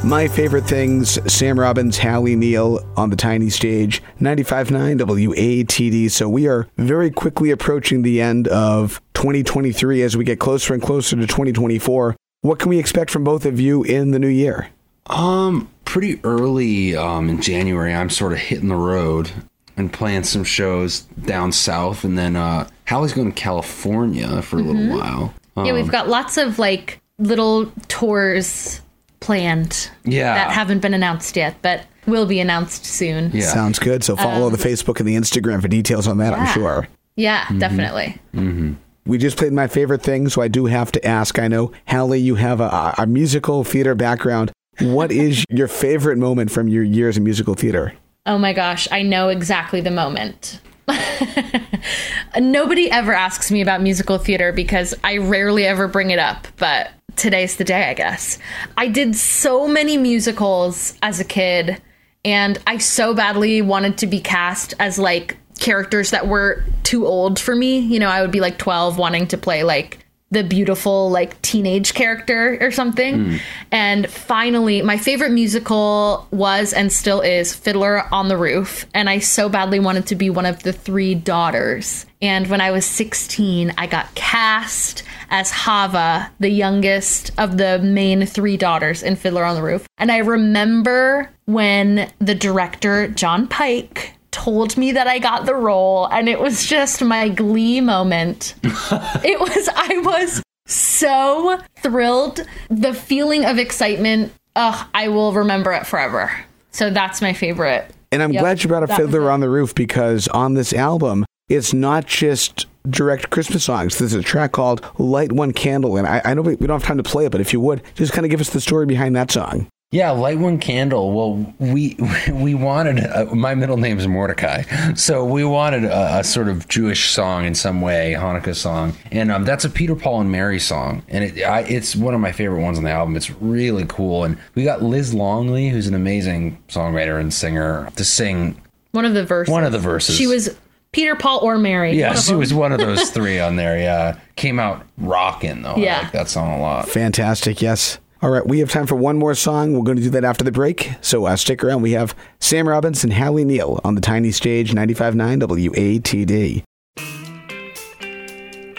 My 0.09 0.27
favorite 0.27 0.65
things 0.65 1.19
Sam 1.31 1.59
Robbins, 1.59 1.99
Halley 1.99 2.35
Neal 2.35 2.83
on 2.97 3.11
the 3.11 3.15
tiny 3.15 3.51
stage, 3.51 4.01
95.9 4.19 4.99
WATD. 4.99 6.09
So 6.09 6.27
we 6.27 6.47
are 6.47 6.67
very 6.77 7.11
quickly 7.11 7.51
approaching 7.51 8.01
the 8.01 8.19
end 8.19 8.47
of 8.47 8.99
2023 9.13 10.01
as 10.01 10.17
we 10.17 10.23
get 10.23 10.39
closer 10.39 10.73
and 10.73 10.81
closer 10.81 11.15
to 11.15 11.27
2024. 11.27 12.15
What 12.41 12.57
can 12.57 12.69
we 12.69 12.79
expect 12.79 13.11
from 13.11 13.23
both 13.23 13.45
of 13.45 13.59
you 13.59 13.83
in 13.83 14.09
the 14.09 14.17
new 14.17 14.27
year? 14.27 14.69
Um, 15.05 15.69
pretty 15.85 16.19
early 16.23 16.95
um, 16.95 17.29
in 17.29 17.39
January, 17.39 17.93
I'm 17.93 18.09
sort 18.09 18.33
of 18.33 18.39
hitting 18.39 18.69
the 18.69 18.75
road 18.75 19.29
and 19.77 19.93
playing 19.93 20.23
some 20.23 20.43
shows 20.43 21.01
down 21.01 21.51
south, 21.51 22.03
and 22.03 22.17
then 22.17 22.35
uh, 22.35 22.67
Halley's 22.85 23.13
going 23.13 23.31
to 23.31 23.39
California 23.39 24.41
for 24.41 24.57
a 24.57 24.63
little 24.63 24.97
while. 24.97 25.35
yeah, 25.55 25.71
we've 25.71 25.91
got 25.91 26.09
lots 26.09 26.37
of 26.37 26.57
like 26.57 26.99
little 27.19 27.67
tours 27.89 28.81
planned 29.19 29.89
Yeah. 30.05 30.33
that 30.33 30.51
haven't 30.51 30.79
been 30.79 30.93
announced 30.93 31.35
yet, 31.35 31.55
but 31.61 31.85
will 32.05 32.25
be 32.25 32.39
announced 32.39 32.85
soon. 32.85 33.31
Yeah. 33.33 33.45
Sounds 33.45 33.79
good. 33.79 34.03
So 34.03 34.15
follow 34.15 34.49
the 34.49 34.57
um, 34.57 34.63
Facebook 34.63 34.99
and 34.99 35.07
the 35.07 35.15
Instagram 35.15 35.61
for 35.61 35.67
details 35.67 36.07
on 36.07 36.17
that, 36.17 36.33
I'm 36.33 36.45
yeah. 36.45 36.53
sure. 36.53 36.87
Yeah, 37.15 37.43
mm-hmm. 37.43 37.59
definitely. 37.59 38.17
Mm-hmm. 38.33 38.73
We 39.05 39.17
just 39.17 39.37
played 39.37 39.53
my 39.53 39.67
favorite 39.67 40.01
thing, 40.01 40.29
so 40.29 40.41
I 40.41 40.47
do 40.47 40.67
have 40.67 40.91
to 40.93 41.05
ask. 41.05 41.39
I 41.39 41.47
know, 41.47 41.71
Halley, 41.85 42.19
you 42.19 42.35
have 42.35 42.61
a, 42.61 42.93
a 42.97 43.07
musical 43.07 43.63
theater 43.63 43.95
background. 43.95 44.51
What 44.79 45.11
is 45.11 45.45
your 45.49 45.67
favorite 45.67 46.17
moment 46.17 46.51
from 46.51 46.67
your 46.67 46.83
years 46.83 47.17
in 47.17 47.23
musical 47.23 47.55
theater? 47.55 47.93
Oh 48.25 48.37
my 48.37 48.53
gosh, 48.53 48.87
I 48.91 49.01
know 49.01 49.29
exactly 49.29 49.81
the 49.81 49.91
moment. 49.91 50.61
Nobody 52.39 52.89
ever 52.91 53.13
asks 53.13 53.51
me 53.51 53.61
about 53.61 53.81
musical 53.81 54.17
theater 54.17 54.51
because 54.51 54.93
I 55.03 55.17
rarely 55.17 55.65
ever 55.65 55.87
bring 55.87 56.11
it 56.11 56.19
up, 56.19 56.47
but 56.57 56.91
today's 57.15 57.57
the 57.57 57.63
day, 57.63 57.89
I 57.89 57.93
guess. 57.93 58.39
I 58.77 58.87
did 58.87 59.15
so 59.15 59.67
many 59.67 59.97
musicals 59.97 60.97
as 61.01 61.19
a 61.19 61.25
kid, 61.25 61.81
and 62.23 62.57
I 62.67 62.77
so 62.77 63.13
badly 63.13 63.61
wanted 63.61 63.97
to 63.99 64.07
be 64.07 64.19
cast 64.19 64.73
as 64.79 64.97
like 64.99 65.37
characters 65.59 66.11
that 66.11 66.27
were 66.27 66.63
too 66.83 67.05
old 67.05 67.39
for 67.39 67.55
me. 67.55 67.79
You 67.79 67.99
know, 67.99 68.09
I 68.09 68.21
would 68.21 68.31
be 68.31 68.39
like 68.39 68.57
12 68.57 68.97
wanting 68.97 69.27
to 69.27 69.37
play 69.37 69.63
like 69.63 69.99
the 70.31 70.43
beautiful 70.43 71.09
like 71.09 71.41
teenage 71.41 71.93
character 71.93 72.57
or 72.61 72.71
something. 72.71 73.25
Hmm. 73.25 73.35
And 73.71 74.09
finally, 74.09 74.81
my 74.81 74.97
favorite 74.97 75.31
musical 75.31 76.27
was 76.31 76.73
and 76.73 76.91
still 76.91 77.21
is 77.21 77.53
Fiddler 77.53 78.13
on 78.13 78.27
the 78.27 78.37
Roof. 78.37 78.85
And 78.93 79.09
I 79.09 79.19
so 79.19 79.49
badly 79.49 79.79
wanted 79.79 80.05
to 80.07 80.15
be 80.15 80.29
one 80.29 80.45
of 80.45 80.63
the 80.63 80.73
three 80.73 81.15
daughters. 81.15 82.05
And 82.21 82.47
when 82.47 82.61
I 82.61 82.71
was 82.71 82.85
16, 82.85 83.73
I 83.77 83.87
got 83.87 84.13
cast 84.13 85.03
as 85.29 85.51
Chava, 85.51 86.29
the 86.39 86.49
youngest 86.49 87.31
of 87.37 87.57
the 87.57 87.79
main 87.79 88.25
three 88.25 88.57
daughters 88.57 89.03
in 89.03 89.15
Fiddler 89.15 89.43
on 89.43 89.55
the 89.55 89.63
Roof. 89.63 89.87
And 89.97 90.11
I 90.11 90.17
remember 90.17 91.29
when 91.45 92.11
the 92.19 92.35
director, 92.35 93.07
John 93.07 93.47
Pike, 93.47 94.13
told 94.31 94.77
me 94.77 94.91
that 94.91 95.07
I 95.07 95.19
got 95.19 95.45
the 95.45 95.55
role 95.55 96.05
and 96.07 96.29
it 96.29 96.39
was 96.39 96.65
just 96.65 97.01
my 97.01 97.29
glee 97.29 97.81
moment. 97.81 98.55
it 98.63 99.39
was 99.39 99.69
I 99.75 99.97
was 100.03 100.41
so 100.65 101.59
thrilled. 101.77 102.45
The 102.69 102.93
feeling 102.93 103.45
of 103.45 103.57
excitement, 103.57 104.31
ugh, 104.55 104.87
I 104.93 105.07
will 105.07 105.33
remember 105.33 105.71
it 105.73 105.85
forever. 105.85 106.31
So 106.71 106.89
that's 106.89 107.21
my 107.21 107.33
favorite. 107.33 107.91
And 108.11 108.23
I'm 108.23 108.31
Yep, 108.31 108.41
glad 108.41 108.63
you 108.63 108.67
brought 108.69 108.83
a 108.83 108.87
Fiddler 108.87 109.29
on 109.29 109.39
the 109.39 109.49
Roof 109.49 109.75
because 109.75 110.27
on 110.29 110.53
this 110.55 110.73
album, 110.73 111.25
it's 111.47 111.73
not 111.73 112.05
just 112.05 112.65
direct 112.89 113.29
Christmas 113.29 113.63
songs. 113.63 113.97
There's 113.97 114.13
a 114.13 114.23
track 114.23 114.51
called 114.51 114.85
Light 114.97 115.31
One 115.31 115.51
Candle. 115.51 115.97
And 115.97 116.07
I, 116.07 116.21
I 116.25 116.33
know 116.33 116.41
we, 116.41 116.55
we 116.55 116.67
don't 116.67 116.79
have 116.79 116.87
time 116.87 116.97
to 116.97 117.03
play 117.03 117.25
it, 117.25 117.31
but 117.31 117.41
if 117.41 117.53
you 117.53 117.59
would, 117.59 117.81
just 117.95 118.13
kind 118.13 118.25
of 118.25 118.29
give 118.31 118.41
us 118.41 118.49
the 118.49 118.61
story 118.61 118.85
behind 118.85 119.15
that 119.15 119.31
song. 119.31 119.67
Yeah, 119.91 120.11
light 120.11 120.37
one 120.37 120.59
candle. 120.59 121.11
Well, 121.11 121.55
we 121.57 121.97
we 122.31 122.53
wanted. 122.53 122.99
Uh, 122.99 123.33
my 123.33 123.55
middle 123.55 123.77
name 123.77 123.97
is 123.97 124.07
Mordecai, 124.07 124.61
so 124.93 125.25
we 125.25 125.43
wanted 125.43 125.83
a, 125.83 126.19
a 126.19 126.23
sort 126.23 126.47
of 126.47 126.67
Jewish 126.67 127.09
song 127.09 127.45
in 127.45 127.55
some 127.55 127.81
way, 127.81 128.13
Hanukkah 128.15 128.55
song, 128.55 128.93
and 129.11 129.31
um, 129.31 129.45
that's 129.45 129.65
a 129.65 129.69
Peter 129.69 129.95
Paul 129.95 130.21
and 130.21 130.31
Mary 130.31 130.59
song, 130.59 131.01
and 131.07 131.23
it, 131.23 131.43
I, 131.43 131.61
it's 131.61 131.95
one 131.95 132.13
of 132.13 132.19
my 132.21 132.31
favorite 132.31 132.61
ones 132.61 132.77
on 132.77 132.83
the 132.83 132.91
album. 132.91 133.15
It's 133.17 133.31
really 133.41 133.85
cool, 133.87 134.25
and 134.25 134.37
we 134.53 134.63
got 134.63 134.83
Liz 134.83 135.15
Longley, 135.15 135.69
who's 135.69 135.87
an 135.87 135.95
amazing 135.95 136.61
songwriter 136.67 137.19
and 137.19 137.33
singer, 137.33 137.89
to 137.95 138.05
sing 138.05 138.61
One 138.91 139.05
of 139.05 139.15
the 139.15 139.25
verses. 139.25 139.51
one 139.51 139.63
of 139.63 139.71
the 139.71 139.79
verses. 139.79 140.15
She 140.15 140.27
was 140.27 140.55
Peter, 140.91 141.15
Paul, 141.15 141.39
or 141.41 141.57
Mary. 141.57 141.89
One 141.89 141.97
Yes, 141.97 142.29
of 142.29 142.37
was 142.37 142.53
one 142.53 142.71
of 142.73 142.77
those 142.77 143.09
three 143.09 143.39
on 143.39 143.55
there. 143.55 143.79
Yeah, 143.79 144.19
came 144.35 144.59
out 144.59 144.85
rocking 144.99 145.63
though. 145.63 145.77
Yeah. 145.77 145.97
I 145.97 146.01
like 146.03 146.11
that 146.11 146.29
song 146.29 146.53
a 146.53 146.61
lot. 146.61 146.87
Fantastic. 146.89 147.59
Yes. 147.59 147.97
All 148.21 148.29
right. 148.29 148.45
We 148.45 148.59
have 148.59 148.69
time 148.69 148.85
for 148.85 148.95
one 148.95 149.17
more 149.17 149.33
song. 149.33 149.73
We're 149.73 149.83
going 149.83 149.97
to 149.97 150.03
do 150.03 150.09
that 150.11 150.23
after 150.23 150.43
the 150.43 150.51
break. 150.51 150.91
So 151.01 151.25
uh, 151.25 151.35
stick 151.35 151.63
around. 151.63 151.81
We 151.81 151.91
have 151.91 152.13
Sam 152.39 152.67
Robbins 152.67 153.03
and 153.03 153.13
Halley 153.13 153.45
Neal 153.45 153.79
on 153.83 153.95
the 153.95 154.01
tiny 154.01 154.31
stage 154.31 154.73
95.9 154.73 155.41
WATD. 155.41 156.63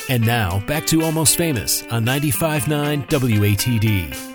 And 0.09 0.27
now, 0.27 0.59
back 0.67 0.87
to 0.87 1.03
Almost 1.03 1.37
Famous 1.37 1.85
on 1.85 2.05
95.9 2.05 3.07
WATD. 3.09 4.30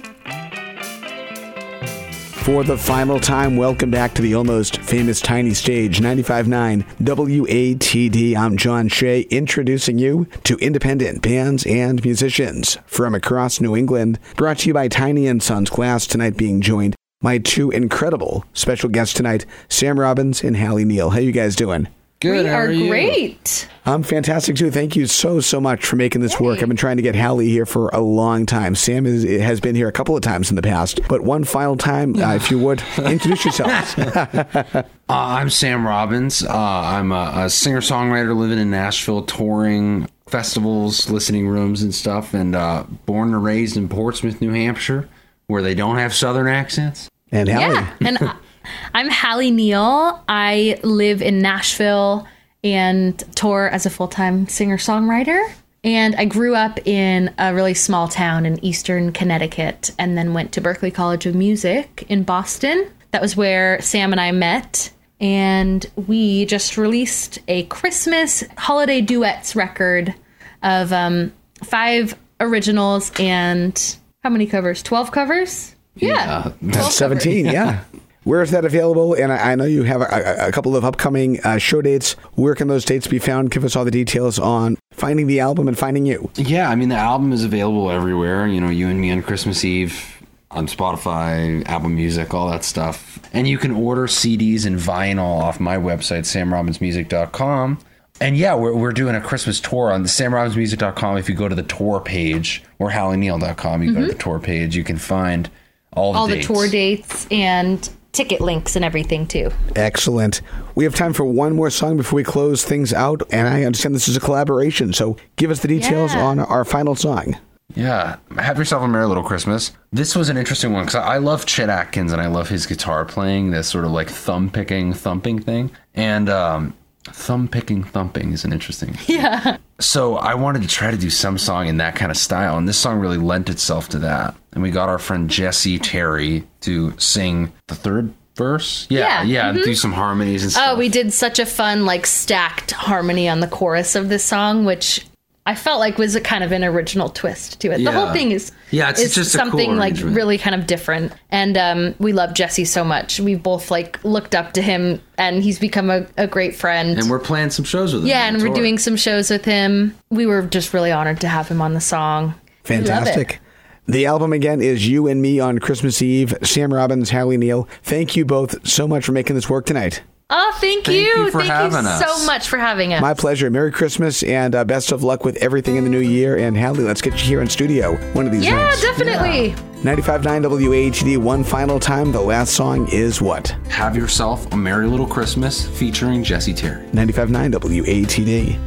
For 2.45 2.63
the 2.63 2.77
final 2.77 3.19
time, 3.19 3.57
welcome 3.57 3.89
back 3.89 4.13
to 4.13 4.21
the 4.21 4.35
almost 4.35 4.77
famous 4.77 5.19
tiny 5.19 5.55
stage 5.55 5.99
95.9 5.99 6.85
WATD. 6.99 8.35
I'm 8.35 8.55
John 8.55 8.87
Shea, 8.87 9.21
introducing 9.21 9.97
you 9.97 10.27
to 10.43 10.55
independent 10.57 11.23
bands 11.23 11.65
and 11.65 12.03
musicians 12.03 12.77
from 12.85 13.15
across 13.15 13.59
New 13.59 13.75
England. 13.75 14.19
Brought 14.35 14.59
to 14.59 14.67
you 14.67 14.75
by 14.75 14.89
Tiny 14.89 15.25
and 15.25 15.41
Sons 15.41 15.71
Glass, 15.71 16.05
tonight 16.05 16.37
being 16.37 16.61
joined 16.61 16.95
by 17.19 17.39
two 17.39 17.71
incredible 17.71 18.45
special 18.53 18.89
guests 18.89 19.15
tonight, 19.15 19.47
Sam 19.67 19.99
Robbins 19.99 20.43
and 20.43 20.55
Halley 20.55 20.85
Neal. 20.85 21.09
How 21.09 21.19
you 21.21 21.31
guys 21.31 21.55
doing? 21.55 21.87
Good. 22.25 22.43
We 22.45 22.49
how 22.49 22.57
are 22.57 22.71
you? 22.71 22.87
great. 22.89 23.67
I'm 23.87 24.01
fantastic 24.01 24.55
too. 24.55 24.71
Thank 24.71 24.95
you 24.95 25.05
so 25.05 25.39
so 25.39 25.61
much 25.61 25.85
for 25.85 25.95
making 25.95 26.21
this 26.21 26.39
work. 26.39 26.59
I've 26.61 26.67
been 26.67 26.75
trying 26.77 26.97
to 26.97 27.03
get 27.03 27.13
Halley 27.13 27.49
here 27.49 27.65
for 27.67 27.89
a 27.89 27.99
long 28.01 28.45
time. 28.47 28.73
Sam 28.75 29.05
is, 29.05 29.23
has 29.41 29.59
been 29.59 29.75
here 29.75 29.87
a 29.87 29.91
couple 29.91 30.15
of 30.15 30.23
times 30.23 30.49
in 30.49 30.55
the 30.55 30.63
past, 30.63 31.01
but 31.07 31.21
one 31.21 31.43
final 31.43 31.77
time, 31.77 32.15
uh, 32.15 32.33
if 32.35 32.49
you 32.49 32.57
would 32.59 32.81
introduce 32.97 33.45
yourselves. 33.45 33.95
Uh, 35.07 35.13
I'm 35.37 35.51
Sam 35.51 35.85
Robbins. 35.85 36.41
Uh, 36.43 36.49
I'm 36.57 37.11
a, 37.11 37.31
a 37.45 37.49
singer 37.51 37.79
songwriter 37.81 38.35
living 38.35 38.57
in 38.57 38.71
Nashville, 38.71 39.21
touring 39.21 40.09
festivals, 40.25 41.11
listening 41.11 41.47
rooms, 41.47 41.83
and 41.83 41.93
stuff. 41.93 42.33
And 42.33 42.55
uh, 42.55 42.85
born 43.05 43.31
and 43.31 43.43
raised 43.43 43.77
in 43.77 43.87
Portsmouth, 43.87 44.41
New 44.41 44.51
Hampshire, 44.51 45.07
where 45.45 45.61
they 45.61 45.75
don't 45.75 45.97
have 45.97 46.11
Southern 46.11 46.47
accents. 46.47 47.07
and 47.31 47.47
Halley. 47.47 47.75
Yeah. 47.75 47.93
And 48.01 48.17
I- 48.19 48.35
I'm 48.93 49.09
Halley 49.09 49.51
Neal. 49.51 50.23
I 50.27 50.79
live 50.83 51.21
in 51.21 51.41
Nashville 51.41 52.27
and 52.63 53.17
tour 53.35 53.69
as 53.69 53.85
a 53.85 53.89
full 53.89 54.07
time 54.07 54.47
singer 54.47 54.77
songwriter. 54.77 55.51
And 55.83 56.15
I 56.15 56.25
grew 56.25 56.55
up 56.55 56.79
in 56.87 57.31
a 57.37 57.53
really 57.53 57.75
small 57.75 58.07
town 58.07 58.45
in 58.47 58.63
eastern 58.65 59.11
Connecticut 59.11 59.91
and 59.99 60.17
then 60.17 60.33
went 60.33 60.51
to 60.53 60.61
Berklee 60.61 60.93
College 60.93 61.27
of 61.27 61.35
Music 61.35 62.05
in 62.09 62.23
Boston. 62.23 62.87
That 63.11 63.21
was 63.21 63.37
where 63.37 63.79
Sam 63.81 64.11
and 64.11 64.19
I 64.19 64.31
met. 64.31 64.91
And 65.21 65.85
we 65.95 66.45
just 66.45 66.77
released 66.77 67.37
a 67.47 67.63
Christmas 67.67 68.43
holiday 68.57 68.99
duets 68.99 69.55
record 69.55 70.15
of 70.63 70.91
um, 70.91 71.31
five 71.63 72.17
originals 72.39 73.11
and 73.19 73.97
how 74.23 74.31
many 74.31 74.47
covers? 74.47 74.81
12 74.81 75.11
covers? 75.11 75.75
Yeah. 75.95 76.51
That's 76.63 76.95
17, 76.95 77.45
yeah. 77.45 77.83
Where 78.25 78.41
is 78.41 78.51
that 78.51 78.65
available? 78.65 79.13
And 79.13 79.31
I, 79.31 79.51
I 79.51 79.55
know 79.55 79.65
you 79.65 79.83
have 79.83 80.01
a, 80.01 80.05
a, 80.05 80.47
a 80.49 80.51
couple 80.51 80.75
of 80.75 80.83
upcoming 80.83 81.39
uh, 81.41 81.59
show 81.59 81.81
dates. 81.81 82.13
Where 82.33 82.55
can 82.55 82.67
those 82.67 82.83
dates 82.83 83.05
be 83.07 83.19
found? 83.19 83.51
Give 83.51 83.63
us 83.63 83.75
all 83.75 83.85
the 83.85 83.91
details 83.91 84.39
on 84.39 84.77
finding 84.91 85.27
the 85.27 85.39
album 85.39 85.67
and 85.67 85.77
finding 85.77 86.07
you. 86.07 86.31
Yeah, 86.35 86.69
I 86.69 86.75
mean, 86.75 86.89
the 86.89 86.95
album 86.95 87.31
is 87.33 87.43
available 87.43 87.91
everywhere. 87.91 88.47
You 88.47 88.59
know, 88.59 88.69
You 88.69 88.87
and 88.87 88.99
Me 88.99 89.11
on 89.11 89.21
Christmas 89.21 89.63
Eve 89.63 90.11
on 90.49 90.67
Spotify, 90.67 91.63
Apple 91.67 91.89
Music, 91.89 92.33
all 92.33 92.49
that 92.49 92.63
stuff. 92.63 93.19
And 93.33 93.47
you 93.47 93.57
can 93.57 93.71
order 93.71 94.07
CDs 94.07 94.65
and 94.65 94.77
vinyl 94.77 95.41
off 95.41 95.59
my 95.59 95.77
website, 95.77 96.23
samrobbinsmusic.com. 96.23 97.79
And 98.21 98.37
yeah, 98.37 98.55
we're, 98.55 98.73
we're 98.73 98.93
doing 98.93 99.15
a 99.15 99.21
Christmas 99.21 99.59
tour 99.59 99.91
on 99.91 100.03
the 100.03 100.09
samrobbinsmusic.com. 100.09 101.17
If 101.17 101.27
you 101.27 101.35
go 101.35 101.49
to 101.49 101.55
the 101.55 101.63
tour 101.63 101.99
page 101.99 102.63
or 102.79 102.89
halleyneal.com, 102.89 103.83
you 103.83 103.93
go 103.93 104.01
to 104.01 104.07
the 104.07 104.13
tour 104.15 104.39
page, 104.39 104.75
you 104.75 104.83
can 104.85 104.97
find 104.97 105.49
all 105.93 106.13
the 106.13 106.19
all 106.19 106.27
dates. 106.27 106.47
the 106.47 106.53
tour 106.53 106.67
dates 106.69 107.27
and 107.29 107.89
ticket 108.15 108.41
links 108.41 108.75
and 108.75 108.83
everything 108.85 109.27
too. 109.27 109.51
Excellent. 109.75 110.41
We 110.73 110.83
have 110.85 110.95
time 110.95 111.13
for 111.13 111.25
one 111.25 111.55
more 111.55 111.69
song 111.69 111.97
before 111.97 112.17
we 112.17 112.23
close 112.23 112.63
things 112.63 112.93
out. 112.93 113.21
And 113.31 113.47
I 113.47 113.63
understand 113.63 113.93
this 113.93 114.07
is 114.07 114.17
a 114.17 114.21
collaboration. 114.21 114.93
So 114.93 115.17
give 115.35 115.51
us 115.51 115.59
the 115.59 115.67
details 115.67 116.13
Yeah. 116.13 116.23
on 116.25 116.39
our 116.39 116.65
final 116.65 116.95
song. 116.95 117.37
Yeah, 117.75 118.17
have 118.37 118.57
yourself 118.57 118.83
a 118.83 118.87
merry 118.87 119.05
little 119.07 119.23
Christmas. 119.23 119.71
This 119.91 120.15
was 120.15 120.29
an 120.29 120.37
interesting 120.37 120.71
one 120.71 120.85
because 120.85 120.95
I 120.95 121.15
I 121.15 121.17
love 121.17 121.45
Chet 121.45 121.69
Atkins 121.69 122.13
and 122.13 122.21
I 122.21 122.27
love 122.27 122.47
his 122.49 122.65
guitar 122.65 123.03
playing, 123.05 123.51
this 123.51 123.67
sort 123.67 123.83
of 123.85 123.91
like 123.91 124.09
thumb 124.09 124.49
picking, 124.49 124.93
thumping 124.93 125.39
thing. 125.39 125.71
And 125.93 126.29
um, 126.29 126.73
thumb 127.05 127.47
picking, 127.47 127.83
thumping 127.83 128.33
is 128.33 128.45
an 128.45 128.53
interesting. 128.53 128.97
Yeah. 129.07 129.57
So 129.79 130.15
I 130.15 130.35
wanted 130.35 130.61
to 130.61 130.67
try 130.69 130.89
to 130.89 130.97
do 130.97 131.09
some 131.09 131.37
song 131.37 131.67
in 131.67 131.77
that 131.77 131.95
kind 131.95 132.09
of 132.09 132.17
style, 132.17 132.57
and 132.57 132.67
this 132.67 132.77
song 132.77 132.99
really 132.99 133.17
lent 133.17 133.49
itself 133.49 133.89
to 133.89 133.99
that. 133.99 134.33
And 134.53 134.63
we 134.63 134.71
got 134.71 134.87
our 134.87 134.97
friend 134.97 135.29
Jesse 135.29 135.79
Terry 135.79 136.47
to 136.61 136.97
sing 136.97 137.51
the 137.67 137.75
third 137.75 138.13
verse. 138.35 138.87
Yeah, 138.89 138.99
Yeah, 138.99 139.23
yeah, 139.23 139.49
and 139.49 139.57
do 139.57 139.63
mm-hmm. 139.63 139.73
some 139.73 139.91
harmonies 139.91 140.43
and 140.43 140.51
stuff. 140.53 140.69
Oh, 140.69 140.77
we 140.77 140.87
did 140.87 141.11
such 141.11 141.39
a 141.39 141.45
fun 141.45 141.85
like 141.85 142.05
stacked 142.05 142.71
harmony 142.71 143.27
on 143.27 143.41
the 143.41 143.47
chorus 143.47 143.95
of 143.95 144.07
this 144.07 144.23
song, 144.23 144.63
which 144.63 145.05
I 145.47 145.53
felt 145.53 145.79
like 145.79 145.99
was 145.99 146.15
a 146.15 146.21
kind 146.21 146.43
of 146.43 146.51
an 146.51 146.63
original 146.63 147.09
twist 147.09 147.59
to 147.61 147.71
it. 147.71 147.83
The 147.83 147.91
whole 147.91 148.11
thing 148.11 148.31
is 148.31 148.51
Yeah, 148.71 148.89
it's 148.89 148.99
is 148.99 149.13
just 149.13 149.35
a 149.35 149.37
cool 149.37 149.49
something 149.49 149.77
like 149.77 149.95
really 150.01 150.39
kind 150.39 150.55
of 150.55 150.65
different. 150.65 151.13
And 151.29 151.55
um, 151.55 151.95
we 151.99 152.13
love 152.13 152.33
Jesse 152.33 152.65
so 152.65 152.83
much. 152.83 153.19
We've 153.19 153.41
both 153.41 153.69
like 153.69 154.03
looked 154.03 154.33
up 154.33 154.53
to 154.53 154.61
him, 154.61 154.99
and 155.19 155.43
he's 155.43 155.59
become 155.59 155.91
a, 155.91 156.07
a 156.17 156.25
great 156.25 156.55
friend. 156.55 156.97
and 156.97 157.11
we're 157.11 157.19
playing 157.19 157.51
some 157.51 157.63
shows 157.63 157.93
with 157.93 158.03
him. 158.03 158.07
yeah, 158.07 158.27
and 158.27 158.37
we're 158.37 158.47
tour. 158.47 158.55
doing 158.55 158.79
some 158.79 158.95
shows 158.95 159.29
with 159.29 159.45
him. 159.45 159.95
We 160.09 160.25
were 160.25 160.41
just 160.41 160.73
really 160.73 160.91
honored 160.91 161.21
to 161.21 161.27
have 161.27 161.47
him 161.47 161.61
on 161.61 161.73
the 161.73 161.81
song. 161.81 162.33
We 162.67 162.77
love 162.77 162.85
it. 162.85 162.87
Fantastic. 162.87 163.39
The 163.87 164.07
album 164.07 164.33
again 164.33 164.63
is 164.63 164.87
You 164.87 165.05
and 165.07 165.21
Me 165.21 165.39
on 165.39 165.59
Christmas 165.59 166.01
Eve. 166.01 166.33
Sam 166.41 166.73
Robbins, 166.73 167.11
Halley 167.11 167.37
Neal. 167.37 167.69
Thank 167.83 168.15
you 168.15 168.25
both 168.25 168.67
so 168.67 168.87
much 168.87 169.05
for 169.05 169.11
making 169.11 169.35
this 169.35 169.47
work 169.47 169.67
tonight. 169.67 170.01
Oh, 170.27 170.57
thank, 170.59 170.85
Thank 170.85 170.97
you. 170.97 171.03
you 171.03 171.31
for 171.31 171.41
thank 171.41 171.51
having 171.51 171.83
you 171.83 171.87
us. 171.87 172.03
so 172.19 172.25
much 172.25 172.47
for 172.49 172.57
having 172.57 172.93
us. 172.93 172.99
My 173.01 173.13
pleasure. 173.13 173.51
Merry 173.51 173.71
Christmas 173.71 174.23
and 174.23 174.55
uh, 174.55 174.63
best 174.65 174.91
of 174.91 175.03
luck 175.03 175.23
with 175.23 175.35
everything 175.37 175.75
in 175.75 175.83
the 175.83 175.89
new 175.89 175.99
year. 175.99 176.35
And 176.37 176.57
Halley, 176.57 176.83
let's 176.83 176.99
get 177.01 177.13
you 177.13 177.19
here 177.27 177.41
in 177.41 177.47
studio 177.49 177.93
one 178.13 178.25
of 178.25 178.31
these 178.31 178.41
days. 178.41 178.49
yeah, 178.49 178.63
nights. 178.63 178.81
definitely. 178.81 179.51
95.9 179.83 180.45
WATD, 180.49 181.17
one 181.19 181.43
final 181.43 181.79
time. 181.79 182.11
The 182.11 182.21
last 182.21 182.55
song 182.55 182.87
is 182.91 183.21
what? 183.21 183.49
Have 183.69 183.95
yourself 183.95 184.51
a 184.51 184.57
merry 184.57 184.87
little 184.87 185.05
Christmas 185.05 185.67
featuring 185.77 186.23
Jesse 186.23 186.55
Terry. 186.55 186.87
95.9 186.87 187.53
WATD. 187.53 188.59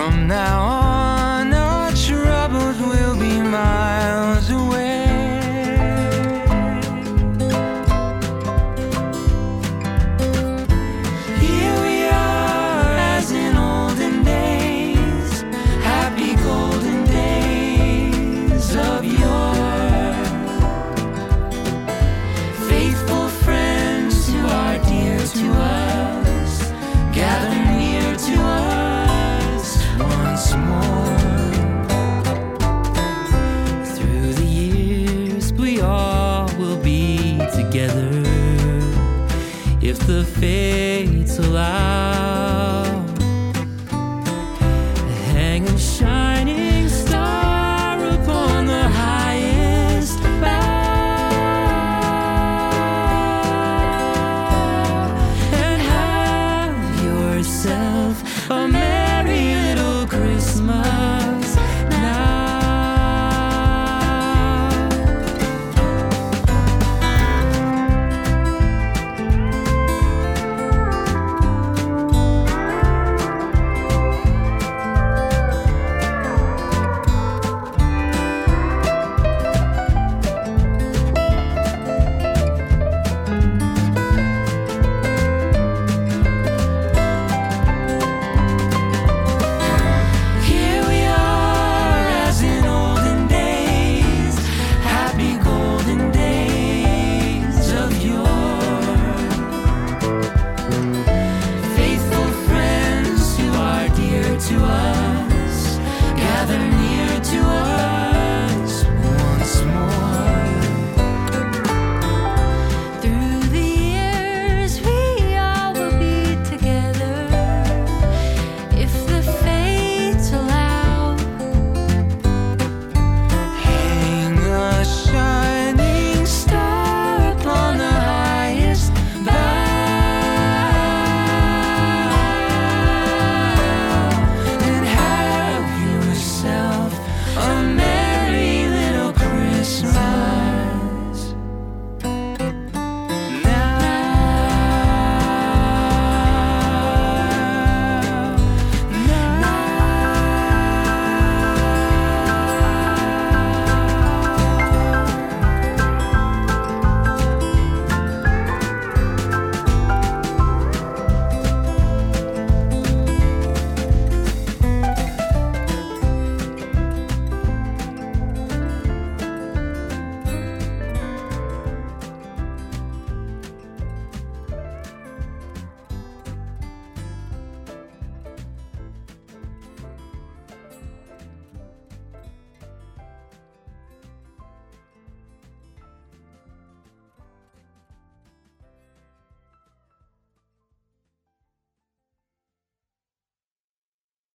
From 0.00 0.26
now 0.26 0.62
on, 0.62 0.79